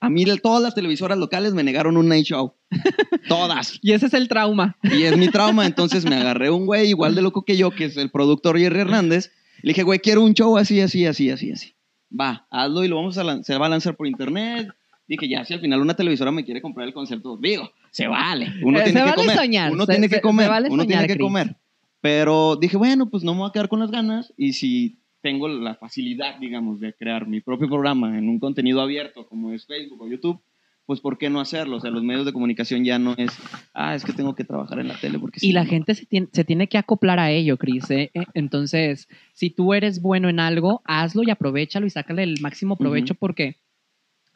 a 0.00 0.10
mí 0.10 0.24
todas 0.42 0.62
las 0.62 0.74
televisoras 0.74 1.16
locales 1.16 1.54
me 1.54 1.62
negaron 1.62 1.96
un 1.96 2.08
night 2.08 2.26
show. 2.26 2.52
todas. 3.28 3.78
Y 3.82 3.92
ese 3.92 4.06
es 4.06 4.14
el 4.14 4.28
trauma. 4.28 4.76
Y 4.82 5.02
es 5.04 5.16
mi 5.16 5.28
trauma, 5.28 5.64
entonces 5.66 6.04
me 6.04 6.16
agarré 6.16 6.50
un 6.50 6.66
güey 6.66 6.88
igual 6.88 7.14
de 7.14 7.22
loco 7.22 7.44
que 7.44 7.56
yo, 7.56 7.70
que 7.70 7.86
es 7.86 7.96
el 7.96 8.10
productor 8.10 8.58
Jerry 8.58 8.80
Hernández. 8.80 9.30
Le 9.62 9.70
dije, 9.70 9.84
güey, 9.84 10.00
quiero 10.00 10.22
un 10.22 10.34
show 10.34 10.56
así, 10.58 10.80
así, 10.80 11.06
así, 11.06 11.30
así, 11.30 11.52
así. 11.52 11.72
Va, 12.18 12.46
hazlo 12.50 12.84
y 12.84 12.88
lo 12.88 12.96
vamos 12.96 13.16
a 13.16 13.22
lan- 13.24 13.42
se 13.42 13.56
va 13.56 13.66
a 13.66 13.68
lanzar 13.70 13.96
por 13.96 14.06
internet. 14.06 14.68
Dije, 15.12 15.28
ya, 15.28 15.44
si 15.44 15.52
al 15.52 15.60
final 15.60 15.80
una 15.82 15.94
televisora 15.94 16.30
me 16.32 16.42
quiere 16.42 16.62
comprar 16.62 16.86
el 16.88 16.94
concepto, 16.94 17.36
digo, 17.36 17.70
se 17.90 18.06
vale. 18.08 18.46
Uno 18.62 18.78
Eh, 18.78 18.84
tiene 18.84 18.98
se 19.00 19.04
que 19.04 19.10
vale 19.10 19.22
comer. 19.22 19.36
soñar, 19.36 19.70
Uno 19.72 19.84
se- 19.84 19.92
tiene 19.92 20.08
que 20.08 20.20
comer. 20.22 20.48
vale 20.48 20.68
uno 20.70 20.86
tiene 20.86 21.02
que 21.06 21.14
Chris. 21.14 21.22
comer. 21.26 21.56
Pero 22.00 22.56
dije, 22.56 22.76
bueno, 22.78 23.10
pues 23.10 23.22
no 23.22 23.34
me 23.34 23.40
voy 23.40 23.48
a 23.50 23.52
quedar 23.52 23.68
con 23.68 23.80
las 23.80 23.90
ganas. 23.90 24.32
Y 24.38 24.54
si 24.54 24.98
tengo 25.20 25.48
la 25.48 25.74
facilidad, 25.74 26.38
digamos, 26.38 26.80
de 26.80 26.94
crear 26.94 27.26
mi 27.28 27.40
propio 27.42 27.68
programa 27.68 28.18
en 28.18 28.28
un 28.28 28.38
contenido 28.40 28.80
abierto 28.80 29.26
como 29.28 29.52
es 29.52 29.66
Facebook 29.66 30.00
o 30.00 30.08
YouTube, 30.08 30.40
pues 30.86 31.00
¿por 31.00 31.16
qué 31.18 31.30
no 31.30 31.40
hacerlo? 31.40 31.76
O 31.76 31.80
sea, 31.80 31.90
los 31.90 32.02
medios 32.02 32.24
de 32.26 32.32
comunicación 32.32 32.82
ya 32.84 32.98
no 32.98 33.14
es, 33.18 33.30
ah, 33.74 33.94
es 33.94 34.04
que 34.04 34.12
tengo 34.14 34.34
que 34.34 34.44
trabajar 34.44 34.80
en 34.80 34.88
la 34.88 34.94
tele 34.98 35.18
porque 35.18 35.36
Y 35.42 35.48
si 35.48 35.52
la 35.52 35.62
no". 35.64 35.70
gente 35.70 35.94
se 35.94 36.06
tiene, 36.06 36.26
se 36.32 36.42
tiene 36.44 36.66
que 36.68 36.78
acoplar 36.78 37.18
a 37.20 37.30
ello, 37.30 37.56
Cris. 37.58 37.88
¿eh? 37.90 38.10
Eh, 38.14 38.24
Entonces, 38.34 39.06
si 39.34 39.50
tú 39.50 39.74
eres 39.74 40.00
bueno 40.02 40.28
en 40.28 40.40
algo, 40.40 40.80
hazlo 40.86 41.22
y 41.22 41.30
aprovechalo 41.30 41.86
y 41.86 41.90
sácale 41.90 42.22
el 42.24 42.40
máximo 42.40 42.76
provecho 42.76 43.12
Ujú. 43.12 43.20
porque 43.20 43.56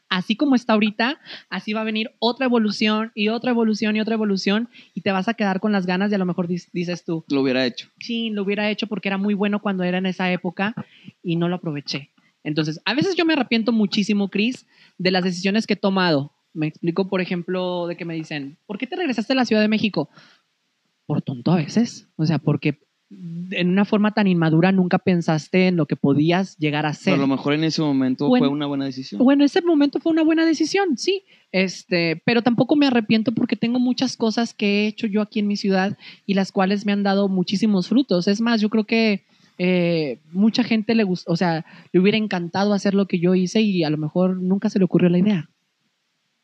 así 0.08 0.36
como 0.36 0.54
está 0.54 0.74
ahorita, 0.74 1.18
así 1.50 1.72
va 1.72 1.82
a 1.82 1.84
venir 1.84 2.12
otra 2.18 2.46
evolución 2.46 3.12
y 3.14 3.28
otra 3.28 3.50
evolución 3.50 3.96
y 3.96 4.00
otra 4.00 4.14
evolución 4.14 4.68
y 4.94 5.02
te 5.02 5.12
vas 5.12 5.28
a 5.28 5.34
quedar 5.34 5.60
con 5.60 5.72
las 5.72 5.86
ganas 5.86 6.10
y 6.10 6.14
a 6.14 6.18
lo 6.18 6.26
mejor 6.26 6.48
dices 6.48 7.04
tú, 7.04 7.24
lo 7.28 7.42
hubiera 7.42 7.64
hecho. 7.66 7.88
sí, 7.98 8.30
lo 8.30 8.42
hubiera 8.42 8.70
hecho 8.70 8.86
porque 8.86 9.08
era 9.08 9.18
muy 9.18 9.34
bueno 9.34 9.60
cuando 9.60 9.84
era 9.84 9.98
en 9.98 10.06
esa 10.06 10.30
época 10.32 10.74
y 11.22 11.36
no 11.36 11.48
lo 11.48 11.56
aproveché. 11.56 12.10
Entonces, 12.44 12.80
a 12.84 12.94
veces 12.94 13.16
yo 13.16 13.24
me 13.24 13.32
arrepiento 13.32 13.72
muchísimo, 13.72 14.28
Chris, 14.28 14.66
de 14.98 15.10
las 15.10 15.24
decisiones 15.24 15.66
que 15.66 15.74
he 15.74 15.76
tomado. 15.76 16.32
Me 16.52 16.68
explico, 16.68 17.08
por 17.08 17.20
ejemplo, 17.20 17.88
de 17.88 17.96
que 17.96 18.04
me 18.04 18.14
dicen, 18.14 18.56
¿por 18.66 18.78
qué 18.78 18.86
te 18.86 18.94
regresaste 18.94 19.32
a 19.32 19.36
la 19.36 19.44
Ciudad 19.44 19.62
de 19.62 19.68
México? 19.68 20.08
por 21.06 21.22
tonto 21.22 21.52
a 21.52 21.56
veces. 21.56 22.08
O 22.16 22.26
sea, 22.26 22.38
porque 22.38 22.80
en 23.08 23.70
una 23.70 23.84
forma 23.84 24.12
tan 24.12 24.26
inmadura 24.26 24.72
nunca 24.72 24.98
pensaste 24.98 25.68
en 25.68 25.76
lo 25.76 25.86
que 25.86 25.94
podías 25.94 26.56
llegar 26.58 26.86
a 26.86 26.92
ser. 26.92 27.14
Pero 27.14 27.24
a 27.24 27.26
lo 27.28 27.36
mejor 27.36 27.54
en 27.54 27.64
ese 27.64 27.80
momento 27.80 28.28
Bueno, 28.28 28.46
fue 28.46 28.52
una 28.52 28.66
buena 28.66 28.84
decisión. 28.84 29.22
Bueno, 29.22 29.44
ese 29.44 29.62
momento 29.62 30.00
fue 30.00 30.12
una 30.12 30.24
buena 30.24 30.44
decisión, 30.44 30.98
sí. 30.98 31.22
Este, 31.52 32.20
pero 32.24 32.42
tampoco 32.42 32.74
me 32.74 32.86
arrepiento 32.86 33.32
porque 33.32 33.54
tengo 33.56 33.78
muchas 33.78 34.16
cosas 34.16 34.54
que 34.54 34.84
he 34.84 34.86
hecho 34.88 35.06
yo 35.06 35.22
aquí 35.22 35.38
en 35.38 35.46
mi 35.46 35.56
ciudad 35.56 35.96
y 36.26 36.34
las 36.34 36.50
cuales 36.50 36.84
me 36.84 36.92
han 36.92 37.04
dado 37.04 37.28
muchísimos 37.28 37.88
frutos. 37.88 38.26
Es 38.26 38.40
más, 38.40 38.60
yo 38.60 38.70
creo 38.70 38.84
que 38.84 39.22
eh, 39.58 40.18
mucha 40.32 40.64
gente 40.64 40.94
le 40.94 41.04
gustó, 41.04 41.32
o 41.32 41.36
sea, 41.36 41.64
le 41.92 42.00
hubiera 42.00 42.18
encantado 42.18 42.72
hacer 42.74 42.94
lo 42.94 43.06
que 43.06 43.20
yo 43.20 43.34
hice 43.34 43.60
y 43.60 43.84
a 43.84 43.90
lo 43.90 43.98
mejor 43.98 44.36
nunca 44.36 44.68
se 44.68 44.80
le 44.80 44.84
ocurrió 44.84 45.08
la 45.08 45.18
idea. 45.18 45.50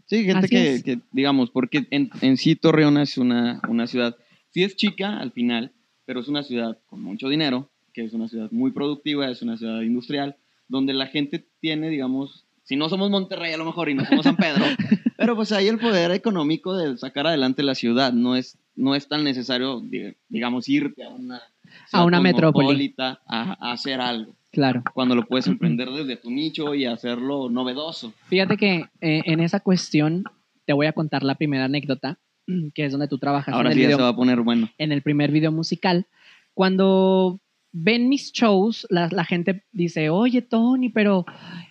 Sí, 0.06 0.24
gente 0.24 0.48
que, 0.48 0.74
es. 0.74 0.82
que, 0.84 1.00
digamos, 1.10 1.50
porque 1.50 1.86
en, 1.90 2.10
en 2.20 2.36
sí 2.36 2.54
Torreón 2.54 2.98
es 2.98 3.18
una, 3.18 3.60
una 3.68 3.86
ciudad, 3.86 4.16
sí 4.50 4.62
es 4.62 4.76
chica 4.76 5.18
al 5.18 5.32
final, 5.32 5.72
pero 6.04 6.20
es 6.20 6.28
una 6.28 6.42
ciudad 6.42 6.78
con 6.86 7.02
mucho 7.02 7.28
dinero, 7.28 7.68
que 7.92 8.04
es 8.04 8.12
una 8.12 8.28
ciudad 8.28 8.50
muy 8.50 8.70
productiva, 8.72 9.28
es 9.30 9.42
una 9.42 9.56
ciudad 9.56 9.80
industrial, 9.82 10.36
donde 10.68 10.94
la 10.94 11.06
gente 11.06 11.44
tiene, 11.60 11.88
digamos, 11.90 12.44
si 12.64 12.76
no 12.76 12.88
somos 12.88 13.10
Monterrey 13.10 13.52
a 13.52 13.56
lo 13.58 13.64
mejor 13.64 13.88
y 13.88 13.94
no 13.94 14.04
somos 14.04 14.24
San 14.24 14.36
Pedro, 14.36 14.64
pero 15.16 15.36
pues 15.36 15.52
ahí 15.52 15.68
el 15.68 15.78
poder 15.78 16.10
económico 16.12 16.76
de 16.76 16.96
sacar 16.96 17.26
adelante 17.26 17.62
la 17.62 17.74
ciudad 17.74 18.12
no 18.12 18.36
es, 18.36 18.56
no 18.76 18.94
es 18.94 19.08
tan 19.08 19.24
necesario, 19.24 19.80
di- 19.80 20.14
digamos, 20.28 20.68
irte 20.68 21.04
a 21.04 21.10
una, 21.10 21.42
ciudad 21.88 22.06
una 22.06 22.20
metrópoli. 22.20 22.94
a, 22.98 23.18
a 23.26 23.72
hacer 23.72 24.00
algo, 24.00 24.34
Claro. 24.50 24.82
cuando 24.94 25.14
lo 25.14 25.26
puedes 25.26 25.46
emprender 25.46 25.90
desde 25.90 26.16
tu 26.16 26.30
nicho 26.30 26.74
y 26.74 26.84
hacerlo 26.86 27.48
novedoso. 27.50 28.12
Fíjate 28.28 28.56
que 28.56 28.84
eh, 29.00 29.22
en 29.26 29.40
esa 29.40 29.60
cuestión 29.60 30.24
te 30.64 30.72
voy 30.72 30.86
a 30.86 30.92
contar 30.92 31.22
la 31.22 31.34
primera 31.34 31.64
anécdota, 31.64 32.18
que 32.74 32.84
es 32.84 32.92
donde 32.92 33.08
tú 33.08 33.18
trabajas 33.18 33.54
Ahora 33.54 33.70
en, 33.70 33.78
el 33.78 33.84
sí 33.84 33.90
ya 33.90 33.96
se 33.96 34.02
va 34.02 34.08
a 34.08 34.16
poner 34.16 34.40
bueno. 34.40 34.68
en 34.78 34.92
el 34.92 35.02
primer 35.02 35.30
video 35.30 35.52
musical. 35.52 36.06
Cuando 36.54 37.40
ven 37.72 38.08
mis 38.08 38.32
shows, 38.32 38.86
la, 38.90 39.08
la 39.10 39.24
gente 39.24 39.64
dice, 39.72 40.10
oye 40.10 40.42
Tony, 40.42 40.90
pero 40.90 41.24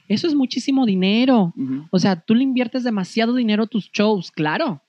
eso 0.07 0.28
es 0.28 0.36
muchísimo 0.36 0.86
dinero. 0.86 1.53
Ujú. 1.55 1.88
O 1.91 1.99
sea, 1.99 2.15
tú 2.15 2.36
le 2.36 2.43
inviertes 2.43 2.84
demasiado 2.84 3.36
dinero 3.36 3.63
a 3.63 3.67
tus 3.67 3.91
shows. 3.91 4.32
Claro, 4.32 4.82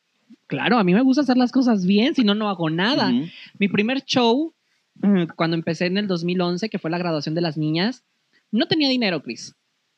claro, 0.46 0.78
a 0.78 0.84
mí 0.84 0.94
me 0.94 1.02
gusta 1.02 1.22
hacer 1.22 1.36
las 1.36 1.52
cosas 1.52 1.86
bien, 1.86 2.14
si 2.14 2.24
no, 2.24 2.34
no 2.34 2.48
hago 2.48 2.70
nada. 2.70 3.12
Mi 3.58 3.68
primer 3.68 4.02
show, 4.04 4.54
cuando 5.36 5.56
empecé 5.56 5.86
en 5.86 5.98
el 5.98 6.06
2011, 6.06 6.68
que 6.70 6.78
fue 6.78 6.90
la 6.90 6.98
graduación 6.98 7.34
de 7.34 7.40
las 7.42 7.56
niñas, 7.56 8.04
no 8.50 8.66
tenía 8.66 8.88
dinero, 8.88 9.22
Chris. 9.22 9.54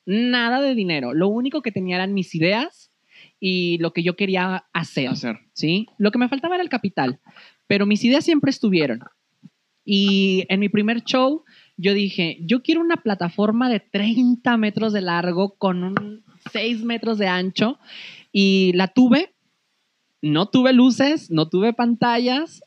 Nada 0.06 0.60
de 0.60 0.74
dinero. 0.74 1.14
Lo 1.14 1.28
único 1.28 1.62
que 1.62 1.72
tenía 1.72 1.96
eran 1.96 2.12
mis 2.12 2.34
ideas 2.34 2.83
y 3.46 3.76
lo 3.76 3.92
que 3.92 4.02
yo 4.02 4.16
quería 4.16 4.64
hacer. 4.72 5.08
hacer. 5.08 5.40
¿sí? 5.52 5.86
Lo 5.98 6.10
que 6.10 6.16
me 6.18 6.30
faltaba 6.30 6.54
era 6.54 6.64
el 6.64 6.70
capital, 6.70 7.20
pero 7.66 7.84
mis 7.84 8.02
ideas 8.02 8.24
siempre 8.24 8.48
estuvieron. 8.48 9.00
Y 9.84 10.46
en 10.48 10.60
mi 10.60 10.70
primer 10.70 11.04
show, 11.04 11.44
yo 11.76 11.92
dije, 11.92 12.38
yo 12.40 12.62
quiero 12.62 12.80
una 12.80 12.96
plataforma 12.96 13.68
de 13.68 13.80
30 13.80 14.56
metros 14.56 14.94
de 14.94 15.02
largo 15.02 15.56
con 15.56 15.84
un 15.84 16.24
6 16.52 16.84
metros 16.84 17.18
de 17.18 17.28
ancho 17.28 17.78
y 18.32 18.72
la 18.76 18.88
tuve. 18.88 19.34
No 20.22 20.48
tuve 20.48 20.72
luces, 20.72 21.30
no 21.30 21.50
tuve 21.50 21.74
pantallas 21.74 22.62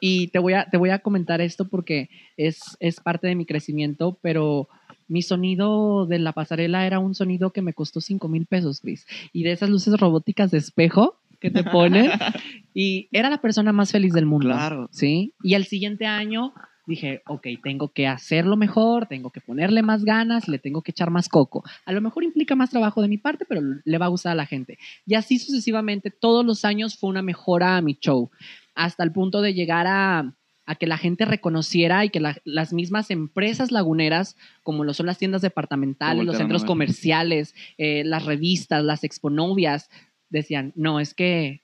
y 0.00 0.28
te 0.28 0.38
voy 0.38 0.52
a, 0.52 0.70
te 0.70 0.76
voy 0.76 0.90
a 0.90 1.00
comentar 1.00 1.40
esto 1.40 1.68
porque 1.68 2.08
es, 2.36 2.76
es 2.78 3.00
parte 3.00 3.26
de 3.26 3.34
mi 3.34 3.46
crecimiento, 3.46 4.16
pero 4.22 4.68
mi 5.10 5.22
sonido 5.22 6.06
de 6.06 6.20
la 6.20 6.32
pasarela 6.32 6.86
era 6.86 7.00
un 7.00 7.16
sonido 7.16 7.50
que 7.50 7.62
me 7.62 7.74
costó 7.74 8.00
5 8.00 8.28
mil 8.28 8.46
pesos, 8.46 8.80
Chris. 8.80 9.06
Y 9.32 9.42
de 9.42 9.50
esas 9.50 9.68
luces 9.68 9.98
robóticas 9.98 10.52
de 10.52 10.58
espejo 10.58 11.18
que 11.40 11.50
te 11.50 11.64
ponen. 11.64 12.10
y 12.74 13.08
era 13.10 13.28
la 13.28 13.40
persona 13.40 13.72
más 13.72 13.90
feliz 13.90 14.12
del 14.12 14.26
mundo. 14.26 14.50
Claro. 14.50 14.88
¿Sí? 14.92 15.34
Y 15.42 15.54
al 15.54 15.64
siguiente 15.64 16.06
año 16.06 16.54
dije, 16.86 17.22
ok, 17.26 17.44
tengo 17.60 17.88
que 17.88 18.06
hacerlo 18.06 18.56
mejor, 18.56 19.06
tengo 19.06 19.30
que 19.30 19.40
ponerle 19.40 19.82
más 19.82 20.04
ganas, 20.04 20.46
le 20.46 20.60
tengo 20.60 20.80
que 20.82 20.92
echar 20.92 21.10
más 21.10 21.28
coco. 21.28 21.64
A 21.84 21.92
lo 21.92 22.00
mejor 22.00 22.22
implica 22.22 22.54
más 22.54 22.70
trabajo 22.70 23.02
de 23.02 23.08
mi 23.08 23.18
parte, 23.18 23.44
pero 23.48 23.62
le 23.84 23.98
va 23.98 24.06
a 24.06 24.10
gustar 24.10 24.32
a 24.32 24.36
la 24.36 24.46
gente. 24.46 24.78
Y 25.06 25.14
así 25.14 25.40
sucesivamente, 25.40 26.10
todos 26.12 26.44
los 26.46 26.64
años 26.64 26.96
fue 26.96 27.10
una 27.10 27.22
mejora 27.22 27.76
a 27.76 27.82
mi 27.82 27.94
show, 27.94 28.30
hasta 28.76 29.02
el 29.02 29.10
punto 29.10 29.42
de 29.42 29.54
llegar 29.54 29.86
a, 29.88 30.32
a 30.70 30.76
que 30.76 30.86
la 30.86 30.98
gente 30.98 31.24
reconociera 31.24 32.04
y 32.04 32.10
que 32.10 32.20
la- 32.20 32.40
las 32.44 32.72
mismas 32.72 33.10
empresas 33.10 33.72
laguneras, 33.72 34.36
como 34.62 34.84
lo 34.84 34.94
son 34.94 35.06
las 35.06 35.18
tiendas 35.18 35.42
departamentales, 35.42 36.24
los 36.24 36.36
centros 36.36 36.62
comerciales, 36.68 37.54
eh, 37.76 38.04
las 38.04 38.24
revistas, 38.24 38.84
las 38.84 39.02
exponovias, 39.02 39.90
decían, 40.28 40.72
no, 40.76 41.00
es 41.00 41.12
que 41.14 41.62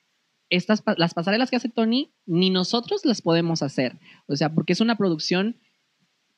estas, 0.50 0.82
las 0.96 1.14
pasarelas 1.14 1.50
que 1.50 1.56
hace 1.56 1.68
Tony, 1.68 2.12
ni 2.26 2.50
nosotros 2.50 3.04
las 3.04 3.22
podemos 3.22 3.62
hacer. 3.62 3.98
O 4.26 4.34
sea, 4.36 4.52
porque 4.54 4.72
es 4.72 4.80
una 4.80 4.96
producción 4.96 5.56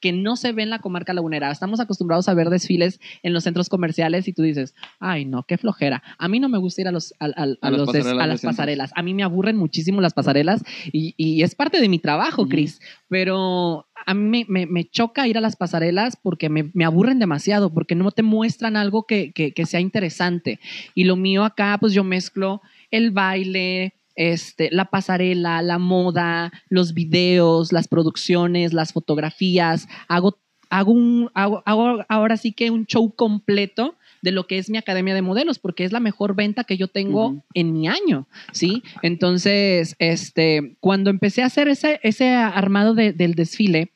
que 0.01 0.13
no 0.13 0.37
se 0.37 0.53
ve 0.53 0.63
en 0.63 0.71
la 0.71 0.79
comarca 0.79 1.13
lagunera. 1.13 1.51
Estamos 1.51 1.81
acostumbrados 1.81 2.29
a 2.29 2.35
ver 2.35 2.51
desfiles 2.51 3.01
en 3.23 3.33
los 3.33 3.45
centros 3.45 3.69
comerciales 3.69 4.29
y 4.29 4.33
tú 4.33 4.43
dices, 4.43 4.75
ay, 5.01 5.25
no, 5.25 5.43
qué 5.45 5.59
flojera. 5.59 6.03
A 6.19 6.29
mí 6.29 6.39
no 6.41 6.49
me 6.49 6.59
gusta 6.59 6.81
ir 6.83 6.89
a, 6.89 6.93
los, 6.93 7.15
a, 7.21 7.27
A 7.61 7.71
los 7.71 7.87
pasarelas 7.87 8.29
las 8.29 8.43
pasarelas. 8.43 8.91
A 8.95 9.03
mí 9.03 9.15
me 9.15 9.23
aburren 9.25 9.57
muchísimo 9.57 10.01
las 10.01 10.15
pasarelas 10.15 10.63
y, 10.93 11.15
y 11.17 11.43
es 11.43 11.55
parte 11.55 11.81
de 11.81 11.89
mi 11.89 11.99
trabajo, 11.99 12.43
Ujú. 12.43 12.51
Chris. 12.51 12.81
Pero 13.09 13.87
a 14.07 14.15
mí 14.15 14.45
me, 14.49 14.61
me- 14.67 14.67
me 14.67 14.85
choca 14.85 15.27
ir 15.27 15.37
a 15.37 15.41
las 15.41 15.57
pasarelas 15.57 16.17
porque 16.23 16.49
me, 16.49 16.71
me 16.75 16.85
aburren 16.85 17.19
demasiado, 17.19 17.73
porque 17.73 17.95
no 17.95 18.11
te 18.13 18.23
muestran 18.23 18.77
algo 18.77 19.05
que, 19.07 19.33
que- 19.33 19.53
que 19.53 19.67
sea 19.67 19.81
interesante. 19.81 20.61
Y 20.95 21.05
lo 21.05 21.17
mío 21.17 21.45
acá, 21.45 21.77
pues 21.81 21.93
yo 21.93 22.05
mezclo 22.05 22.63
el 22.91 23.11
baile, 23.11 23.95
este, 24.19 24.69
la 24.73 24.87
pasarela, 24.87 25.63
la 25.63 25.79
moda, 25.79 26.53
los 26.69 26.93
videos, 26.93 27.73
las 27.73 27.87
producciones, 27.89 28.73
las 28.75 28.93
fotografías. 28.93 29.89
Hago, 30.09 30.39
hago, 30.71 30.93
un, 30.93 31.31
hago, 31.35 31.63
hago 31.65 32.05
ahora 32.09 32.37
sí 32.37 32.53
que 32.53 32.71
un 32.71 32.85
show 32.85 33.15
completo 33.15 33.95
de 34.21 34.33
lo 34.33 34.49
que 34.49 34.59
es 34.59 34.69
mi 34.69 34.77
academia 34.77 35.15
de 35.15 35.23
modelos, 35.23 35.61
porque 35.61 35.85
es 35.85 35.93
la 35.93 36.01
mejor 36.01 36.35
venta 36.35 36.65
que 36.65 36.77
yo 36.77 36.89
tengo 36.89 37.45
en 37.55 37.73
mi 37.73 37.87
año, 37.87 38.27
¿sí? 38.53 38.83
Entonces, 39.03 39.95
este, 40.01 40.77
cuando 40.81 41.11
empecé 41.11 41.43
a 41.43 41.47
hacer 41.47 41.69
ese, 41.69 42.01
ese 42.03 42.31
armado 42.35 42.95
de- 42.95 43.13
del 43.13 43.35
desfile, 43.37 43.93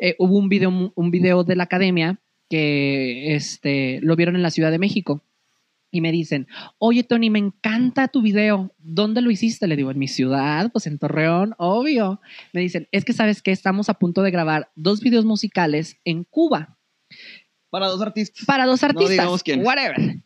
eh, 0.00 0.16
hubo 0.18 0.36
un 0.36 0.48
video, 0.48 0.92
un 0.94 1.10
video 1.12 1.44
de 1.44 1.54
la 1.54 1.62
academia 1.64 2.18
que 2.48 3.36
este, 3.36 4.00
lo 4.02 4.16
vieron 4.16 4.34
en 4.34 4.42
la 4.42 4.50
Ciudad 4.50 4.72
de 4.72 4.80
México 4.80 5.22
y 5.90 6.00
me 6.00 6.12
dicen, 6.12 6.46
oye 6.78 7.02
Tony, 7.02 7.30
me 7.30 7.38
encanta 7.38 8.08
tu 8.08 8.22
video, 8.22 8.72
¿dónde 8.78 9.20
lo 9.22 9.30
hiciste? 9.30 9.66
Le 9.66 9.76
digo, 9.76 9.90
en 9.90 9.98
mi 9.98 10.08
ciudad, 10.08 10.70
pues 10.72 10.86
en 10.86 10.98
Torreón, 10.98 11.54
obvio. 11.58 12.20
Me 12.52 12.60
dicen, 12.60 12.88
es 12.92 13.04
que 13.04 13.12
sabes 13.12 13.42
que 13.42 13.50
estamos 13.52 13.88
a 13.88 13.94
punto 13.94 14.22
de 14.22 14.30
grabar 14.30 14.70
dos 14.76 15.00
videos 15.00 15.24
musicales 15.24 15.96
en 16.04 16.24
Cuba 16.24 16.78
Para 17.70 17.86
dos 17.88 18.00
artistas. 18.02 18.44
para 18.46 18.66
dos 18.66 18.82
artistas. 18.82 19.10
digamos 19.10 19.42
quiénes. 19.42 19.66
Whatever. 19.66 20.22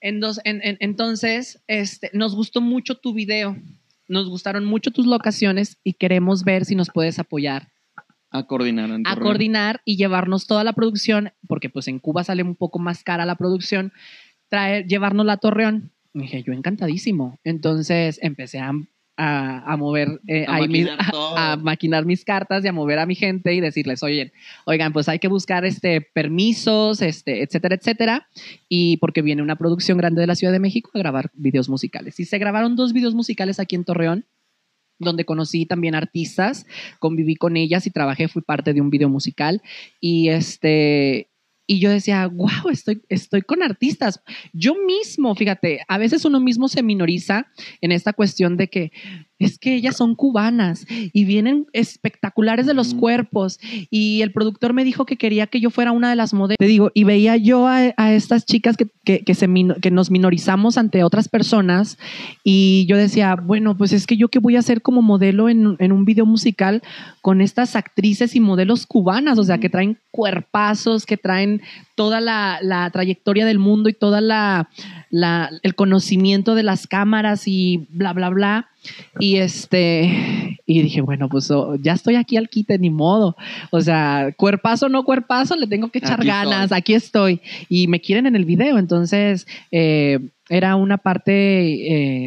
En 0.00 0.20
dos- 0.20 0.40
en- 0.44 0.60
en- 0.62 0.76
entonces, 0.80 1.62
este, 1.66 2.10
nos 2.12 2.34
gustó 2.34 2.60
mucho 2.60 2.96
tu 2.96 3.14
video, 3.14 3.56
nos 4.08 4.28
gustaron 4.28 4.64
mucho 4.64 4.90
tus 4.90 5.06
locaciones 5.06 5.78
y 5.82 5.94
queremos 5.94 6.44
ver 6.44 6.64
si 6.66 6.74
nos 6.74 6.90
puedes 6.90 7.18
apoyar 7.18 7.68
A 8.30 8.46
coordinar. 8.46 8.90
en 8.90 9.06
a 9.06 9.16
coordinar 9.16 9.80
y 9.86 9.96
llevarnos 9.96 10.46
toda 10.46 10.62
la 10.64 10.72
producción, 10.74 11.32
porque 11.48 11.70
pues 11.70 11.88
en 11.88 12.00
Cuba 12.00 12.22
sale 12.24 12.42
un 12.42 12.54
poco 12.56 12.78
más 12.80 13.02
cara 13.02 13.24
la 13.24 13.36
producción, 13.36 13.92
traer, 14.54 14.86
llevarnos 14.86 15.26
la 15.26 15.36
Torreón. 15.38 15.90
Y 16.14 16.20
dije, 16.22 16.42
yo 16.44 16.52
encantadísimo. 16.52 17.38
Entonces 17.42 18.20
empecé 18.22 18.60
a, 18.60 18.70
a- 19.16 19.72
a 19.72 19.76
mover, 19.76 20.20
eh, 20.28 20.44
A 20.46 20.60
mis- 20.60 20.86
maquinar 20.86 20.98
todo. 21.10 21.36
a 21.36 21.56
maquinar 21.56 22.04
mis 22.06 22.24
cartas 22.24 22.64
y 22.64 22.68
a 22.68 22.72
mover 22.72 22.98
a 23.00 23.06
mi 23.06 23.14
gente 23.16 23.52
y 23.52 23.60
decirles, 23.60 24.02
oye, 24.04 24.32
oigan, 24.64 24.92
pues 24.92 25.08
hay 25.08 25.18
que 25.18 25.26
buscar 25.28 25.64
este, 25.64 26.00
permisos, 26.00 27.02
este, 27.02 27.42
etcétera, 27.42 27.74
etcétera. 27.74 28.28
Y 28.68 28.96
porque 28.98 29.22
viene 29.22 29.42
una 29.42 29.56
producción 29.56 29.98
grande 29.98 30.20
de 30.20 30.28
la 30.28 30.36
Ciudad 30.36 30.52
de 30.52 30.60
México 30.60 30.90
a 30.94 30.98
grabar 30.98 31.30
videos 31.34 31.68
musicales. 31.68 32.20
Y 32.20 32.24
se 32.26 32.38
grabaron 32.38 32.76
dos 32.76 32.92
videos 32.92 33.14
musicales 33.16 33.58
aquí 33.58 33.74
en 33.76 33.84
Torreón 33.84 34.24
donde 35.00 35.24
conocí 35.24 35.66
también 35.66 35.96
artistas, 35.96 36.66
conviví 37.00 37.34
con 37.34 37.56
ellas 37.56 37.84
y 37.88 37.90
trabajé, 37.90 38.28
fui 38.28 38.42
parte 38.42 38.72
de 38.72 38.80
un 38.80 38.90
video 38.90 39.08
musical 39.08 39.60
y 40.00 40.28
este 40.28 41.28
y 41.66 41.80
yo 41.80 41.90
decía, 41.90 42.26
wow, 42.26 42.70
estoy, 42.70 43.02
estoy 43.08 43.42
con 43.42 43.62
artistas. 43.62 44.20
Yo 44.52 44.74
mismo, 44.74 45.34
fíjate, 45.34 45.80
a 45.88 45.98
veces 45.98 46.24
uno 46.24 46.40
mismo 46.40 46.68
se 46.68 46.82
minoriza 46.82 47.46
en 47.80 47.92
esta 47.92 48.12
cuestión 48.12 48.56
de 48.56 48.68
que 48.68 48.92
es 49.38 49.58
que 49.58 49.74
ellas 49.74 49.96
son 49.96 50.14
cubanas 50.14 50.86
y 50.88 51.24
vienen 51.24 51.66
espectaculares 51.72 52.66
de 52.66 52.74
los 52.74 52.94
cuerpos. 52.94 53.58
Y 53.90 54.22
el 54.22 54.32
productor 54.32 54.72
me 54.72 54.84
dijo 54.84 55.06
que 55.06 55.16
quería 55.16 55.46
que 55.46 55.60
yo 55.60 55.70
fuera 55.70 55.92
una 55.92 56.10
de 56.10 56.16
las 56.16 56.34
modelos. 56.34 56.56
Te 56.58 56.66
digo, 56.66 56.90
y 56.94 57.04
veía 57.04 57.36
yo 57.36 57.66
a, 57.66 57.92
a 57.96 58.12
estas 58.12 58.46
chicas 58.46 58.76
que, 58.76 58.86
que, 59.04 59.24
que 59.24 59.34
se 59.34 59.48
que 59.80 59.90
nos 59.90 60.10
minorizamos 60.10 60.78
ante 60.78 61.04
otras 61.04 61.28
personas 61.28 61.98
y 62.42 62.86
yo 62.88 62.96
decía, 62.96 63.36
bueno, 63.36 63.76
pues 63.76 63.92
es 63.92 64.06
que 64.06 64.16
yo 64.16 64.28
qué 64.28 64.38
voy 64.38 64.56
a 64.56 64.60
hacer 64.60 64.82
como 64.82 65.02
modelo 65.02 65.48
en, 65.48 65.76
en 65.78 65.92
un 65.92 66.04
video 66.04 66.26
musical 66.26 66.82
con 67.20 67.40
estas 67.40 67.76
actrices 67.76 68.34
y 68.36 68.40
modelos 68.40 68.86
cubanas, 68.86 69.38
o 69.38 69.44
sea, 69.44 69.58
que 69.58 69.70
traen 69.70 69.98
cuerpazos, 70.10 71.06
que 71.06 71.16
traen 71.16 71.62
toda 71.94 72.20
la, 72.20 72.58
la 72.62 72.90
trayectoria 72.90 73.46
del 73.46 73.58
mundo 73.58 73.88
y 73.88 73.94
toda 73.94 74.20
la, 74.20 74.68
la- 75.14 75.48
el 75.62 75.76
conocimiento 75.76 76.56
de 76.56 76.64
las 76.64 76.88
cámaras 76.88 77.46
y 77.46 77.86
bla, 77.90 78.12
bla, 78.12 78.30
bla. 78.30 78.68
Y 79.20 79.36
este, 79.36 80.58
Y 80.66 80.82
dije, 80.82 81.02
bueno, 81.02 81.28
pues 81.28 81.50
oh, 81.50 81.76
ya 81.76 81.92
estoy 81.92 82.16
aquí 82.16 82.36
al 82.38 82.48
quite, 82.48 82.78
ni 82.78 82.88
modo. 82.90 83.36
O 83.70 83.80
sea, 83.82 84.32
cuerpazo, 84.36 84.88
no 84.88 85.04
cuerpazo, 85.04 85.54
le 85.56 85.66
tengo 85.66 85.88
que 85.90 85.98
echar 85.98 86.18
Aquí 86.20 86.26
ganas, 86.28 86.64
estoy. 86.64 86.78
aquí 86.78 86.94
estoy. 86.94 87.40
Y 87.68 87.86
me 87.86 88.00
quieren 88.00 88.26
en 88.26 88.34
el 88.34 88.44
video, 88.46 88.78
entonces 88.78 89.46
eh, 89.70 90.18
era 90.48 90.74
una 90.76 90.96
parte, 90.96 91.32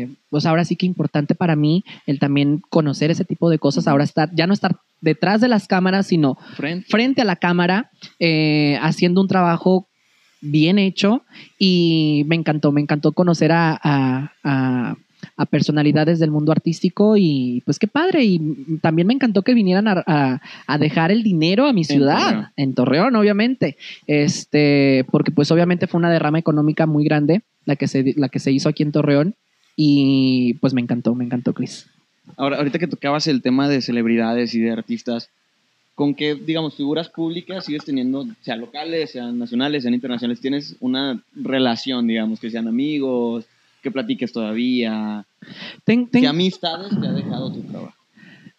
eh, 0.01 0.09
pues 0.29 0.45
ahora 0.45 0.65
sí 0.65 0.75
que 0.75 0.85
importante 0.85 1.33
para 1.35 1.55
mí 1.55 1.83
el 2.05 2.19
también 2.19 2.61
conocer 2.69 3.09
ese 3.11 3.25
tipo 3.25 3.49
de 3.49 3.57
cosas, 3.59 3.87
ahora 3.87 4.03
estar, 4.03 4.29
ya 4.35 4.45
no 4.47 4.53
estar 4.53 4.77
detrás 5.01 5.41
de 5.41 5.47
las 5.47 5.67
cámaras, 5.67 6.05
sino 6.07 6.37
Frente. 6.55 6.87
frente 6.89 7.21
a 7.21 7.25
la 7.25 7.35
cámara, 7.37 7.89
eh, 8.19 8.77
haciendo 8.81 9.19
un 9.19 9.27
trabajo 9.27 9.87
bien 10.41 10.77
hecho 10.79 11.23
y 11.59 12.23
me 12.27 12.35
encantó, 12.35 12.71
me 12.71 12.81
encantó 12.81 13.11
conocer 13.13 13.51
a, 13.51 13.79
a- 13.81 14.31
a- 14.43 14.95
a 15.35 15.45
personalidades 15.45 16.19
del 16.19 16.31
mundo 16.31 16.51
artístico 16.51 17.15
y 17.17 17.61
pues 17.65 17.77
qué 17.79 17.87
padre 17.87 18.23
y 18.23 18.39
también 18.81 19.07
me 19.07 19.13
encantó 19.13 19.41
que 19.43 19.53
vinieran 19.53 19.85
a, 19.87 20.41
dejar 20.79 21.11
el 21.11 21.21
dinero 21.23 21.65
a 21.65 21.73
mi 21.73 21.83
ciudad, 21.83 22.21
Torreón. 22.23 22.47
en 22.55 22.73
Torreón, 22.73 23.15
obviamente, 23.15 23.77
este, 24.05 25.05
porque 25.11 25.31
pues 25.31 25.51
obviamente 25.51 25.87
fue 25.87 25.97
una 25.99 26.11
derrama 26.11 26.39
económica 26.39 26.85
muy 26.85 27.03
grande 27.03 27.41
la 27.65 27.75
que 27.75 27.87
se, 27.87 28.13
la 28.15 28.29
que 28.29 28.39
se 28.39 28.51
hizo 28.51 28.69
aquí 28.69 28.83
en 28.83 28.91
Torreón 28.91 29.35
y 29.75 30.55
pues 30.55 30.73
me 30.73 30.81
encantó, 30.81 31.13
me 31.15 31.23
encantó 31.25 31.53
Chris. 31.53 31.87
Ahora, 32.35 32.57
ahorita 32.57 32.79
que 32.79 32.87
tocabas 32.87 33.27
el 33.27 33.41
tema 33.41 33.67
de 33.69 33.81
celebridades 33.81 34.53
y 34.55 34.59
de 34.59 34.71
artistas, 34.71 35.29
¿con 35.97 36.13
qué, 36.13 36.35
digamos, 36.35 36.75
figuras 36.75 37.09
públicas 37.09 37.65
sigues 37.65 37.83
teniendo, 37.83 38.23
sea 38.41 38.55
locales, 38.55 39.09
sean 39.13 39.39
nacionales, 39.39 39.81
sean 39.81 39.95
internacionales, 39.95 40.39
tienes 40.39 40.75
una 40.79 41.23
relación, 41.35 42.05
digamos, 42.05 42.39
que 42.39 42.51
sean 42.51 42.67
amigos, 42.67 43.45
que 43.81 43.89
platiques 43.89 44.31
todavía? 44.31 45.25
Ten- 45.83 46.05
ten- 46.07 46.21
¿Qué 46.21 46.27
amistades 46.27 46.91
te 47.01 47.07
ha 47.07 47.11
dejado 47.11 47.51
tu 47.51 47.61
trabajo? 47.61 47.95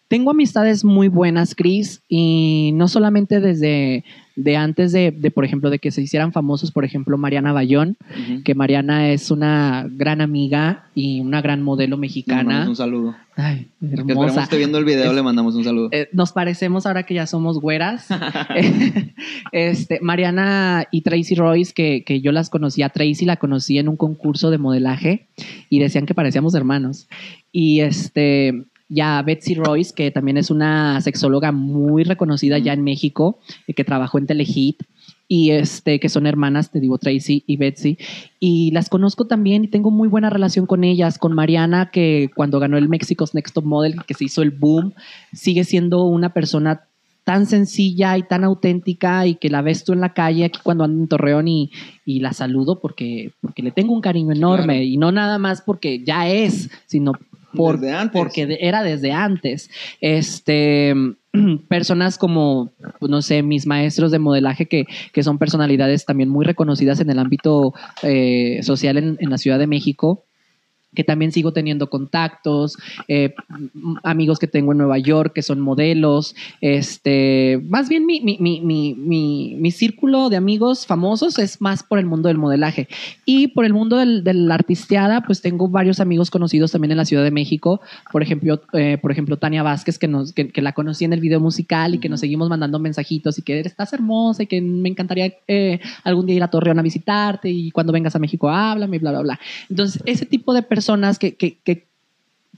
Tengo 0.09 0.31
amistades 0.31 0.83
muy 0.83 1.07
buenas, 1.07 1.55
Chris, 1.55 2.01
y 2.09 2.71
no 2.73 2.89
solamente 2.89 3.39
desde 3.39 4.03
de 4.41 4.55
antes 4.55 4.91
de, 4.91 5.11
de, 5.11 5.31
por 5.31 5.43
ejemplo, 5.43 5.69
de 5.69 5.79
que 5.79 5.91
se 5.91 6.01
hicieran 6.01 6.31
famosos, 6.31 6.71
por 6.71 6.85
ejemplo, 6.85 7.17
Mariana 7.17 7.51
Bayón, 7.51 7.97
que 8.45 8.55
Mariana 8.55 9.09
es 9.11 9.31
una 9.31 9.85
gran 9.89 10.21
amiga 10.21 10.85
y 10.95 11.19
una 11.21 11.41
gran 11.41 11.61
modelo 11.61 11.95
Le 11.97 12.01
mexicana. 12.01 12.43
mandamos 12.43 12.69
un 12.69 12.75
saludo. 12.77 13.15
Ay, 13.35 13.67
Que 13.79 13.95
hermosa. 14.11 14.43
esté 14.43 14.57
viendo 14.57 14.77
el 14.77 14.85
video, 14.85 15.09
Es- 15.09 15.15
le 15.15 15.21
mandamos 15.23 15.55
un 15.55 15.63
saludo. 15.63 15.89
Eh, 15.91 16.07
nos 16.13 16.31
parecemos 16.31 16.85
ahora 16.85 17.03
que 17.03 17.13
ya 17.15 17.25
somos 17.27 17.59
güeras. 17.59 18.07
este, 19.51 19.99
Mariana 20.01 20.85
y 20.91 21.01
Tracy 21.01 21.35
Royce, 21.35 21.73
que, 21.73 22.03
que 22.05 22.21
yo 22.21 22.31
las 22.31 22.49
conocí, 22.49 22.81
a 22.81 22.89
Tracy 22.89 23.25
la 23.25 23.37
conocí 23.37 23.77
en 23.77 23.89
un 23.89 23.97
concurso 23.97 24.51
de 24.51 24.57
modelaje 24.57 25.27
y 25.69 25.79
decían 25.79 26.05
que 26.05 26.13
parecíamos 26.13 26.55
hermanos. 26.55 27.07
Y 27.51 27.79
este, 27.81 28.63
ya 28.89 29.21
Betsy 29.21 29.55
Royce, 29.55 29.93
que 29.93 30.11
también 30.11 30.37
es 30.37 30.49
una 30.49 30.99
sexóloga 31.01 31.51
muy 31.51 32.03
reconocida 32.03 32.57
ya 32.57 32.73
en 32.73 32.83
México, 32.83 33.39
eh, 33.67 33.73
que 33.73 33.83
trabajó 33.83 34.17
en 34.17 34.27
Telehit. 34.27 34.81
Y 35.31 35.51
este, 35.51 35.99
que 35.99 36.09
son 36.09 36.25
hermanas, 36.25 36.71
te 36.71 36.79
digo, 36.79 36.97
Tracy 36.97 37.43
y 37.45 37.57
Betsy. 37.57 37.99
Y 38.39 38.71
las 38.71 38.89
conozco 38.89 39.27
también 39.27 39.63
y 39.63 39.67
tengo 39.67 39.91
muy 39.91 40.07
buena 40.07 40.31
relación 40.31 40.65
con 40.65 40.83
ellas. 40.83 41.19
Con 41.19 41.33
Mariana, 41.33 41.91
que 41.91 42.31
cuando 42.35 42.59
ganó 42.59 42.79
el 42.79 42.89
Mexico's 42.89 43.35
Next 43.35 43.53
Top 43.53 43.63
Model, 43.63 44.01
que 44.07 44.15
se 44.15 44.25
hizo 44.25 44.41
el 44.41 44.49
boom, 44.49 44.93
sigue 45.31 45.65
siendo 45.65 46.03
una 46.05 46.33
persona 46.33 46.81
tan 47.25 47.45
sencilla 47.45 48.17
y 48.17 48.23
tan 48.23 48.43
auténtica 48.43 49.27
y 49.27 49.35
que 49.35 49.49
la 49.49 49.61
ves 49.61 49.83
tú 49.83 49.93
en 49.93 50.01
la 50.01 50.13
calle 50.15 50.45
aquí 50.45 50.59
cuando 50.63 50.83
ando 50.83 50.99
en 51.03 51.07
Torreón 51.07 51.47
y, 51.47 51.69
y 52.05 52.21
la 52.21 52.33
saludo 52.33 52.79
porque, 52.79 53.33
porque 53.39 53.61
le 53.61 53.69
tengo 53.69 53.93
un 53.93 54.01
cariño 54.01 54.31
enorme 54.31 54.77
Claro. 54.77 54.81
y 54.83 54.97
no 54.97 55.11
nada 55.11 55.37
más 55.37 55.61
porque 55.61 56.03
ya 56.03 56.27
es, 56.27 56.71
sino 56.87 57.11
por, 57.53 57.79
Desde 57.79 57.95
antes. 57.95 58.13
porque 58.13 58.57
era 58.59 58.83
desde 58.83 59.11
antes. 59.11 59.69
Este, 60.01 60.93
personas 61.67 62.17
como, 62.17 62.71
pues, 62.99 63.09
no 63.09 63.21
sé, 63.21 63.43
mis 63.43 63.65
maestros 63.65 64.11
de 64.11 64.19
modelaje 64.19 64.67
que, 64.67 64.85
que 65.13 65.23
son 65.23 65.37
personalidades 65.37 66.05
también 66.05 66.29
muy 66.29 66.45
reconocidas 66.45 66.99
en 66.99 67.09
el 67.09 67.19
ámbito 67.19 67.73
eh, 68.03 68.59
social 68.63 68.97
en, 68.97 69.17
en 69.19 69.29
la 69.29 69.37
Ciudad 69.37 69.59
de 69.59 69.67
México 69.67 70.25
que 70.95 71.03
también 71.03 71.31
sigo 71.31 71.53
teniendo 71.53 71.89
contactos, 71.89 72.77
eh, 73.07 73.35
amigos 74.03 74.39
que 74.39 74.47
tengo 74.47 74.71
en 74.71 74.79
Nueva 74.79 74.97
York 74.97 75.33
que 75.33 75.43
son 75.43 75.59
modelos, 75.59 76.35
este, 76.61 77.61
más 77.67 77.89
bien 77.89 78.05
mi, 78.05 78.21
mi, 78.21 78.37
mi, 78.39 78.61
mi, 78.61 78.95
mi, 78.95 79.55
mi 79.59 79.71
círculo 79.71 80.29
de 80.29 80.37
amigos 80.37 80.87
famosos 80.87 81.37
es 81.37 81.61
más 81.61 81.83
por 81.83 81.99
el 81.99 82.05
mundo 82.05 82.27
del 82.27 82.37
modelaje. 82.37 82.87
Y 83.25 83.49
por 83.49 83.65
el 83.65 83.73
mundo 83.73 83.97
del, 83.97 84.23
de 84.23 84.33
la 84.33 84.55
artisteada, 84.55 85.21
pues 85.21 85.41
tengo 85.41 85.67
varios 85.67 85.99
amigos 85.99 86.31
conocidos 86.31 86.71
también 86.71 86.91
en 86.91 86.97
la 86.97 87.05
Ciudad 87.05 87.23
de 87.23 87.31
México, 87.31 87.81
por 88.11 88.23
ejemplo, 88.23 88.61
eh, 88.73 88.97
por 88.99 89.11
ejemplo 89.11 89.37
Tania 89.37 89.61
Vázquez, 89.61 89.99
que, 89.99 90.07
nos, 90.07 90.33
que, 90.33 90.49
que 90.49 90.61
la 90.61 90.73
conocí 90.73 91.05
en 91.05 91.13
el 91.13 91.19
video 91.19 91.39
musical 91.39 91.95
y 91.95 91.99
que 91.99 92.09
nos 92.09 92.19
seguimos 92.19 92.49
mandando 92.49 92.79
mensajitos 92.79 93.37
y 93.37 93.43
que 93.43 93.59
estás 93.59 93.93
hermosa 93.93 94.43
y 94.43 94.47
que 94.47 94.61
me 94.61 94.89
encantaría 94.89 95.33
eh, 95.47 95.79
algún 96.03 96.25
día 96.25 96.37
ir 96.37 96.43
a 96.43 96.49
Torreón 96.49 96.79
a 96.79 96.81
visitarte 96.81 97.49
y 97.49 97.71
cuando 97.71 97.93
vengas 97.93 98.15
a 98.15 98.19
México 98.19 98.49
háblame 98.49 98.97
y 98.97 98.99
bla, 98.99 99.11
bla, 99.11 99.21
bla. 99.21 99.39
Entonces, 99.69 100.01
ese 100.05 100.25
tipo 100.25 100.53
de 100.53 100.63
personas 100.63 100.78
que, 101.19 101.35
que, 101.35 101.57
que 101.63 101.85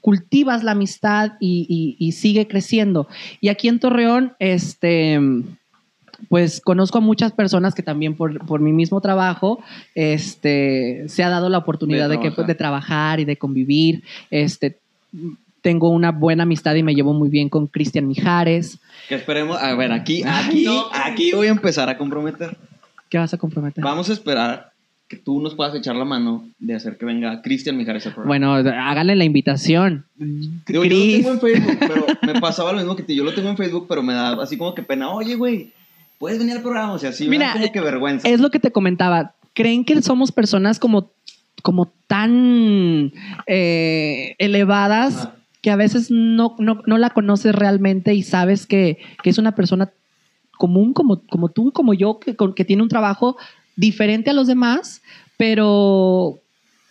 cultivas 0.01 0.63
la 0.63 0.71
amistad 0.71 1.33
y, 1.39 1.65
y- 1.69 1.95
y 2.05 2.11
sigue 2.13 2.47
creciendo. 2.47 3.07
Y 3.39 3.49
aquí 3.49 3.67
en 3.67 3.79
Torreón, 3.79 4.33
este, 4.39 5.19
pues 6.29 6.59
conozco 6.61 6.97
a 6.97 7.01
muchas 7.01 7.31
personas 7.33 7.75
que 7.75 7.83
también 7.83 8.15
por, 8.15 8.45
por 8.45 8.61
mi 8.61 8.73
mismo 8.73 9.01
trabajo, 9.01 9.63
este, 9.95 11.03
se 11.07 11.23
ha 11.23 11.29
dado 11.29 11.49
la 11.49 11.59
oportunidad 11.59 12.09
De 12.09 12.17
de, 12.17 12.21
que, 12.21 12.29
trabajar. 12.31 12.47
de 12.47 12.55
trabajar 12.55 13.19
y 13.19 13.25
de 13.25 13.37
convivir. 13.37 14.03
Este, 14.29 14.77
tengo 15.61 15.89
una 15.89 16.11
buena 16.11 16.43
amistad 16.43 16.73
y 16.75 16.81
me 16.83 16.95
llevo 16.95 17.13
muy 17.13 17.29
bien 17.29 17.47
con 17.49 17.67
Cristian 17.67 18.07
Mijares. 18.07 18.79
Que 19.07 19.15
esperemos, 19.15 19.61
a 19.61 19.75
ver, 19.75 19.91
aquí, 19.91 20.23
Ay, 20.25 20.45
aquí, 20.47 20.65
no. 20.65 20.85
aquí 20.93 21.31
voy 21.33 21.47
a 21.47 21.51
empezar 21.51 21.89
a 21.89 21.97
comprometer. 21.97 22.57
¿Qué 23.09 23.17
vas 23.19 23.33
a 23.33 23.37
comprometer? 23.37 23.83
Vamos 23.83 24.09
a 24.09 24.13
esperar 24.13 24.70
que 25.11 25.17
tú 25.17 25.41
nos 25.41 25.55
puedas 25.55 25.75
echar 25.75 25.93
la 25.97 26.05
mano 26.05 26.47
de 26.57 26.73
hacer 26.73 26.97
que 26.97 27.05
venga 27.05 27.41
Cristian 27.41 27.75
Mijares 27.75 28.07
al 28.07 28.13
programa. 28.13 28.29
Bueno, 28.29 28.71
háganle 28.71 29.17
la 29.17 29.25
invitación. 29.25 30.05
Digo, 30.15 30.85
yo 30.85 30.89
lo 30.89 30.89
tengo 30.89 31.31
en 31.31 31.39
Facebook, 31.41 31.77
pero 31.81 32.05
me 32.21 32.39
pasaba 32.39 32.71
lo 32.71 32.77
mismo 32.77 32.95
que 32.95 33.03
ti. 33.03 33.13
Yo 33.13 33.25
lo 33.25 33.33
tengo 33.33 33.49
en 33.49 33.57
Facebook, 33.57 33.87
pero 33.89 34.01
me 34.03 34.13
da 34.13 34.41
así 34.41 34.55
como 34.55 34.73
que 34.73 34.83
pena. 34.83 35.09
Oye, 35.09 35.35
güey, 35.35 35.73
¿puedes 36.17 36.39
venir 36.39 36.55
al 36.55 36.61
programa? 36.61 36.93
O 36.93 36.97
sea, 36.97 37.11
sí, 37.11 37.27
me 37.27 37.37
da 37.37 37.47
Mira, 37.47 37.59
como 37.59 37.73
que 37.73 37.81
vergüenza. 37.81 38.29
Es 38.29 38.39
lo 38.39 38.51
que 38.51 38.59
te 38.59 38.71
comentaba. 38.71 39.35
¿Creen 39.53 39.83
que 39.83 40.01
somos 40.01 40.31
personas 40.31 40.79
como, 40.79 41.11
como 41.61 41.91
tan 42.07 43.11
eh, 43.47 44.35
elevadas 44.37 45.27
que 45.61 45.71
a 45.71 45.75
veces 45.75 46.09
no, 46.09 46.55
no, 46.57 46.83
no 46.85 46.97
la 46.97 47.09
conoces 47.09 47.53
realmente 47.53 48.13
y 48.13 48.23
sabes 48.23 48.65
que, 48.65 48.97
que 49.23 49.29
es 49.29 49.37
una 49.37 49.55
persona 49.55 49.91
común 50.57 50.93
como, 50.93 51.21
como 51.27 51.49
tú 51.49 51.73
como 51.73 51.93
yo, 51.93 52.17
que, 52.19 52.33
que 52.55 52.63
tiene 52.63 52.81
un 52.81 52.87
trabajo 52.87 53.35
diferente 53.75 54.29
a 54.29 54.33
los 54.33 54.47
demás, 54.47 55.01
pero 55.37 56.39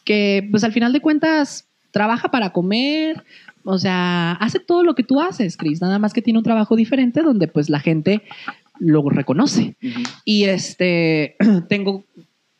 que 0.05 0.47
pues 0.51 0.64
al 0.64 0.72
final 0.72 0.93
de 0.93 1.01
cuentas 1.01 1.66
trabaja 1.91 2.31
para 2.31 2.53
comer, 2.53 3.22
o 3.64 3.78
sea, 3.78 4.33
hace 4.33 4.59
todo 4.59 4.83
lo 4.83 4.95
que 4.95 5.03
tú 5.03 5.20
haces, 5.20 5.57
Chris, 5.57 5.81
nada 5.81 5.99
más 5.99 6.12
que 6.12 6.22
tiene 6.22 6.39
un 6.39 6.45
trabajo 6.45 6.76
diferente 6.76 7.22
donde 7.22 7.49
pues 7.49 7.68
la 7.68 7.81
gente 7.81 8.22
lo 8.78 9.09
reconoce. 9.09 9.76
Y 10.24 10.45
este, 10.45 11.37
tengo 11.68 12.05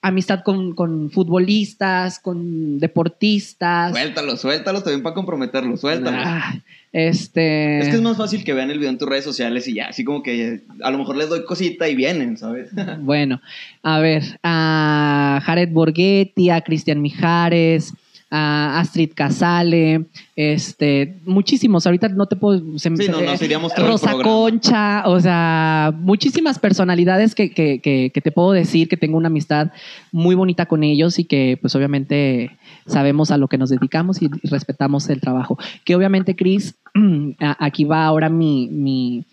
amistad 0.03 0.41
con, 0.43 0.75
con 0.75 1.11
futbolistas, 1.11 2.19
con 2.19 2.79
deportistas. 2.79 3.93
Suéltalo, 3.93 4.37
suéltalo 4.37 4.83
también 4.83 5.03
para 5.03 5.15
comprometerlo, 5.15 5.77
suéltalo. 5.77 6.17
Ah, 6.21 6.55
este. 6.93 7.81
Es 7.81 7.89
que 7.89 7.97
es 7.97 8.03
más 8.03 8.17
fácil 8.17 8.43
que 8.43 8.55
vean 8.55 8.71
el 8.71 8.79
video 8.79 8.91
en 8.91 8.99
tus 8.99 9.09
redes 9.09 9.25
sociales 9.25 9.69
y 9.69 9.75
ya, 9.75 9.89
así 9.89 10.05
como 10.05 10.23
que 10.23 10.63
a 10.83 10.91
lo 10.91 10.99
mejor 10.99 11.17
les 11.17 11.29
doy 11.29 11.45
cosita 11.45 11.89
y 11.89 11.95
vienen, 11.95 12.37
¿sabes? 12.37 12.71
Bueno, 13.01 13.41
a 13.83 14.01
ver, 14.01 14.39
a 14.43 15.41
Jared 15.45 15.71
Borghetti, 15.71 16.51
a 16.51 16.63
Cristian 16.63 17.03
Mijares, 17.03 17.93
a 18.33 18.79
Astrid 18.79 19.11
Casale, 19.15 20.07
este, 20.37 21.19
muchísimos. 21.27 21.85
Ahorita 21.87 22.09
no 22.09 22.27
te 22.27 22.37
puedo. 22.37 22.79
se- 22.79 22.97
Sí, 22.97 23.09
no, 23.09 23.21
nos 23.21 23.43
iríamos 23.43 23.75
todo 23.75 23.87
Rosa. 23.89 24.13
Concha, 24.23 25.03
o 25.07 25.19
sea, 25.21 25.93
muchísimas 25.99 26.59
personalidades 26.59 27.35
que, 27.35 27.51
que, 27.53 27.81
que, 27.81 28.11
que 28.15 28.21
te 28.21 28.31
puedo 28.33 28.53
decir 28.53 28.89
que 28.89 28.97
tengo 28.97 29.17
una 29.17 29.27
amistad 29.27 29.73
muy 30.13 30.35
bonita 30.37 30.67
con 30.67 30.85
ellos 30.85 31.19
y 31.19 31.25
que, 31.25 31.59
pues, 31.61 31.75
obviamente 31.75 32.57
sabemos 32.87 33.31
a 33.33 33.37
lo 33.39 33.49
que 33.49 33.59
nos 33.59 33.71
dedicamos 33.71 34.23
y 34.23 34.29
respetamos 34.45 35.09
el 35.11 35.21
trabajo. 35.21 35.59
Que 35.85 35.97
obviamente, 35.97 36.37
Cris, 36.37 36.77
aquí 37.59 37.85
va 37.85 38.05
ahora 38.05 38.29
mi, 38.29 38.69
mi, 38.69 39.25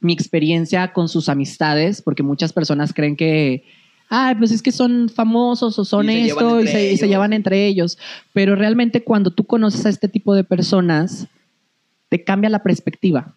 mi 0.00 0.12
experiencia 0.12 0.92
con 0.92 1.08
sus 1.08 1.28
amistades, 1.28 2.02
porque 2.02 2.22
muchas 2.22 2.52
personas 2.52 2.92
creen 2.92 3.16
que, 3.16 3.64
ah, 4.10 4.34
pues 4.38 4.50
es 4.50 4.62
que 4.62 4.72
son 4.72 5.08
famosos 5.08 5.78
o 5.78 5.84
son 5.84 6.08
Y 6.08 6.08
se 6.08 6.22
llevan 6.24 6.44
esto 6.44 6.60
y 6.60 6.66
se, 6.66 6.92
y 6.92 6.96
se 6.96 7.08
llevan 7.08 7.32
entre 7.32 7.66
ellos. 7.66 7.98
Pero 8.32 8.54
realmente 8.54 9.02
cuando 9.02 9.30
tú 9.30 9.44
conoces 9.44 9.86
a 9.86 9.88
este 9.88 10.08
tipo 10.08 10.34
de 10.34 10.44
personas, 10.44 11.28
te 12.08 12.22
cambia 12.22 12.50
la 12.50 12.62
perspectiva. 12.62 13.34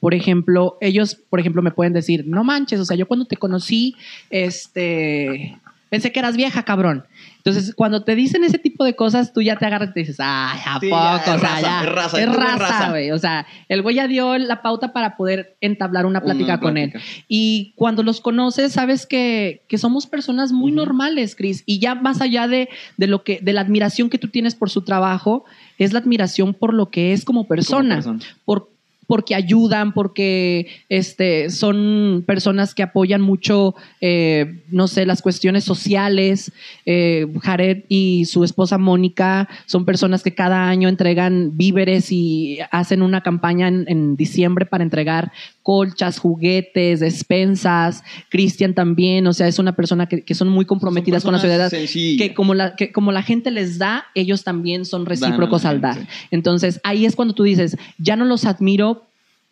Por 0.00 0.14
ejemplo, 0.14 0.78
ellos, 0.80 1.16
por 1.28 1.40
ejemplo, 1.40 1.62
me 1.62 1.70
pueden 1.70 1.92
decir, 1.92 2.24
no 2.26 2.44
manches, 2.44 2.80
o 2.80 2.84
sea, 2.84 2.96
yo 2.96 3.06
cuando 3.06 3.26
te 3.26 3.36
conocí, 3.36 3.94
este, 4.30 5.58
pensé 5.90 6.12
que 6.12 6.20
eras 6.20 6.36
vieja, 6.36 6.62
cabrón. 6.62 7.04
Entonces, 7.44 7.74
cuando 7.74 8.04
te 8.04 8.14
dicen 8.14 8.44
ese 8.44 8.58
tipo 8.58 8.84
de 8.84 8.94
cosas, 8.94 9.32
tú 9.32 9.42
ya 9.42 9.56
te 9.56 9.66
agarras 9.66 9.90
y 9.90 9.92
te 9.94 10.00
dices, 10.00 10.16
ay, 10.20 10.60
¿a 10.64 10.78
Sí, 10.78 10.88
poco? 10.88 11.02
ya, 11.02 11.16
es 11.16 11.22
o 11.22 11.24
sea, 11.24 11.36
raza, 11.38 11.60
ya. 11.60 11.82
es 11.82 11.92
raza, 11.92 12.20
es 12.20 12.28
raza, 12.58 12.90
güey. 12.90 13.10
O 13.10 13.18
sea, 13.18 13.46
el 13.68 13.82
güey 13.82 13.96
ya 13.96 14.06
dio 14.06 14.38
la 14.38 14.62
pauta 14.62 14.92
para 14.92 15.16
poder 15.16 15.56
entablar 15.60 16.06
una 16.06 16.20
plática 16.20 16.52
Una 16.54 16.60
con 16.60 16.76
él. 16.76 16.92
Y 17.26 17.72
cuando 17.74 18.04
los 18.04 18.20
conoces, 18.20 18.72
sabes 18.72 19.06
que, 19.06 19.64
que 19.66 19.76
somos 19.76 20.06
personas 20.06 20.52
muy 20.52 20.70
normales, 20.70 21.34
Chris. 21.34 21.64
Y 21.66 21.80
ya 21.80 21.96
más 21.96 22.20
allá 22.20 22.46
de, 22.46 22.68
de 22.96 23.06
lo 23.08 23.24
que, 23.24 23.40
de 23.42 23.52
la 23.52 23.62
admiración 23.62 24.08
que 24.08 24.18
tú 24.18 24.28
tienes 24.28 24.54
por 24.54 24.70
su 24.70 24.82
trabajo, 24.82 25.44
es 25.78 25.92
la 25.92 25.98
admiración 25.98 26.54
por 26.54 26.72
lo 26.72 26.90
que 26.90 27.12
es 27.12 27.24
como 27.24 27.48
persona. 27.48 28.00
Como 28.02 28.18
persona. 28.18 28.38
Por, 28.44 28.71
porque 29.06 29.34
ayudan, 29.34 29.92
porque 29.92 30.68
este, 30.88 31.50
son 31.50 32.24
personas 32.26 32.74
que 32.74 32.82
apoyan 32.82 33.20
mucho, 33.20 33.74
eh, 34.00 34.62
no 34.70 34.88
sé, 34.88 35.06
las 35.06 35.22
cuestiones 35.22 35.64
sociales. 35.64 36.52
Eh, 36.86 37.26
Jared 37.42 37.84
y 37.88 38.24
su 38.26 38.44
esposa 38.44 38.78
Mónica 38.78 39.48
son 39.66 39.84
personas 39.84 40.22
que 40.22 40.34
cada 40.34 40.68
año 40.68 40.88
entregan 40.88 41.56
víveres 41.56 42.10
y 42.10 42.58
hacen 42.70 43.02
una 43.02 43.20
campaña 43.22 43.68
en, 43.68 43.84
en 43.88 44.16
diciembre 44.16 44.66
para 44.66 44.84
entregar 44.84 45.32
colchas, 45.62 46.18
juguetes, 46.18 47.00
despensas. 47.00 48.02
Cristian 48.28 48.74
también, 48.74 49.26
o 49.26 49.32
sea, 49.32 49.48
es 49.48 49.58
una 49.58 49.74
persona 49.74 50.06
que, 50.06 50.22
que 50.22 50.34
son 50.34 50.48
muy 50.48 50.64
comprometidas 50.64 51.22
Son 51.22 51.28
con 51.28 51.34
la 51.34 51.40
sociedad. 51.40 51.70
sencillas. 51.70 52.28
Que 52.28 52.34
como, 52.34 52.54
la, 52.54 52.76
que 52.76 52.92
como 52.92 53.12
la 53.12 53.22
gente 53.22 53.50
les 53.50 53.78
da, 53.78 54.04
ellos 54.14 54.44
también 54.44 54.84
son 54.84 55.06
recíprocos 55.06 55.64
al 55.64 55.80
dar. 55.80 56.06
Entonces, 56.30 56.80
ahí 56.84 57.06
es 57.06 57.16
cuando 57.16 57.34
tú 57.34 57.42
dices, 57.44 57.76
ya 57.98 58.16
no 58.16 58.24
los 58.24 58.44
admiro, 58.44 59.04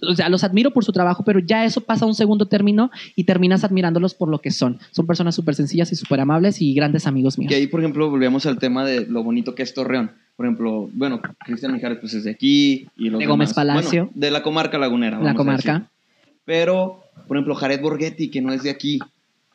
o 0.02 0.14
sea, 0.14 0.28
los 0.28 0.44
admiro 0.44 0.70
por 0.72 0.84
su 0.84 0.92
trabajo, 0.92 1.24
pero 1.24 1.40
ya 1.40 1.64
eso 1.64 1.82
pasa 1.82 2.04
a 2.04 2.08
un 2.08 2.14
segundo 2.14 2.46
término 2.46 2.90
y 3.16 3.24
terminas 3.24 3.64
admirándolos 3.64 4.14
por 4.14 4.28
lo 4.28 4.40
que 4.40 4.50
son. 4.50 4.78
Son 4.90 5.06
personas 5.06 5.34
súper 5.34 5.54
sencillas 5.54 5.92
y 5.92 5.96
súper 5.96 6.20
amables 6.20 6.60
y 6.62 6.74
grandes 6.74 7.06
amigos 7.06 7.38
míos. 7.38 7.50
Que 7.50 7.56
ahí, 7.56 7.66
por 7.66 7.80
ejemplo, 7.80 8.08
volvemos 8.10 8.46
al 8.46 8.58
tema 8.58 8.84
de 8.84 9.06
lo 9.06 9.22
bonito 9.22 9.54
que 9.54 9.62
es 9.62 9.74
Torreón. 9.74 10.12
Por 10.36 10.46
ejemplo, 10.46 10.88
bueno, 10.94 11.20
Cristian 11.44 11.74
Mijares 11.74 11.98
pues 12.00 12.14
es 12.14 12.24
de 12.24 12.30
aquí. 12.30 12.88
Y 12.96 13.10
los 13.10 13.18
De 13.18 13.26
Gómez 13.26 13.52
Palacio. 13.52 14.04
bueno, 14.06 14.12
de 14.14 14.30
la 14.30 14.42
comarca 14.42 14.78
lagunera. 14.78 15.20
La 15.20 15.32
a 15.32 15.34
comarca. 15.34 15.72
decir. 15.74 15.88
Pero, 16.50 17.04
por 17.28 17.36
ejemplo, 17.36 17.54
Jared 17.54 17.80
Borghetti, 17.80 18.28
que 18.28 18.42
no 18.42 18.52
es 18.52 18.64
de 18.64 18.70
aquí. 18.70 18.98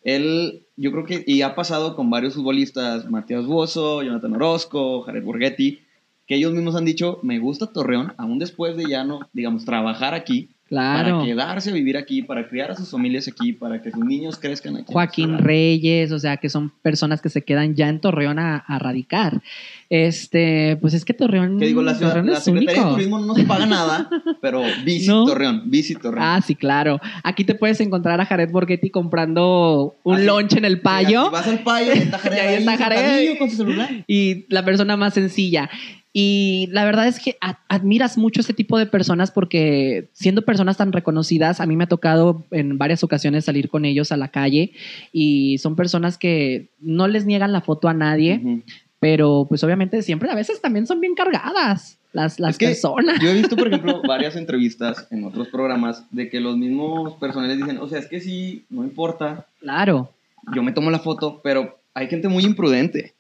Él, 0.05 0.63
yo 0.77 0.93
creo 0.93 1.03
que, 1.03 1.25
y 1.27 1.41
ha 1.41 1.53
pasado 1.53 1.93
con 1.93 2.09
varios 2.09 2.35
futbolistas, 2.35 3.09
Matías 3.09 3.45
Bozo, 3.45 4.01
Jonathan 4.01 4.33
Orozco, 4.33 5.01
Jared 5.01 5.25
Borghetti, 5.25 5.81
que 6.25 6.35
ellos 6.35 6.53
mismos 6.53 6.73
han 6.77 6.85
dicho, 6.85 7.19
me 7.21 7.37
gusta 7.37 7.73
Torreón, 7.73 8.13
aún 8.15 8.39
después 8.39 8.77
de 8.77 8.85
ya 8.85 9.03
no, 9.03 9.27
digamos, 9.33 9.65
trabajar 9.65 10.13
aquí, 10.13 10.51
Claro. 10.67 11.17
para 11.19 11.25
quedarse 11.25 11.69
a 11.69 11.73
vivir 11.73 11.95
aquí, 11.95 12.23
para 12.23 12.47
criar 12.49 12.71
a 12.71 12.75
sus 12.75 12.89
familias 12.89 13.27
aquí, 13.27 13.53
para 13.53 13.81
que 13.83 13.91
sus 13.91 14.03
niños 14.03 14.37
crezcan 14.39 14.75
aquí. 14.77 14.91
Joaquín. 14.91 15.37
Reyes, 15.37 16.11
o 16.11 16.17
sea, 16.17 16.37
que 16.37 16.49
son 16.49 16.71
personas 16.81 17.21
que 17.21 17.29
se 17.29 17.43
quedan 17.43 17.75
ya 17.75 17.87
en 17.87 17.99
Torreón 18.01 18.39
a, 18.39 18.57
a 18.57 18.79
radicar. 18.79 19.41
Este, 19.89 20.77
pues 20.81 20.93
es 20.95 21.05
que 21.05 21.13
Torreón, 21.13 21.59
Que 21.59 21.67
digo, 21.67 21.81
la, 21.83 21.93
ciudad, 21.93 22.09
Torreón 22.13 22.27
la 22.31 22.37
es 22.39 22.43
Secretaría 22.43 22.73
único. 22.81 22.89
de 22.89 22.95
Turismo 22.95 23.19
no 23.19 23.27
nos 23.27 23.39
paga 23.45 23.65
nada, 23.67 24.09
pero 24.41 24.63
Visit 24.85 25.07
¿No? 25.09 25.25
Torreón, 25.25 25.69
Visit 25.69 25.99
Torreón. 26.01 26.23
Ah, 26.25 26.41
sí, 26.45 26.55
claro. 26.55 26.99
Aquí 27.23 27.43
te 27.43 27.53
puedes 27.55 27.79
encontrar 27.81 28.19
a 28.19 28.25
Jared 28.25 28.49
Borghetti 28.51 28.89
comprando 28.89 29.95
un 30.03 30.15
Así- 30.15 30.25
lunch 30.25 30.53
en 30.57 30.65
el 30.65 30.81
payo. 30.81 31.29
Vas 31.29 31.47
al 31.47 31.59
payo 31.59 31.93
y 31.93 31.99
está 31.99 32.17
Jared 32.17 32.37
Y 32.37 32.39
ahí 32.39 32.55
está 32.55 32.77
Jared. 32.77 32.97
sentadillo 32.97 33.37
con 33.37 33.49
su 33.51 33.57
celular. 33.57 33.89
y 34.07 34.45
la 34.53 34.65
persona 34.65 34.97
más 34.97 35.13
sencilla. 35.13 35.69
Y 36.17 36.69
la 36.71 36.85
verdad 36.85 37.07
es 37.09 37.19
que 37.19 37.35
a- 37.41 37.59
admiras 37.67 38.17
mucho 38.17 38.39
este 38.39 38.53
tipo 38.53 38.77
de 38.79 38.85
personas 38.85 39.31
porque 39.31 40.07
siendo 40.13 40.43
personas 40.43 40.77
tan 40.77 40.93
reconocidas, 40.93 41.59
a 41.59 41.65
mí 41.65 41.75
me 41.75 41.83
ha 41.83 41.87
tocado 41.87 42.45
en 42.51 42.77
varias 42.77 43.03
ocasiones 43.03 43.43
salir 43.43 43.67
con 43.67 43.83
ellos 43.83 44.13
a 44.13 44.17
la 44.17 44.29
calle 44.29 44.71
y 45.11 45.57
son 45.57 45.75
personas 45.75 46.17
que 46.17 46.69
no 46.79 47.09
les 47.09 47.25
niegan 47.25 47.51
la 47.51 47.59
foto 47.59 47.89
a 47.89 47.93
nadie, 47.93 48.39
Ujú. 48.41 48.63
pero 49.01 49.45
pues 49.49 49.61
obviamente 49.65 50.01
siempre 50.03 50.29
a 50.31 50.35
veces 50.35 50.61
también 50.61 50.87
son 50.87 51.01
bien 51.01 51.15
cargadas 51.15 51.97
las, 52.13 52.39
las 52.39 52.51
Es 52.51 52.57
que 52.59 52.67
personas. 52.67 53.19
Yo 53.21 53.27
he 53.31 53.33
visto, 53.33 53.57
por 53.57 53.67
ejemplo, 53.67 54.01
varias 54.07 54.37
entrevistas 54.37 55.09
en 55.11 55.25
otros 55.25 55.49
programas 55.49 56.05
de 56.11 56.29
que 56.29 56.39
los 56.39 56.55
mismos 56.55 57.15
personales 57.15 57.57
dicen, 57.57 57.77
o 57.79 57.89
sea, 57.89 57.99
es 57.99 58.07
que 58.07 58.21
sí, 58.21 58.63
no 58.69 58.85
importa, 58.85 59.47
Claro. 59.59 60.13
yo 60.55 60.63
me 60.63 60.71
tomo 60.71 60.91
la 60.91 60.99
foto, 60.99 61.41
pero 61.43 61.77
hay 61.93 62.07
gente 62.07 62.29
muy 62.29 62.45
imprudente. 62.45 63.13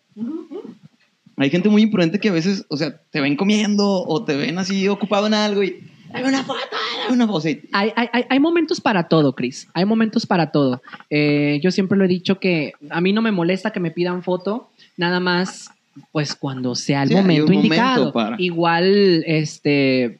Hay 1.37 1.49
gente 1.49 1.69
muy 1.69 1.81
imprudente 1.81 2.19
que 2.19 2.29
a 2.29 2.33
veces, 2.33 2.65
o 2.69 2.77
sea, 2.77 2.97
te 3.11 3.19
ven 3.21 3.35
comiendo 3.35 3.85
o 4.03 4.23
te 4.23 4.35
ven 4.35 4.57
así 4.57 4.87
ocupado 4.87 5.27
en 5.27 5.33
algo 5.33 5.63
y 5.63 5.75
dame 6.13 6.29
una 6.29 6.43
foto, 6.43 6.59
dame 7.03 7.13
una 7.15 7.27
foto. 7.27 7.47
Hay, 7.73 7.91
hay- 7.95 8.23
hay- 8.29 8.39
momentos 8.39 8.79
para 8.79 9.09
todo, 9.09 9.33
Chris. 9.33 9.67
Hay 9.73 9.83
momentos 9.85 10.25
para 10.25 10.51
todo. 10.51 10.81
Eh, 11.09 11.59
yo 11.61 11.71
siempre 11.71 11.97
lo 11.97 12.05
he 12.05 12.07
dicho 12.07 12.39
que 12.39 12.71
a 12.89 13.01
mí 13.01 13.11
no 13.11 13.21
me 13.21 13.31
molesta 13.31 13.71
que 13.71 13.81
me 13.81 13.91
pidan 13.91 14.23
foto, 14.23 14.69
nada 14.95 15.19
más, 15.19 15.69
pues 16.13 16.35
cuando 16.35 16.73
sea 16.75 17.03
el 17.03 17.09
Sí, 17.09 17.15
momento 17.15 17.51
indicado. 17.51 17.97
momento 17.97 18.13
para. 18.13 18.35
Igual, 18.39 19.23
este, 19.27 20.19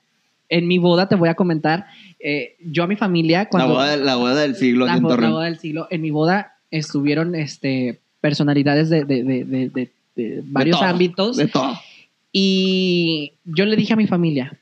en 0.49 0.67
mi 0.67 0.77
boda 0.79 1.07
te 1.07 1.15
voy 1.15 1.29
a 1.29 1.35
comentar, 1.35 1.85
eh, 2.19 2.55
yo 2.65 2.83
a 2.83 2.87
mi 2.87 2.97
familia, 2.97 3.39
la, 3.43 3.49
cuando 3.49 3.73
boda, 3.75 3.95
la 3.95 4.15
boda 4.15 4.35
del 4.41 4.55
siglo 4.55 4.85
la, 4.85 4.95
en 4.97 5.03
la 5.03 5.29
boda 5.29 5.45
del 5.45 5.59
siglo, 5.59 5.87
en 5.91 6.01
mi 6.01 6.11
boda 6.11 6.55
estuvieron, 6.71 7.35
este, 7.35 7.99
personalidades 8.19 8.89
de, 8.89 9.05
de- 9.05 9.23
de- 9.23 9.69
de- 9.69 9.91
de- 10.15 10.35
de 10.37 10.43
varios 10.45 10.79
todo, 10.79 10.87
ámbitos 10.89 11.37
De 11.37 11.47
todo. 11.47 11.77
y 12.31 13.33
yo 13.45 13.65
le 13.65 13.75
dije 13.75 13.93
a 13.93 13.97
mi 13.97 14.07
familia, 14.07 14.57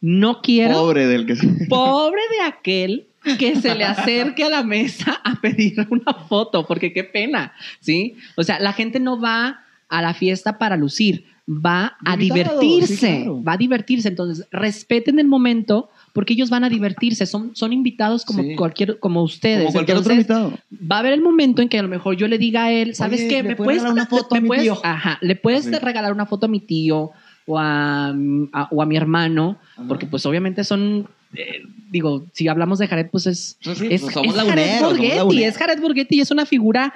no 0.00 0.40
quiero 0.42 0.74
Pobre 0.74 1.06
del 1.06 1.26
que 1.26 1.36
se... 1.36 1.46
Pobre 1.68 2.20
de 2.38 2.44
aquel 2.46 3.06
que 3.38 3.56
se 3.56 3.74
le 3.74 3.84
acerque 3.84 4.44
a 4.44 4.48
la 4.48 4.62
mesa 4.62 5.20
a 5.24 5.40
pedir 5.40 5.86
una 5.90 6.14
foto, 6.14 6.64
porque 6.66 6.92
qué 6.92 7.02
pena, 7.04 7.52
¿sí? 7.80 8.14
O 8.36 8.44
sea, 8.44 8.60
la 8.60 8.72
gente 8.72 9.00
no 9.00 9.20
va 9.20 9.64
a 9.88 10.02
la 10.02 10.14
fiesta 10.14 10.58
para 10.58 10.76
lucir, 10.76 11.24
va 11.48 11.96
a 12.04 12.14
Invitado, 12.14 12.60
divertirse, 12.60 12.96
sí, 12.96 13.16
claro. 13.16 13.42
va 13.42 13.52
a 13.52 13.56
divertirse. 13.56 14.08
Entonces, 14.08 14.46
respeten 14.52 15.18
el 15.18 15.26
momento 15.26 15.90
porque 16.16 16.32
ellos 16.32 16.48
van 16.48 16.64
a 16.64 16.70
divertirse, 16.70 17.26
son, 17.26 17.54
son 17.54 17.74
invitados 17.74 18.24
como 18.24 18.42
Sí. 18.42 18.56
cualquier, 18.56 18.98
como 18.98 19.22
ustedes. 19.22 19.64
Como 19.64 19.72
cualquier 19.74 19.98
otro 19.98 20.12
invitado. 20.14 20.52
va 20.72 20.96
a 20.96 20.98
haber 21.00 21.12
el 21.12 21.20
momento 21.20 21.60
en 21.60 21.68
que 21.68 21.78
a 21.78 21.82
lo 21.82 21.88
mejor 21.88 22.16
yo 22.16 22.26
le 22.26 22.38
diga 22.38 22.64
a 22.64 22.72
él, 22.72 22.94
¿sabes 22.94 23.20
Oye, 23.20 23.28
qué? 23.28 23.42
¿le 23.42 23.50
¿Me 23.50 23.56
puedes 23.56 23.82
regalar 23.82 23.92
una 23.92 24.06
foto 24.24 24.34
a 24.34 24.40
mi 24.40 24.46
puedes- 24.48 24.62
tío? 24.64 24.80
Ajá, 24.82 25.18
le 25.20 25.36
puedes 25.36 25.64
Sí. 25.66 25.70
regalar 25.72 26.12
una 26.14 26.24
foto 26.24 26.46
a 26.46 26.48
mi 26.48 26.60
tío 26.60 27.10
o 27.46 27.58
a, 27.58 28.08
a- 28.52 28.68
o 28.70 28.82
a 28.82 28.86
mi 28.86 28.96
hermano, 28.96 29.58
Ajá. 29.76 29.86
porque 29.88 30.06
pues 30.06 30.24
obviamente 30.24 30.64
son, 30.64 31.06
eh, 31.34 31.62
digo, 31.90 32.24
si 32.32 32.48
hablamos 32.48 32.78
de 32.78 32.88
Jared, 32.88 33.08
pues 33.12 33.26
es, 33.26 33.58
Sí, 33.60 33.74
sí, 33.74 33.88
es, 33.90 34.00
pues 34.00 34.14
somos 34.14 34.34
es 34.36 34.42
Jared 34.42 34.80
Borghetti, 34.82 35.44
es 35.44 35.56
Jared 35.58 35.80
Borghetti 35.80 36.16
y 36.16 36.20
es 36.22 36.30
una 36.30 36.46
figura 36.46 36.94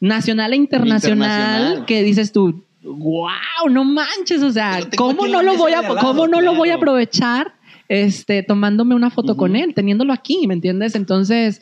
nacional 0.00 0.52
e 0.52 0.56
internacional, 0.56 1.18
Internacional. 1.60 1.86
que 1.86 2.02
dices 2.04 2.30
tú, 2.30 2.62
wow, 2.82 3.68
no 3.70 3.84
manches, 3.84 4.42
o 4.42 4.52
sea, 4.52 4.78
¿cómo 4.96 5.26
no 5.26 5.42
lo 5.42 5.56
voy 5.56 5.72
a, 5.72 5.82
lado, 5.82 5.96
cómo 5.98 6.26
no 6.28 6.40
lo 6.40 6.54
voy 6.54 6.68
a 6.70 6.74
aprovechar? 6.76 7.52
Este, 7.88 8.42
tomándome 8.42 8.94
una 8.94 9.10
foto 9.10 9.36
con 9.36 9.56
él, 9.56 9.74
teniéndolo 9.74 10.12
aquí, 10.12 10.46
¿me 10.46 10.54
entiendes? 10.54 10.94
Entonces, 10.94 11.60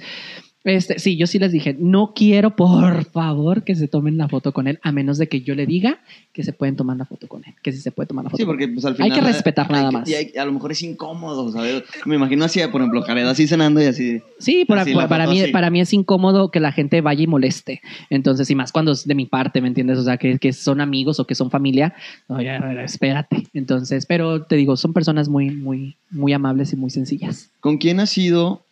este, 0.64 0.98
sí, 0.98 1.16
yo 1.16 1.26
sí 1.26 1.38
les 1.38 1.50
dije, 1.52 1.74
no 1.78 2.12
quiero, 2.14 2.54
por 2.56 3.04
favor, 3.06 3.64
que 3.64 3.74
se 3.74 3.88
tomen 3.88 4.16
la 4.16 4.28
foto 4.28 4.52
con 4.52 4.68
él, 4.68 4.78
a 4.82 4.92
menos 4.92 5.18
de 5.18 5.28
que 5.28 5.40
yo 5.42 5.54
le 5.54 5.66
diga 5.66 5.98
que 6.32 6.44
se 6.44 6.52
pueden 6.52 6.76
tomar 6.76 6.96
la 6.96 7.04
foto 7.04 7.26
con 7.28 7.44
él, 7.44 7.52
que 7.62 7.72
sí 7.72 7.78
se 7.78 7.90
puede 7.90 8.06
tomar 8.06 8.24
la 8.24 8.30
foto. 8.30 8.40
Sí, 8.42 8.46
porque 8.46 8.68
pues 8.68 8.84
al 8.84 8.92
Hay 8.98 9.10
final... 9.10 9.18
que 9.20 9.26
respetar 9.26 9.66
hay 9.68 9.72
nada 9.72 9.90
más. 9.90 10.08
Y 10.08 10.14
hay- 10.14 10.32
a 10.38 10.44
lo 10.44 10.52
mejor 10.52 10.72
es 10.72 10.82
incómodo, 10.82 11.50
¿sabes? 11.52 11.82
Me 12.06 12.14
imagino 12.16 12.44
así, 12.44 12.60
por 12.70 12.80
ejemplo, 12.80 13.02
Jared 13.02 13.26
así 13.26 13.46
cenando 13.46 13.82
y 13.82 13.86
así... 13.86 14.20
Sí, 14.38 14.64
para, 14.64 14.82
Así, 14.82 14.94
para, 14.94 15.26
mí, 15.26 15.40
así. 15.42 15.52
para 15.52 15.70
mí 15.70 15.80
es 15.80 15.92
incómodo 15.92 16.50
que 16.50 16.60
la 16.60 16.72
gente 16.72 17.00
vaya 17.00 17.22
y 17.22 17.26
moleste. 17.26 17.80
Entonces, 18.10 18.48
y 18.50 18.54
más 18.54 18.72
cuando 18.72 18.92
es 18.92 19.06
de 19.06 19.14
mi 19.14 19.26
parte, 19.26 19.60
¿me 19.60 19.68
entiendes? 19.68 19.98
O 19.98 20.04
sea, 20.04 20.16
que, 20.16 20.38
que 20.38 20.52
son 20.52 20.80
amigos 20.80 21.20
o 21.20 21.26
que 21.26 21.34
son 21.34 21.50
familia. 21.50 21.94
Oye, 22.28 22.50
espérate. 22.84 23.46
Entonces, 23.52 24.06
pero 24.06 24.42
te 24.42 24.56
digo, 24.56 24.76
son 24.76 24.92
personas 24.92 25.28
muy, 25.28 25.50
muy, 25.50 25.96
muy 26.10 26.32
amables 26.32 26.72
y 26.72 26.76
muy 26.76 26.90
sencillas. 26.90 27.50
¿Con 27.60 27.78
quién 27.78 28.00
ha 28.00 28.06
sido, 28.06 28.62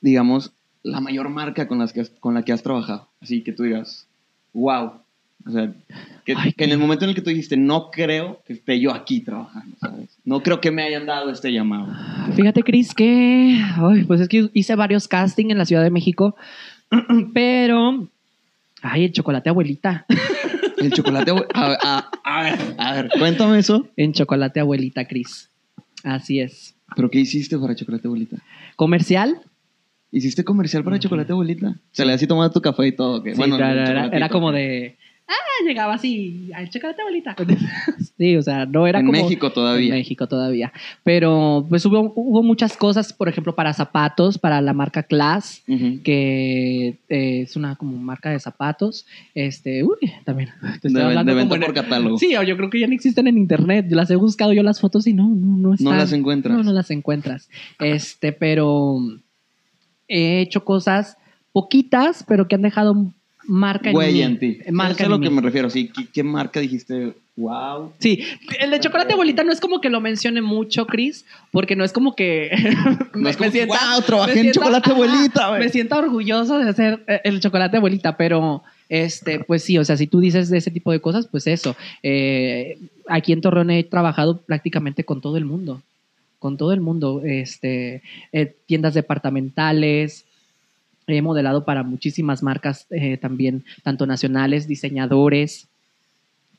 digamos, 0.00 0.52
la 0.82 1.00
mayor 1.00 1.28
marca 1.28 1.68
con, 1.68 1.78
las 1.78 1.92
que 1.92 2.00
has- 2.02 2.10
con 2.20 2.34
la 2.34 2.42
que 2.44 2.52
has 2.52 2.62
trabajado? 2.62 3.08
Así 3.20 3.42
que 3.42 3.52
tú 3.52 3.64
digas, 3.64 4.06
wow. 4.52 4.92
O 5.46 5.50
sea, 5.50 5.72
que, 6.26 6.34
Ay, 6.36 6.52
que 6.52 6.64
en 6.64 6.70
el 6.72 6.78
momento 6.78 7.04
en 7.04 7.08
el 7.10 7.14
que 7.14 7.22
tú 7.22 7.30
dijiste, 7.30 7.56
no 7.56 7.90
creo 7.90 8.42
que 8.46 8.52
esté 8.52 8.78
yo 8.78 8.92
aquí 8.92 9.20
trabajando, 9.20 9.74
¿sabes? 9.80 10.10
No 10.24 10.42
creo 10.42 10.60
que 10.60 10.70
me 10.70 10.82
hayan 10.82 11.06
dado 11.06 11.30
este 11.30 11.50
llamado. 11.50 11.88
Fíjate, 12.34 12.62
Cris, 12.62 12.94
que 12.94 13.58
ay, 13.76 14.04
pues 14.04 14.20
es 14.20 14.28
que 14.28 14.50
hice 14.52 14.74
varios 14.74 15.08
castings 15.08 15.50
en 15.52 15.56
la 15.58 15.64
Ciudad 15.64 15.82
de 15.82 15.88
México, 15.90 16.36
pero 17.34 18.08
ay, 18.82 19.04
el 19.04 19.12
chocolate 19.12 19.48
abuelita. 19.50 20.06
El 20.80 20.92
chocolate... 20.94 21.30
abue- 21.30 21.46
A, 21.52 21.76
a- 21.82 22.10
a 22.24 22.42
ver, 22.42 22.58
a 22.78 22.94
ver, 22.94 23.10
cuéntame 23.18 23.58
eso. 23.58 23.86
En 23.98 24.14
chocolate 24.14 24.60
abuelita, 24.60 25.06
Cris. 25.06 25.50
Así 26.04 26.40
es. 26.40 26.74
¿Pero 26.96 27.10
qué 27.10 27.18
hiciste 27.20 27.58
para 27.58 27.74
chocolate 27.74 28.06
abuelita? 28.08 28.38
Comercial. 28.76 29.42
¿Hiciste 30.12 30.44
comercial 30.44 30.82
para 30.84 30.98
chocolate 30.98 31.32
abuelita? 31.32 31.76
Se 31.92 32.04
le 32.04 32.12
así 32.12 32.26
tomando 32.26 32.52
tu 32.52 32.60
café 32.60 32.88
y 32.88 32.92
todo. 32.92 33.22
que 33.22 33.32
Sí, 33.32 33.38
bueno, 33.38 33.56
era, 33.56 33.86
chocolatito. 33.86 34.16
era 34.16 34.28
como 34.28 34.52
de 34.52 34.96
ah, 35.30 35.64
llegaba 35.64 35.94
así, 35.94 36.50
ay, 36.54 36.68
chocolate 36.68 37.00
abuelita. 37.00 37.36
sí, 38.18 38.36
o 38.36 38.42
sea, 38.42 38.66
no 38.66 38.86
era 38.86 39.00
en 39.00 39.06
como... 39.06 39.22
México 39.22 39.52
todavía. 39.52 39.94
En 39.94 40.00
México 40.00 40.26
todavía. 40.26 40.72
Pero 41.04 41.66
pues 41.68 41.84
hubo, 41.86 42.12
hubo 42.16 42.42
muchas 42.42 42.76
cosas, 42.76 43.12
por 43.12 43.28
ejemplo, 43.28 43.54
para 43.54 43.72
zapatos, 43.72 44.38
para 44.38 44.60
la 44.60 44.72
marca 44.72 45.02
Class, 45.02 45.62
que 46.04 46.98
eh, 47.08 47.42
es 47.42 47.56
una 47.56 47.76
como 47.76 47.96
marca 47.96 48.30
de 48.30 48.40
zapatos. 48.40 49.06
Este, 49.34 49.84
uy, 49.84 49.98
también. 50.24 50.50
te 50.80 50.88
estoy 50.88 50.92
De, 50.94 51.02
hablando 51.02 51.30
de 51.30 51.36
venta 51.36 51.54
como 51.54 51.64
en 51.64 51.72
por 51.72 51.82
catálogo. 51.82 52.18
Sí, 52.18 52.32
yo 52.32 52.56
creo 52.56 52.70
que 52.70 52.80
ya 52.80 52.86
no 52.86 52.94
existen 52.94 53.26
en 53.26 53.38
internet. 53.38 53.86
Yo 53.88 53.96
las 53.96 54.10
he 54.10 54.16
buscado 54.16 54.52
yo 54.52 54.62
las 54.62 54.80
fotos 54.80 55.06
y 55.06 55.14
no, 55.14 55.28
no, 55.28 55.56
no 55.56 55.74
están. 55.74 55.92
No 55.92 55.96
las 55.96 56.12
encuentras. 56.12 56.56
No, 56.56 56.62
no 56.62 56.72
las 56.72 56.90
encuentras. 56.90 57.48
Este, 57.78 58.32
pero 58.32 58.98
he 60.10 60.40
hecho 60.42 60.64
cosas 60.64 61.16
poquitas, 61.52 62.24
pero 62.28 62.46
que 62.46 62.56
han 62.56 62.62
dejado 62.62 62.94
marca 63.46 63.90
Güey, 63.90 64.20
en 64.22 64.32
en 64.32 64.38
ti. 64.38 64.58
Marca 64.70 64.92
Eso 64.94 65.02
es 65.04 65.08
lo 65.08 65.18
mí. 65.18 65.26
que 65.26 65.34
me 65.34 65.40
refiero. 65.40 65.70
Sí, 65.70 65.88
¿qué, 65.88 66.06
qué 66.12 66.22
marca 66.22 66.60
dijiste? 66.60 67.14
Wow. 67.36 67.92
Sí, 67.98 68.22
el 68.60 68.70
de 68.70 68.80
chocolate 68.80 69.14
abuelita 69.14 69.42
no 69.44 69.50
es 69.50 69.60
como 69.60 69.80
que 69.80 69.88
lo 69.88 70.00
mencione 70.02 70.42
mucho, 70.42 70.86
Chris, 70.86 71.24
porque 71.50 71.74
no 71.74 71.84
es 71.84 71.92
como 71.92 72.14
que 72.14 72.50
No 73.14 73.28
es 73.28 73.36
como 73.38 73.50
sienta- 73.50 73.78
"Wow, 73.94 74.02
trabajé 74.02 74.34
me 74.34 74.40
en 74.48 74.52
chocolate 74.52 74.90
abuelita, 74.90 75.48
güey". 75.48 75.60
Me 75.60 75.68
siento 75.70 75.96
orgulloso 75.96 76.58
de 76.58 76.68
hacer 76.68 77.02
eh, 77.08 77.20
el 77.24 77.40
chocolate 77.40 77.78
abuelita, 77.78 78.16
pero 78.18 78.62
este, 78.90 79.40
pues 79.40 79.62
sí, 79.64 79.78
o 79.78 79.84
sea, 79.84 79.96
si 79.96 80.06
tú 80.06 80.20
dices 80.20 80.50
de 80.50 80.58
ese 80.58 80.70
tipo 80.70 80.92
de 80.92 81.00
cosas, 81.00 81.26
pues 81.28 81.46
eso. 81.46 81.74
Eh, 82.02 82.78
aquí 83.08 83.32
en 83.32 83.40
Torreón 83.40 83.70
he 83.70 83.84
trabajado 83.84 84.42
prácticamente 84.42 85.04
con 85.04 85.20
todo 85.22 85.36
el 85.38 85.44
mundo, 85.46 85.80
con 86.40 86.56
todo 86.56 86.72
el 86.72 86.80
mundo, 86.80 87.22
este, 87.24 88.02
eh, 88.32 88.56
tiendas 88.66 88.94
departamentales. 88.94 90.24
He 91.06 91.22
modelado 91.22 91.64
para 91.64 91.82
muchísimas 91.84 92.42
marcas 92.42 92.86
eh, 92.90 93.18
también, 93.18 93.64
tanto 93.84 94.06
nacionales, 94.06 94.66
diseñadores. 94.66 95.68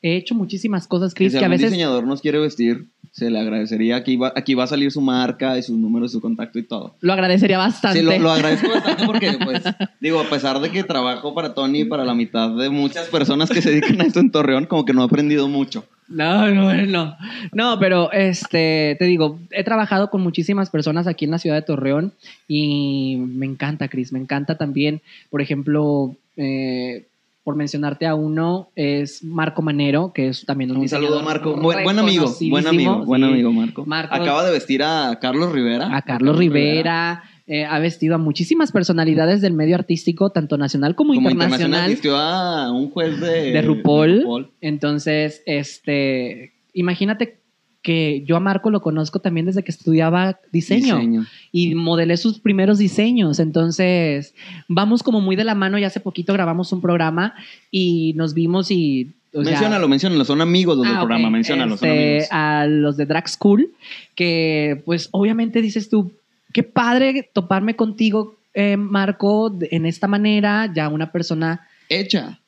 He 0.03 0.15
hecho 0.15 0.35
muchísimas 0.35 0.87
cosas, 0.87 1.13
Chris, 1.13 1.31
si 1.31 1.37
que 1.37 1.43
a 1.43 1.47
algún 1.47 1.57
veces 1.57 1.71
diseñador 1.71 2.05
nos 2.05 2.21
quiere 2.21 2.39
vestir, 2.39 2.87
se 3.11 3.29
le 3.29 3.39
agradecería. 3.39 3.97
Aquí 3.97 4.17
va, 4.17 4.33
aquí 4.35 4.53
va 4.53 4.63
a 4.63 4.67
salir 4.67 4.91
su 4.91 5.01
marca 5.01 5.57
y 5.57 5.63
sus 5.63 5.77
números, 5.77 6.11
su 6.11 6.21
contacto 6.21 6.59
y 6.59 6.63
todo. 6.63 6.95
lo 7.01 7.13
agradecería 7.13 7.57
bastante. 7.57 7.99
Sí, 7.99 8.05
lo, 8.05 8.17
lo 8.19 8.31
agradezco 8.31 8.69
bastante 8.73 9.05
porque, 9.05 9.37
pues, 9.43 9.63
digo, 9.99 10.19
a 10.19 10.29
pesar 10.29 10.59
de 10.59 10.71
que 10.71 10.83
trabajo 10.83 11.33
para 11.33 11.53
Tony 11.53 11.81
y 11.81 11.85
para 11.85 12.05
la 12.05 12.13
mitad 12.13 12.49
de 12.55 12.69
muchas 12.69 13.07
personas 13.07 13.49
que 13.49 13.61
se 13.61 13.71
dedican 13.71 14.01
a 14.01 14.05
esto 14.05 14.19
en 14.19 14.31
Torreón, 14.31 14.65
como 14.65 14.85
que 14.85 14.93
no 14.93 15.01
he 15.01 15.05
aprendido 15.05 15.47
mucho. 15.47 15.85
No, 16.11 16.49
no, 16.49 16.73
no. 16.85 17.15
No, 17.53 17.79
pero 17.79 18.11
este, 18.11 18.95
te 18.99 19.05
digo, 19.05 19.39
he 19.51 19.63
trabajado 19.63 20.09
con 20.09 20.21
muchísimas 20.21 20.69
personas 20.69 21.07
aquí 21.07 21.25
en 21.25 21.31
la 21.31 21.39
ciudad 21.39 21.55
de 21.55 21.61
Torreón 21.61 22.13
y 22.47 23.17
me 23.17 23.45
encanta, 23.45 23.87
Cris, 23.87 24.11
me 24.11 24.19
encanta 24.19 24.57
también, 24.57 25.01
por 25.29 25.41
ejemplo, 25.41 26.15
eh, 26.37 27.05
por 27.43 27.55
mencionarte 27.55 28.05
a 28.05 28.13
uno, 28.13 28.69
es 28.75 29.23
Marco 29.23 29.61
Manero, 29.63 30.11
que 30.13 30.27
es 30.27 30.45
también 30.45 30.69
un, 30.71 30.77
Un 30.77 30.87
saludo, 30.89 31.23
Marco. 31.23 31.55
Buen, 31.55 31.83
buen 31.83 31.97
amigo, 31.97 32.31
buen 32.49 32.67
amigo, 32.67 33.03
buen 33.05 33.23
amigo, 33.23 33.51
Marco. 33.51 33.83
Marco- 33.85 34.13
Acaba 34.13 34.45
de 34.45 34.51
vestir 34.51 34.83
a 34.83 35.17
Carlos 35.19 35.51
Rivera. 35.51 35.95
A 35.97 36.03
Carlos 36.03 36.37
Rivera, 36.37 37.23
eh, 37.53 37.65
ha 37.65 37.79
vestido 37.79 38.15
a 38.15 38.17
muchísimas 38.17 38.71
personalidades 38.71 39.41
del 39.41 39.51
medio 39.51 39.75
artístico, 39.75 40.29
tanto 40.29 40.57
nacional 40.57 40.95
como, 40.95 41.13
Como 41.13 41.29
internacional. 41.29 41.89
vistió 41.89 42.15
a 42.15 42.71
un 42.71 42.89
juez 42.89 43.19
de, 43.19 43.51
de 43.51 43.61
RuPaul. 43.61 44.09
de 44.11 44.19
RuPaul. 44.21 44.51
Entonces, 44.61 45.43
este, 45.45 46.53
imagínate 46.73 47.39
que 47.81 48.23
yo 48.27 48.37
a 48.37 48.39
Marco 48.39 48.69
lo 48.69 48.81
conozco 48.81 49.19
también 49.19 49.47
desde 49.47 49.63
que 49.63 49.71
estudiaba 49.71 50.39
diseño, 50.53 50.95
Diseño. 50.97 51.25
y 51.51 51.75
modelé 51.75 52.15
sus 52.15 52.39
primeros 52.39 52.77
diseños. 52.77 53.39
Entonces, 53.39 54.33
vamos 54.69 55.03
como 55.03 55.19
muy 55.19 55.35
de 55.35 55.43
la 55.43 55.55
mano 55.55 55.77
y 55.77 55.83
hace 55.83 55.99
poquito 55.99 56.31
grabamos 56.31 56.71
un 56.71 56.79
programa 56.79 57.33
y 57.71 58.13
nos 58.15 58.33
vimos 58.35 58.69
y... 58.71 59.11
o 59.33 59.41
sea, 59.43 59.51
menciónalo, 59.53 59.87
menciónalo. 59.89 60.23
Son 60.25 60.41
amigos 60.41 60.77
los 60.77 60.85
del 60.85 60.95
Ah, 60.95 60.99
programa. 60.99 61.29
Menciónalo, 61.31 61.75
son 61.75 61.89
Este, 61.89 62.07
amigos. 62.11 62.27
A 62.31 62.67
los 62.67 62.97
de 62.97 63.05
Drag 63.07 63.27
School, 63.27 63.71
que 64.15 64.81
pues 64.85 65.09
obviamente 65.11 65.61
dices 65.61 65.89
tú, 65.89 66.11
qué 66.53 66.63
padre 66.63 67.29
toparme 67.33 67.75
contigo, 67.75 68.37
eh, 68.53 68.77
Marco, 68.77 69.57
en 69.61 69.85
esta 69.85 70.07
manera, 70.07 70.71
ya 70.73 70.89
una 70.89 71.11
persona 71.11 71.67
Hecha. 71.89 72.39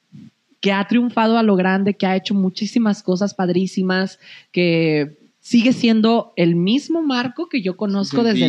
que 0.60 0.72
ha 0.72 0.88
triunfado 0.88 1.38
a 1.38 1.44
lo 1.44 1.56
grande, 1.56 1.96
que 1.96 2.06
ha 2.06 2.16
hecho 2.16 2.34
muchísimas 2.34 3.04
cosas 3.04 3.34
padrísimas, 3.34 4.20
que 4.52 5.18
sigue 5.40 5.74
siendo 5.74 6.32
el 6.38 6.56
mismo 6.56 7.02
Marco 7.02 7.50
que 7.50 7.62
yo 7.62 7.76
conozco 7.76 8.24
desde, 8.24 8.48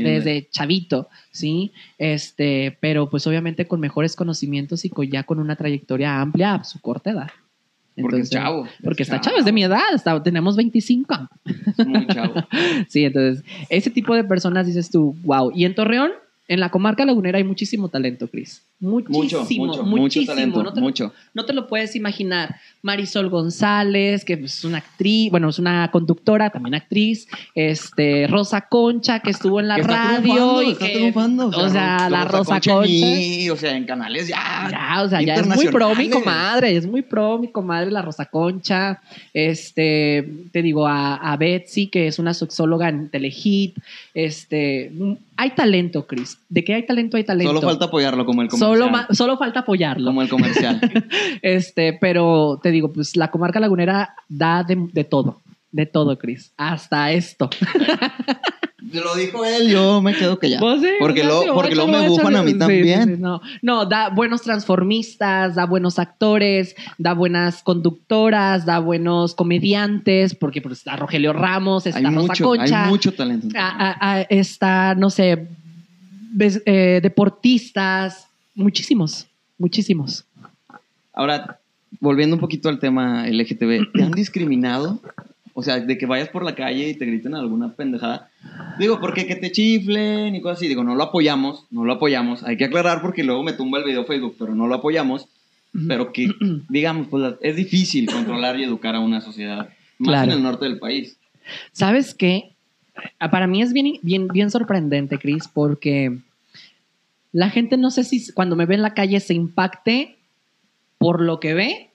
desde 0.00 0.48
chavito, 0.50 1.08
¿sí? 1.30 1.72
Este, 1.98 2.76
pero 2.80 3.08
pues 3.08 3.26
obviamente 3.28 3.68
con 3.68 3.78
mejores 3.78 4.16
conocimientos 4.16 4.84
y 4.84 4.90
con, 4.90 5.08
ya 5.08 5.22
con 5.22 5.38
una 5.38 5.54
trayectoria 5.54 6.20
amplia 6.20 6.54
a 6.54 6.64
su 6.64 6.80
corta 6.80 7.12
edad. 7.12 7.30
Porque 8.00 8.20
es 8.20 8.30
chavo. 8.30 8.66
Porque 8.82 9.02
está 9.02 9.20
chavo, 9.20 9.36
es 9.38 9.44
de 9.44 9.52
mi 9.52 9.64
edad, 9.64 9.80
está- 9.94 10.22
tenemos 10.22 10.56
25. 10.56 11.28
Es 11.78 11.86
muy 11.86 12.06
chavo. 12.06 12.34
Sí, 12.88 13.04
entonces, 13.04 13.44
ese 13.68 13.90
tipo 13.90 14.14
de 14.14 14.24
personas 14.24 14.66
dices 14.66 14.90
tú, 14.90 15.14
wow. 15.24 15.52
Y 15.54 15.64
en 15.64 15.74
Torreón, 15.74 16.10
en 16.48 16.60
la 16.60 16.70
comarca 16.70 17.04
lagunera 17.04 17.38
hay 17.38 17.44
muchísimo 17.44 17.88
talento, 17.88 18.28
Cris. 18.28 18.62
Mucho, 18.80 19.08
Muchísimo, 19.10 19.66
mucho, 19.66 19.82
muchísimo. 19.84 19.96
mucho 19.96 20.24
talento. 20.26 20.62
no, 20.62 20.72
te, 20.72 20.80
mucho. 20.80 21.12
no 21.34 21.44
te 21.44 21.52
lo 21.52 21.66
puedes 21.68 21.94
imaginar. 21.96 22.56
Marisol 22.82 23.30
González, 23.30 24.24
que 24.24 24.34
es 24.34 24.64
una 24.64 24.78
actriz, 24.78 25.30
bueno, 25.30 25.48
es 25.48 25.58
una 25.60 25.88
conductora, 25.92 26.50
también 26.50 26.74
actriz. 26.74 27.28
Este, 27.54 28.26
Rosa 28.26 28.62
Concha, 28.62 29.20
que 29.20 29.30
estuvo 29.30 29.60
en 29.60 29.68
la 29.68 29.76
Que 29.76 29.80
está 29.82 30.16
radio. 30.16 30.62
y 30.62 30.72
está 30.72 30.86
que, 30.86 30.94
triunfando. 30.94 31.46
O 31.48 31.68
sea, 31.68 32.10
la 32.10 32.24
Rosa 32.24 32.56
en 32.56 32.62
Concha. 32.62 32.88
mí, 32.88 33.50
o 33.50 33.56
sea, 33.56 33.76
en 33.76 33.84
canales 33.84 34.26
ya. 34.26 34.68
Ya, 34.70 35.02
o 35.02 35.08
sea, 35.08 35.22
ya 35.22 35.36
es 35.36 35.46
muy 35.46 35.68
pro 35.68 35.94
mi 35.94 36.10
comadre, 36.10 36.76
es 36.76 36.86
muy 36.86 37.02
pro 37.02 37.38
mi 37.38 37.48
comadre, 37.48 37.90
la 37.92 38.02
Rosa 38.02 38.26
Concha. 38.26 39.00
Este, 39.32 40.28
te 40.50 40.62
digo, 40.62 40.86
a, 40.88 41.14
a 41.14 41.36
Betsy, 41.36 41.86
que 41.86 42.08
es 42.08 42.18
una 42.18 42.34
sexóloga 42.34 42.88
en 42.88 43.08
Telehit. 43.08 43.76
Este, 44.12 44.90
hay 45.36 45.50
talento, 45.50 46.06
Chris. 46.06 46.38
¿De 46.48 46.64
qué 46.64 46.74
hay 46.74 46.84
talento? 46.84 47.16
Hay 47.16 47.24
talento. 47.24 47.52
Solo 47.54 47.66
falta 47.66 47.84
apoyarlo 47.86 48.26
como 48.26 48.42
el 48.42 48.48
comercial. 48.48 48.78
Solo, 48.78 49.14
solo 49.14 49.38
falta 49.38 49.60
apoyarlo. 49.60 50.06
Como 50.06 50.22
el 50.22 50.28
comercial. 50.28 50.80
Este, 51.42 51.92
pero 52.00 52.60
te 52.62 52.70
digo, 52.72 52.92
pues 52.92 53.16
la 53.16 53.30
comarca 53.30 53.60
lagunera 53.60 54.14
da 54.28 54.62
de, 54.64 54.88
de 54.92 55.04
todo, 55.04 55.40
de 55.70 55.86
todo, 55.86 56.18
Chris. 56.18 56.52
Hasta 56.56 57.12
esto. 57.12 57.48
Lo 58.92 59.14
dijo 59.14 59.42
él, 59.44 59.70
yo 59.70 60.02
me 60.02 60.12
quedo 60.14 60.38
callado. 60.38 60.60
Pues 60.66 60.82
sí, 60.82 60.88
porque 60.98 61.22
o 61.22 61.24
sea, 61.40 61.46
lo, 61.48 61.54
porque 61.54 61.74
luego 61.74 61.90
me 61.92 62.08
bufan 62.08 62.36
a 62.36 62.42
mí. 62.42 62.52
Sí, 62.52 62.58
también. 62.58 63.04
sí, 63.04 63.14
no. 63.18 63.40
no, 63.62 63.86
da 63.86 64.10
buenos 64.10 64.42
transformistas, 64.42 65.54
da 65.54 65.64
buenos 65.64 65.98
actores, 65.98 66.74
da 66.98 67.14
buenas 67.14 67.62
conductoras, 67.62 68.66
da 68.66 68.80
buenos 68.80 69.34
comediantes, 69.34 70.34
porque 70.34 70.60
pues, 70.60 70.78
está 70.78 70.96
Rogelio 70.96 71.32
Ramos, 71.32 71.86
está 71.86 72.00
Hay 72.00 72.04
Rosa 72.14 72.20
mucho, 72.20 72.44
Concha, 72.44 72.84
hay 72.84 72.90
mucho 72.90 73.14
talento. 73.14 73.48
a- 73.56 73.68
a- 73.92 74.12
a- 74.16 74.20
está, 74.22 74.94
no 74.94 75.08
sé, 75.08 75.46
ves- 76.34 76.62
eh, 76.66 76.98
deportistas, 77.02 78.26
muchísimos, 78.54 79.26
muchísimos. 79.56 80.26
Ahora, 81.14 81.60
volviendo 82.00 82.36
un 82.36 82.40
poquito 82.40 82.68
al 82.68 82.78
tema 82.78 83.26
LGTB, 83.28 83.92
¿te 83.92 84.02
han 84.02 84.12
discriminado? 84.12 85.00
O 85.54 85.62
sea, 85.62 85.80
de 85.80 85.98
que 85.98 86.06
vayas 86.06 86.28
por 86.30 86.44
la 86.44 86.54
calle 86.54 86.88
y 86.88 86.94
te 86.94 87.04
griten 87.04 87.34
alguna 87.34 87.74
pendejada. 87.74 88.30
Digo, 88.78 88.98
porque 89.00 89.26
que 89.26 89.36
te 89.36 89.52
chiflen 89.52 90.34
y 90.34 90.40
cosas 90.40 90.58
así. 90.58 90.68
Digo, 90.68 90.82
no 90.82 90.94
lo 90.94 91.02
apoyamos, 91.04 91.66
no 91.70 91.84
lo 91.84 91.92
apoyamos. 91.94 92.42
Hay 92.44 92.56
que 92.56 92.64
aclarar 92.64 93.02
porque 93.02 93.22
luego 93.22 93.42
me 93.42 93.52
tumba 93.52 93.78
el 93.78 93.84
video 93.84 94.04
Facebook, 94.06 94.34
pero 94.38 94.54
no 94.54 94.66
lo 94.66 94.76
apoyamos. 94.76 95.28
Pero 95.88 96.12
que, 96.12 96.28
digamos, 96.70 97.08
pues 97.08 97.34
es 97.42 97.56
difícil 97.56 98.06
controlar 98.10 98.58
y 98.58 98.64
educar 98.64 98.94
a 98.94 99.00
una 99.00 99.20
sociedad. 99.20 99.68
Más 99.98 100.08
Claro. 100.08 100.32
en 100.32 100.38
el 100.38 100.42
norte 100.42 100.64
del 100.64 100.78
país. 100.78 101.18
¿Sabes 101.72 102.14
qué? 102.14 102.52
Ah, 103.18 103.30
Para 103.30 103.46
mí 103.46 103.60
es 103.62 103.72
bien, 103.74 103.98
bien, 104.02 104.28
bien 104.28 104.50
sorprendente, 104.50 105.18
Chris, 105.18 105.48
porque 105.52 106.16
la 107.32 107.50
gente 107.50 107.76
no 107.76 107.90
sé 107.90 108.04
si 108.04 108.32
cuando 108.32 108.56
me 108.56 108.64
ve 108.66 108.74
en 108.76 108.82
la 108.82 108.94
calle 108.94 109.20
se 109.20 109.34
impacte 109.34 110.16
por 111.02 111.20
lo 111.20 111.40
que 111.40 111.54
ve, 111.54 111.90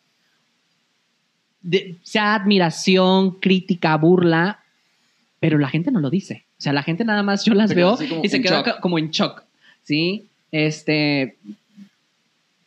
de- 1.61 1.95
sea 2.03 2.35
admiración, 2.35 3.31
crítica, 3.39 3.95
burla, 3.97 4.59
pero 5.39 5.57
la 5.57 5.69
gente 5.69 5.91
no 5.91 5.99
lo 5.99 6.09
dice. 6.09 6.43
O 6.57 6.61
sea, 6.61 6.73
la 6.73 6.83
gente 6.83 7.05
nada 7.05 7.23
más 7.23 7.45
yo 7.45 7.53
las 7.53 7.69
Se 7.69 7.75
veo 7.75 7.97
y 8.23 8.29
se 8.29 8.41
queda 8.41 8.63
shock. 8.63 8.79
como 8.79 8.97
en 8.97 9.11
shock, 9.11 9.43
¿sí? 9.83 10.25
Este, 10.51 11.35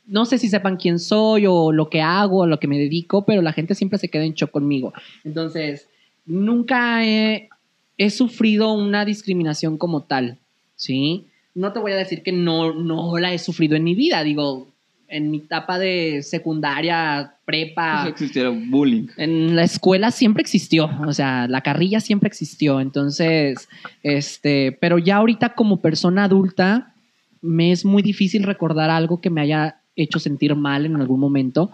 no 0.07 0.24
sé 0.26 0.38
si 0.38 0.49
sepan 0.49 0.76
quién 0.76 0.99
soy 0.99 1.47
o 1.47 1.72
lo 1.72 1.88
que 1.88 2.01
hago 2.03 2.41
o 2.41 2.47
lo 2.47 2.61
que 2.61 2.68
me 2.68 2.78
dedico, 2.78 3.24
pero 3.24 3.43
la 3.43 3.53
gente 3.53 3.74
siempre 3.74 3.99
se 3.99 4.09
queda 4.09 4.24
en 4.24 4.34
shock 4.34 4.51
conmigo. 4.51 4.93
Entonces, 5.24 5.88
nunca 6.26 7.05
he, 7.05 7.49
he 7.99 8.11
sufrido 8.11 8.72
una 8.72 9.05
discriminación 9.05 9.76
como 9.78 10.03
tal, 10.03 10.38
¿sí? 10.76 11.24
No 11.55 11.72
te 11.72 11.80
voy 11.80 11.93
a 11.93 11.97
decir 11.97 12.22
que 12.22 12.32
no, 12.32 12.72
no 12.74 13.18
la 13.18 13.32
he 13.32 13.38
sufrido 13.38 13.74
en 13.76 13.82
mi 13.84 13.95
vida, 13.97 14.22
digo, 14.22 14.68
en 15.11 15.30
mi 15.30 15.38
etapa 15.38 15.78
de 15.78 16.22
secundaria, 16.22 17.34
prepa, 17.44 18.04
Si 18.04 18.08
existiera 18.11 18.50
bullying. 18.50 19.08
en 19.16 19.56
la 19.56 19.64
escuela 19.64 20.11
siempre 20.11 20.40
existió, 20.40 20.88
o 21.06 21.12
sea, 21.12 21.48
la 21.48 21.61
carrilla 21.61 22.00
siempre 22.00 22.28
existió, 22.28 22.80
entonces, 22.80 23.68
este, 24.02 24.72
pero 24.80 24.98
ya 24.98 25.16
ahorita 25.16 25.54
como 25.54 25.80
persona 25.80 26.24
adulta 26.24 26.94
me 27.42 27.72
es 27.72 27.84
muy 27.84 28.02
difícil 28.02 28.44
recordar 28.44 28.90
algo 28.90 29.20
que 29.20 29.30
me 29.30 29.40
haya 29.40 29.80
hecho 29.96 30.18
sentir 30.18 30.54
mal 30.54 30.86
en 30.86 30.96
algún 30.96 31.20
momento. 31.20 31.70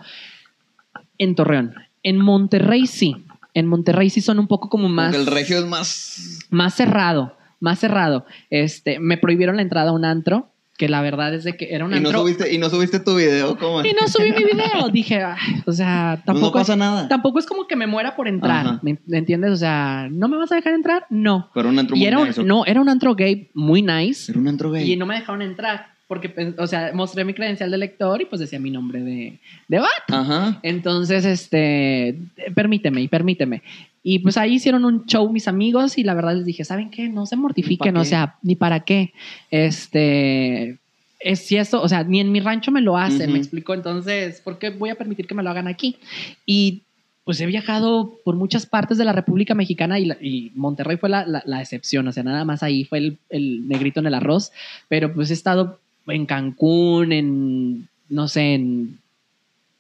En 1.18 1.34
Torreón. 1.34 1.74
En 2.02 2.18
Monterrey 2.18 2.86
sí. 2.86 3.16
En 3.54 3.66
Monterrey 3.66 4.10
sí 4.10 4.20
son 4.20 4.38
un 4.38 4.46
poco 4.46 4.68
como 4.68 4.88
más. 4.88 5.14
Porque 5.14 5.28
el 5.28 5.34
regio 5.34 5.58
es 5.58 5.64
más. 5.64 6.38
Más 6.50 6.74
cerrado. 6.74 7.36
Más 7.58 7.78
cerrado. 7.78 8.26
Este, 8.50 8.98
me 9.00 9.16
prohibieron 9.16 9.56
la 9.56 9.62
entrada 9.62 9.90
a 9.90 9.92
un 9.92 10.04
antro. 10.04 10.50
Que 10.76 10.88
la 10.88 11.00
verdad 11.00 11.32
es 11.34 11.44
de 11.44 11.56
que 11.56 11.74
era 11.74 11.84
un 11.84 11.94
Y 11.94 12.00
no, 12.00 12.10
subiste, 12.12 12.52
y 12.52 12.58
no 12.58 12.68
subiste 12.68 13.00
tu 13.00 13.16
video, 13.16 13.56
¿cómo? 13.58 13.84
Y 13.84 13.92
no 13.98 14.06
subí 14.08 14.30
mi 14.32 14.44
video. 14.44 14.88
Dije, 14.92 15.22
"Ay, 15.22 15.62
o 15.64 15.72
sea, 15.72 16.20
Pues 16.24 16.26
no 16.26 16.40
tampoco, 16.40 16.58
pasa 16.58 16.76
nada. 16.76 17.08
tampoco 17.08 17.38
es 17.38 17.46
como 17.46 17.66
que 17.66 17.76
me 17.76 17.86
muera 17.86 18.14
por 18.14 18.28
entrar. 18.28 18.78
¿Me, 18.82 18.98
me 19.06 19.18
entiendes? 19.18 19.52
O 19.52 19.56
sea, 19.56 20.08
¿no 20.10 20.28
me 20.28 20.36
vas 20.36 20.52
a 20.52 20.56
dejar 20.56 20.74
entrar? 20.74 21.06
No. 21.10 21.50
Pero 21.54 21.68
un 21.70 21.78
antro 21.78 21.96
Y 21.96 22.00
muy 22.00 22.08
era 22.08 22.18
un, 22.18 22.26
nice, 22.28 22.40
¿o? 22.40 22.44
no, 22.44 22.64
era 22.66 22.80
un 22.80 22.88
antro 22.88 23.14
gay 23.14 23.48
muy 23.54 23.82
nice. 23.82 24.30
Era 24.30 24.38
un 24.40 24.48
antro 24.48 24.70
gay. 24.70 24.90
Y 24.92 24.96
no 24.96 25.06
me 25.06 25.14
dejaron 25.14 25.42
entrar. 25.42 25.94
Porque, 26.08 26.28
pues, 26.28 26.54
o 26.58 26.66
sea, 26.68 26.92
mostré 26.94 27.24
mi 27.24 27.34
credencial 27.34 27.68
de 27.68 27.78
lector 27.78 28.22
y 28.22 28.26
pues 28.26 28.38
decía 28.38 28.60
mi 28.60 28.70
nombre 28.70 29.00
de, 29.00 29.40
de 29.66 29.78
vato. 29.80 30.14
Ajá. 30.14 30.60
Entonces, 30.62 31.24
este, 31.24 32.16
permíteme 32.54 33.00
y 33.00 33.08
permíteme. 33.08 33.62
Y 34.08 34.20
pues 34.20 34.36
ahí 34.36 34.54
hicieron 34.54 34.84
un 34.84 35.04
show 35.06 35.28
mis 35.32 35.48
amigos 35.48 35.98
y 35.98 36.04
la 36.04 36.14
verdad 36.14 36.36
les 36.36 36.44
dije, 36.46 36.64
¿saben 36.64 36.90
qué? 36.90 37.08
No 37.08 37.26
se 37.26 37.34
mortifiquen, 37.34 37.94
¿Pa' 37.94 38.00
o 38.02 38.04
sea, 38.04 38.36
ni 38.42 38.54
para 38.54 38.80
qué. 38.80 39.12
Este, 39.50 40.78
es 41.20 41.40
si 41.40 41.56
eso, 41.56 41.82
o 41.82 41.88
sea, 41.88 42.04
ni 42.04 42.20
en 42.20 42.30
mi 42.30 42.40
rancho 42.40 42.70
me 42.70 42.80
lo 42.80 42.96
hacen, 42.96 43.32
me 43.32 43.38
explicó. 43.38 43.74
Entonces, 43.74 44.40
¿por 44.40 44.58
qué 44.58 44.70
voy 44.70 44.90
a 44.90 44.94
permitir 44.94 45.26
que 45.26 45.34
me 45.34 45.42
lo 45.42 45.50
hagan 45.50 45.66
aquí? 45.68 45.96
Y 46.44 46.82
pues 47.24 47.40
he 47.40 47.46
viajado 47.46 48.12
por 48.24 48.36
muchas 48.36 48.66
partes 48.66 48.96
de 48.98 49.04
la 49.04 49.12
República 49.12 49.54
Mexicana 49.56 49.98
y, 49.98 50.04
la- 50.04 50.18
y 50.20 50.52
Monterrey 50.54 50.96
fue 50.96 51.08
la, 51.08 51.26
la- 51.26 51.42
la 51.44 51.60
excepción, 51.60 52.06
o 52.06 52.12
sea, 52.12 52.22
nada 52.22 52.44
más 52.44 52.62
ahí 52.62 52.84
fue 52.84 52.98
el, 52.98 53.18
el 53.30 53.66
negrito 53.66 53.98
en 53.98 54.06
el 54.06 54.14
arroz, 54.14 54.52
pero 54.88 55.12
pues 55.12 55.30
he 55.30 55.34
estado 55.34 55.80
en 56.06 56.26
Cancún, 56.26 57.10
en, 57.12 57.88
no 58.08 58.28
sé, 58.28 58.54
en 58.54 58.98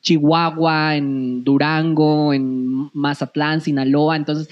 Chihuahua, 0.06 0.94
en 0.96 1.42
Durango, 1.42 2.32
en 2.32 2.88
Mazatlán, 2.94 3.60
Sinaloa, 3.60 4.14
entonces 4.14 4.48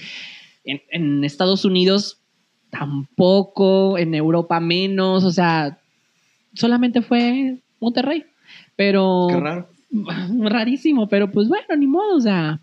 en, 0.65 0.81
en 0.91 1.23
Estados 1.23 1.63
Unidos 1.63 2.17
tampoco, 2.69 3.97
en 3.97 4.13
Europa 4.15 4.59
menos, 4.59 5.23
o 5.23 5.31
sea, 5.31 5.77
solamente 6.53 7.01
fue 7.01 7.57
Monterrey, 7.79 8.25
pero 8.75 9.27
Qué 9.29 9.39
raro. 9.39 9.69
rarísimo, 10.49 11.07
pero 11.07 11.31
pues 11.31 11.47
bueno, 11.47 11.73
ni 11.77 11.87
modo, 11.87 12.17
o 12.17 12.21
sea, 12.21 12.59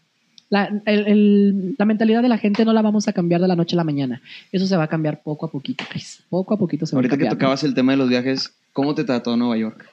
la, 0.50 0.66
el- 0.84 1.06
el- 1.06 1.74
la 1.78 1.86
mentalidad 1.86 2.20
de 2.20 2.28
la 2.28 2.36
gente 2.36 2.64
no 2.66 2.74
la 2.74 2.82
vamos 2.82 3.08
a 3.08 3.14
cambiar 3.14 3.40
de 3.40 3.48
la 3.48 3.56
noche 3.56 3.74
a 3.74 3.78
la 3.78 3.84
mañana. 3.84 4.20
Eso 4.52 4.66
se 4.66 4.76
va 4.76 4.84
a 4.84 4.88
cambiar 4.88 5.22
poco 5.22 5.46
a 5.46 5.50
poquito, 5.50 5.82
Chris. 5.88 6.22
Poco 6.28 6.52
a 6.52 6.58
poquito 6.58 6.84
se 6.84 6.94
Ahorita 6.94 7.12
va 7.12 7.14
a 7.14 7.18
que 7.18 7.24
cambiar. 7.24 7.38
tocabas 7.38 7.64
el 7.64 7.72
tema 7.72 7.92
de 7.92 7.98
los 7.98 8.10
viajes, 8.10 8.54
¿cómo 8.74 8.94
te 8.94 9.04
trató 9.04 9.34
Nueva 9.38 9.56
York? 9.56 9.88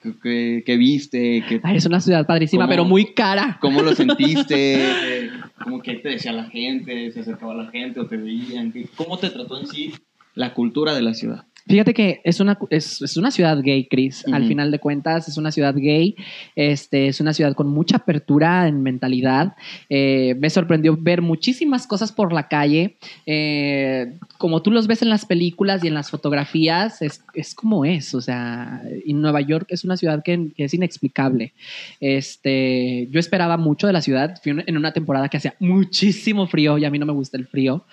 ¿Qué, 0.00 0.62
qué- 0.64 0.76
viste? 0.76 1.44
¿Qué, 1.48 1.60
Ay, 1.64 1.76
es 1.78 1.86
una 1.86 2.00
ciudad 2.00 2.24
padrísima, 2.26 2.64
¿Cómo? 2.64 2.70
pero 2.70 2.84
muy 2.84 3.14
cara. 3.14 3.58
¿Cómo 3.60 3.82
lo 3.82 3.92
sentiste? 3.96 5.24
Eh, 5.24 5.30
¿Cómo 5.64 5.82
que 5.82 5.94
te 5.96 6.10
decía 6.10 6.32
la 6.32 6.44
gente? 6.44 7.10
¿Se 7.10 7.20
acercaba 7.20 7.54
la 7.54 7.70
gente 7.70 7.98
o 8.00 8.06
te 8.06 8.16
veían? 8.16 8.70
¿Qué- 8.72 8.86
¿Cómo 8.94 9.18
te 9.18 9.30
trató 9.30 9.58
en 9.60 9.66
sí 9.66 9.92
la 10.34 10.54
cultura 10.54 10.94
de 10.94 11.02
la 11.02 11.14
ciudad? 11.14 11.46
Fíjate 11.68 11.92
que 11.92 12.20
es 12.24 12.40
una, 12.40 12.58
es, 12.70 13.02
es 13.02 13.16
una 13.16 13.30
ciudad 13.30 13.60
gay, 13.62 13.86
Chris. 13.88 14.24
Al 14.28 14.42
Ujú. 14.42 14.48
final 14.48 14.70
de 14.70 14.78
cuentas, 14.78 15.28
es 15.28 15.36
una 15.36 15.52
ciudad 15.52 15.74
gay. 15.76 16.16
Este, 16.56 17.08
es 17.08 17.20
una 17.20 17.34
ciudad 17.34 17.54
con 17.54 17.68
mucha 17.68 17.96
apertura 17.96 18.66
en 18.66 18.82
mentalidad. 18.82 19.54
Eh, 19.90 20.34
me 20.38 20.48
sorprendió 20.50 20.96
ver 20.96 21.20
muchísimas 21.20 21.86
cosas 21.86 22.10
por 22.10 22.32
la 22.32 22.48
calle. 22.48 22.96
Eh, 23.26 24.14
como 24.38 24.62
tú 24.62 24.70
los 24.70 24.86
ves 24.86 25.02
en 25.02 25.10
las 25.10 25.26
películas 25.26 25.84
y 25.84 25.88
en 25.88 25.94
las 25.94 26.10
fotografías, 26.10 27.02
es, 27.02 27.22
es 27.34 27.54
como 27.54 27.84
es. 27.84 28.14
O 28.14 28.20
sea, 28.20 28.82
y 29.04 29.12
Nueva 29.12 29.40
York 29.42 29.66
es 29.68 29.84
una 29.84 29.96
ciudad 29.96 30.22
que, 30.22 30.48
que 30.56 30.64
es 30.64 30.74
inexplicable. 30.74 31.52
Este, 32.00 33.08
yo 33.10 33.20
esperaba 33.20 33.58
mucho 33.58 33.86
de 33.86 33.92
la 33.92 34.00
ciudad. 34.00 34.40
Fui 34.42 34.52
en 34.66 34.76
una 34.76 34.92
temporada 34.92 35.28
que 35.28 35.36
hacía 35.36 35.54
muchísimo 35.58 36.46
frío 36.46 36.78
y 36.78 36.86
a 36.86 36.90
mí 36.90 36.98
no 36.98 37.06
me 37.06 37.12
gusta 37.12 37.36
el 37.36 37.46
frío 37.46 37.84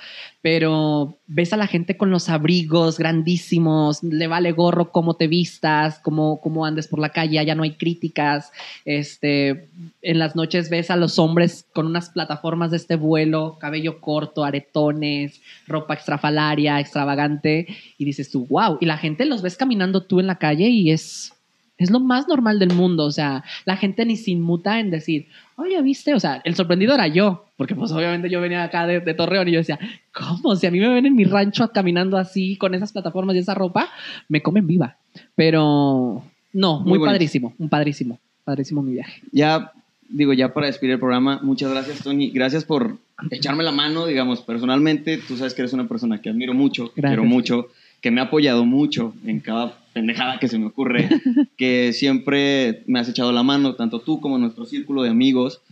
pero 0.45 1.17
ves 1.25 1.53
a 1.53 1.57
la 1.57 1.65
gente 1.65 1.97
con 1.97 2.11
los 2.11 2.29
abrigos 2.29 2.99
grandísimos, 2.99 3.64
le 4.01 4.27
vale 4.27 4.51
gorro 4.51 4.91
cómo 4.91 5.15
te 5.15 5.27
vistas, 5.27 5.99
cómo, 5.99 6.39
cómo 6.41 6.65
andes 6.65 6.87
por 6.87 6.99
la 6.99 7.09
calle, 7.09 7.43
ya 7.45 7.55
no 7.55 7.63
hay 7.63 7.71
críticas. 7.71 8.51
Este, 8.85 9.69
en 10.01 10.19
las 10.19 10.35
noches 10.35 10.69
ves 10.69 10.91
a 10.91 10.95
los 10.95 11.19
hombres 11.19 11.65
con 11.73 11.85
unas 11.85 12.09
plataformas 12.09 12.71
de 12.71 12.77
este 12.77 12.95
vuelo, 12.95 13.57
cabello 13.59 13.99
corto, 14.01 14.43
aretones, 14.43 15.41
ropa 15.67 15.93
extrafalaria, 15.93 16.79
extravagante, 16.79 17.67
y 17.97 18.05
dices 18.05 18.31
tú, 18.31 18.45
wow, 18.47 18.77
y 18.81 18.85
la 18.85 18.97
gente 18.97 19.25
los 19.25 19.41
ves 19.41 19.57
caminando 19.57 20.03
tú 20.03 20.19
en 20.19 20.27
la 20.27 20.35
calle 20.37 20.67
y 20.69 20.91
es... 20.91 21.31
Es 21.77 21.91
lo 21.91 21.99
más 21.99 22.25
normal 22.29 22.57
del 22.57 22.71
mundo, 22.71 23.03
o 23.03 23.11
sea, 23.11 23.43
la 23.65 23.75
gente 23.75 24.05
ni 24.05 24.15
se 24.15 24.31
inmuta 24.31 24.79
en 24.79 24.91
decir, 24.91 25.27
oye, 25.55 25.81
¿viste? 25.81 26.13
O 26.13 26.19
sea, 26.19 26.41
el 26.43 26.55
sorprendido 26.55 26.93
era 26.93 27.07
yo, 27.07 27.45
porque 27.57 27.75
pues 27.75 27.91
obviamente 27.91 28.29
yo 28.29 28.41
venía 28.41 28.63
acá 28.63 28.85
de, 28.85 28.99
de 28.99 29.13
Torreón 29.13 29.47
y 29.47 29.53
yo 29.53 29.59
decía, 29.59 29.79
¿cómo? 30.13 30.55
Si 30.55 30.67
a 30.67 30.71
mí 30.71 30.79
me 30.79 30.89
ven 30.89 31.05
en 31.05 31.15
mi 31.15 31.23
rancho 31.25 31.69
caminando 31.71 32.17
así, 32.17 32.57
con 32.57 32.73
esas 32.75 32.91
plataformas 32.91 33.35
y 33.35 33.39
esa 33.39 33.53
ropa, 33.53 33.89
me 34.29 34.41
comen 34.41 34.67
viva. 34.67 34.97
Pero 35.35 36.23
no, 36.53 36.79
Muy 36.81 36.99
padrísimo, 36.99 37.53
un 37.57 37.69
padrísimo, 37.69 38.19
padrísimo 38.43 38.81
mi 38.81 38.93
viaje. 38.93 39.21
Ya, 39.31 39.71
digo, 40.09 40.33
ya 40.33 40.53
para 40.53 40.67
despedir 40.67 40.93
el 40.93 40.99
programa, 40.99 41.39
muchas 41.41 41.71
gracias, 41.71 42.01
Tony. 42.03 42.31
Gracias 42.31 42.65
por 42.65 42.97
echarme 43.31 43.63
la 43.63 43.71
mano, 43.71 44.05
digamos, 44.05 44.41
personalmente. 44.41 45.17
Tú 45.17 45.37
sabes 45.37 45.53
que 45.53 45.61
eres 45.61 45.73
una 45.73 45.87
persona 45.87 46.21
que 46.21 46.29
admiro 46.29 46.53
mucho, 46.53 46.91
Gracias. 46.95 47.11
quiero 47.11 47.23
mucho, 47.23 47.67
que 48.05 48.11
me 48.11 48.21
ha 48.21 48.25
apoyado 48.25 48.65
mucho 48.65 49.15
en 49.25 49.39
cada 49.39 49.79
pendejada 49.91 50.37
que 50.37 50.47
se 50.47 50.59
me 50.59 50.67
ocurre, 50.67 51.09
que 51.57 51.91
siempre 51.91 52.83
me 52.85 52.99
has 52.99 53.09
echado 53.09 53.31
la 53.31 53.41
mano, 53.41 53.73
tanto 53.73 53.99
tú 53.99 54.21
como 54.21 54.37
nuestro 54.37 54.67
círculo 54.67 55.01
de 55.01 55.09
amigos, 55.09 55.63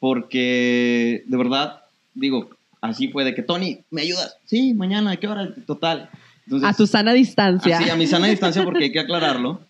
porque 0.00 1.22
de 1.28 1.36
verdad, 1.36 1.82
digo, 2.12 2.50
así 2.80 3.06
fue 3.06 3.22
de 3.22 3.36
que, 3.36 3.42
Tony, 3.42 3.82
¿me 3.92 4.02
ayudas? 4.02 4.36
Sí, 4.46 4.74
mañana, 4.74 5.12
¿a 5.12 5.16
qué 5.16 5.28
hora? 5.28 5.54
Total. 5.64 6.10
Entonces, 6.46 6.68
a 6.68 6.74
tu 6.74 6.88
sana 6.88 7.12
distancia. 7.12 7.78
así, 7.78 7.88
a 7.88 7.94
mi 7.94 8.08
sana 8.08 8.26
distancia, 8.26 8.64
porque 8.64 8.82
hay 8.82 8.90
que 8.90 8.98
aclararlo. 9.06 9.60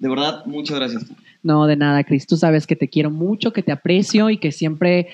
De 0.00 0.08
verdad, 0.08 0.44
muchas 0.46 0.76
gracias. 0.76 1.06
No, 1.44 1.68
de 1.68 1.76
nada, 1.76 2.02
Cris. 2.02 2.26
Tú 2.26 2.36
sabes 2.36 2.66
que 2.66 2.74
te 2.74 2.88
quiero 2.88 3.12
mucho, 3.12 3.52
que 3.52 3.62
te 3.62 3.70
aprecio 3.70 4.28
y 4.30 4.38
que 4.38 4.50
siempre 4.50 5.06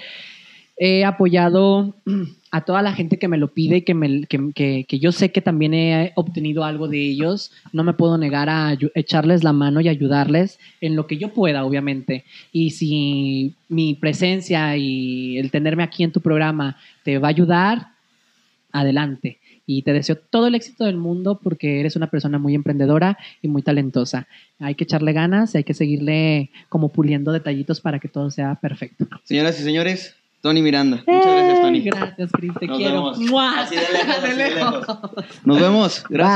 he 0.79 1.05
apoyado 1.05 1.95
a 2.51 2.64
toda 2.64 2.83
la 2.83 2.93
gente 2.93 3.18
que 3.18 3.29
me 3.29 3.39
lo 3.39 3.49
pide 3.53 3.79
y 3.79 3.83
que, 3.83 3.95
me, 3.95 4.24
que, 4.27 4.53
que- 4.55 4.85
que 4.89 4.99
yo 4.99 5.11
sé 5.12 5.33
que 5.33 5.41
también 5.41 5.74
he 5.74 6.12
obtenido 6.16 6.64
algo 6.64 6.89
de 6.89 7.01
ellos. 7.01 7.51
No 7.72 7.83
me 7.85 7.93
puedo 7.95 8.18
negar 8.18 8.49
a 8.49 8.77
echarles 8.95 9.43
la 9.45 9.53
mano 9.53 9.81
y 9.81 9.89
ayudarles 9.89 10.59
en 10.81 10.97
lo 10.97 11.07
que 11.07 11.16
yo 11.18 11.33
pueda, 11.33 11.64
obviamente. 11.64 12.24
Y 12.53 12.70
si 12.70 13.55
mi 13.68 13.95
presencia 13.95 14.77
y 14.77 15.39
el 15.39 15.51
tenerme 15.51 15.83
aquí 15.83 16.03
en 16.05 16.12
tu 16.12 16.20
programa 16.20 16.77
te 17.05 17.18
va 17.18 17.29
a 17.29 17.31
ayudar, 17.31 17.89
adelante. 18.72 19.39
Y 19.68 19.83
te 19.83 19.93
deseo 19.93 20.16
todo 20.16 20.47
el 20.47 20.55
éxito 20.55 20.85
del 20.85 20.97
mundo 20.97 21.41
porque 21.43 21.81
eres 21.81 21.97
una 21.97 22.07
persona 22.09 22.39
muy 22.39 22.55
emprendedora 22.55 23.18
y 23.43 23.49
muy 23.49 23.62
talentosa. 23.62 24.29
Hay 24.61 24.77
que 24.77 24.85
echarle 24.85 25.12
ganas 25.12 25.55
y 25.55 25.59
hay 25.59 25.64
que 25.64 25.74
seguirle 25.74 26.51
como 26.68 26.91
puliendo 26.91 27.33
detallitos 27.33 27.81
para 27.81 27.99
que 27.99 28.09
todo 28.09 28.31
sea 28.31 28.55
perfecto. 28.57 29.09
Señoras 29.24 29.59
y 29.59 29.64
señores, 29.64 30.14
Tony 30.41 30.62
Miranda. 30.62 31.03
Muchas 31.07 31.26
gracias, 31.32 31.61
Tony. 31.61 31.80
Gracias, 31.80 32.30
Cris, 32.32 32.53
te 32.61 32.66
Nos 32.66 32.76
quiero. 32.78 32.95
vemos. 33.12 33.18
Así 33.59 33.74
de 33.76 33.80
lejos, 33.93 34.16
así 34.16 34.28
de 34.28 34.37
lejos. 34.55 34.87
Nos 35.45 35.61
vemos. 35.61 36.05
Gracias. 36.09 36.34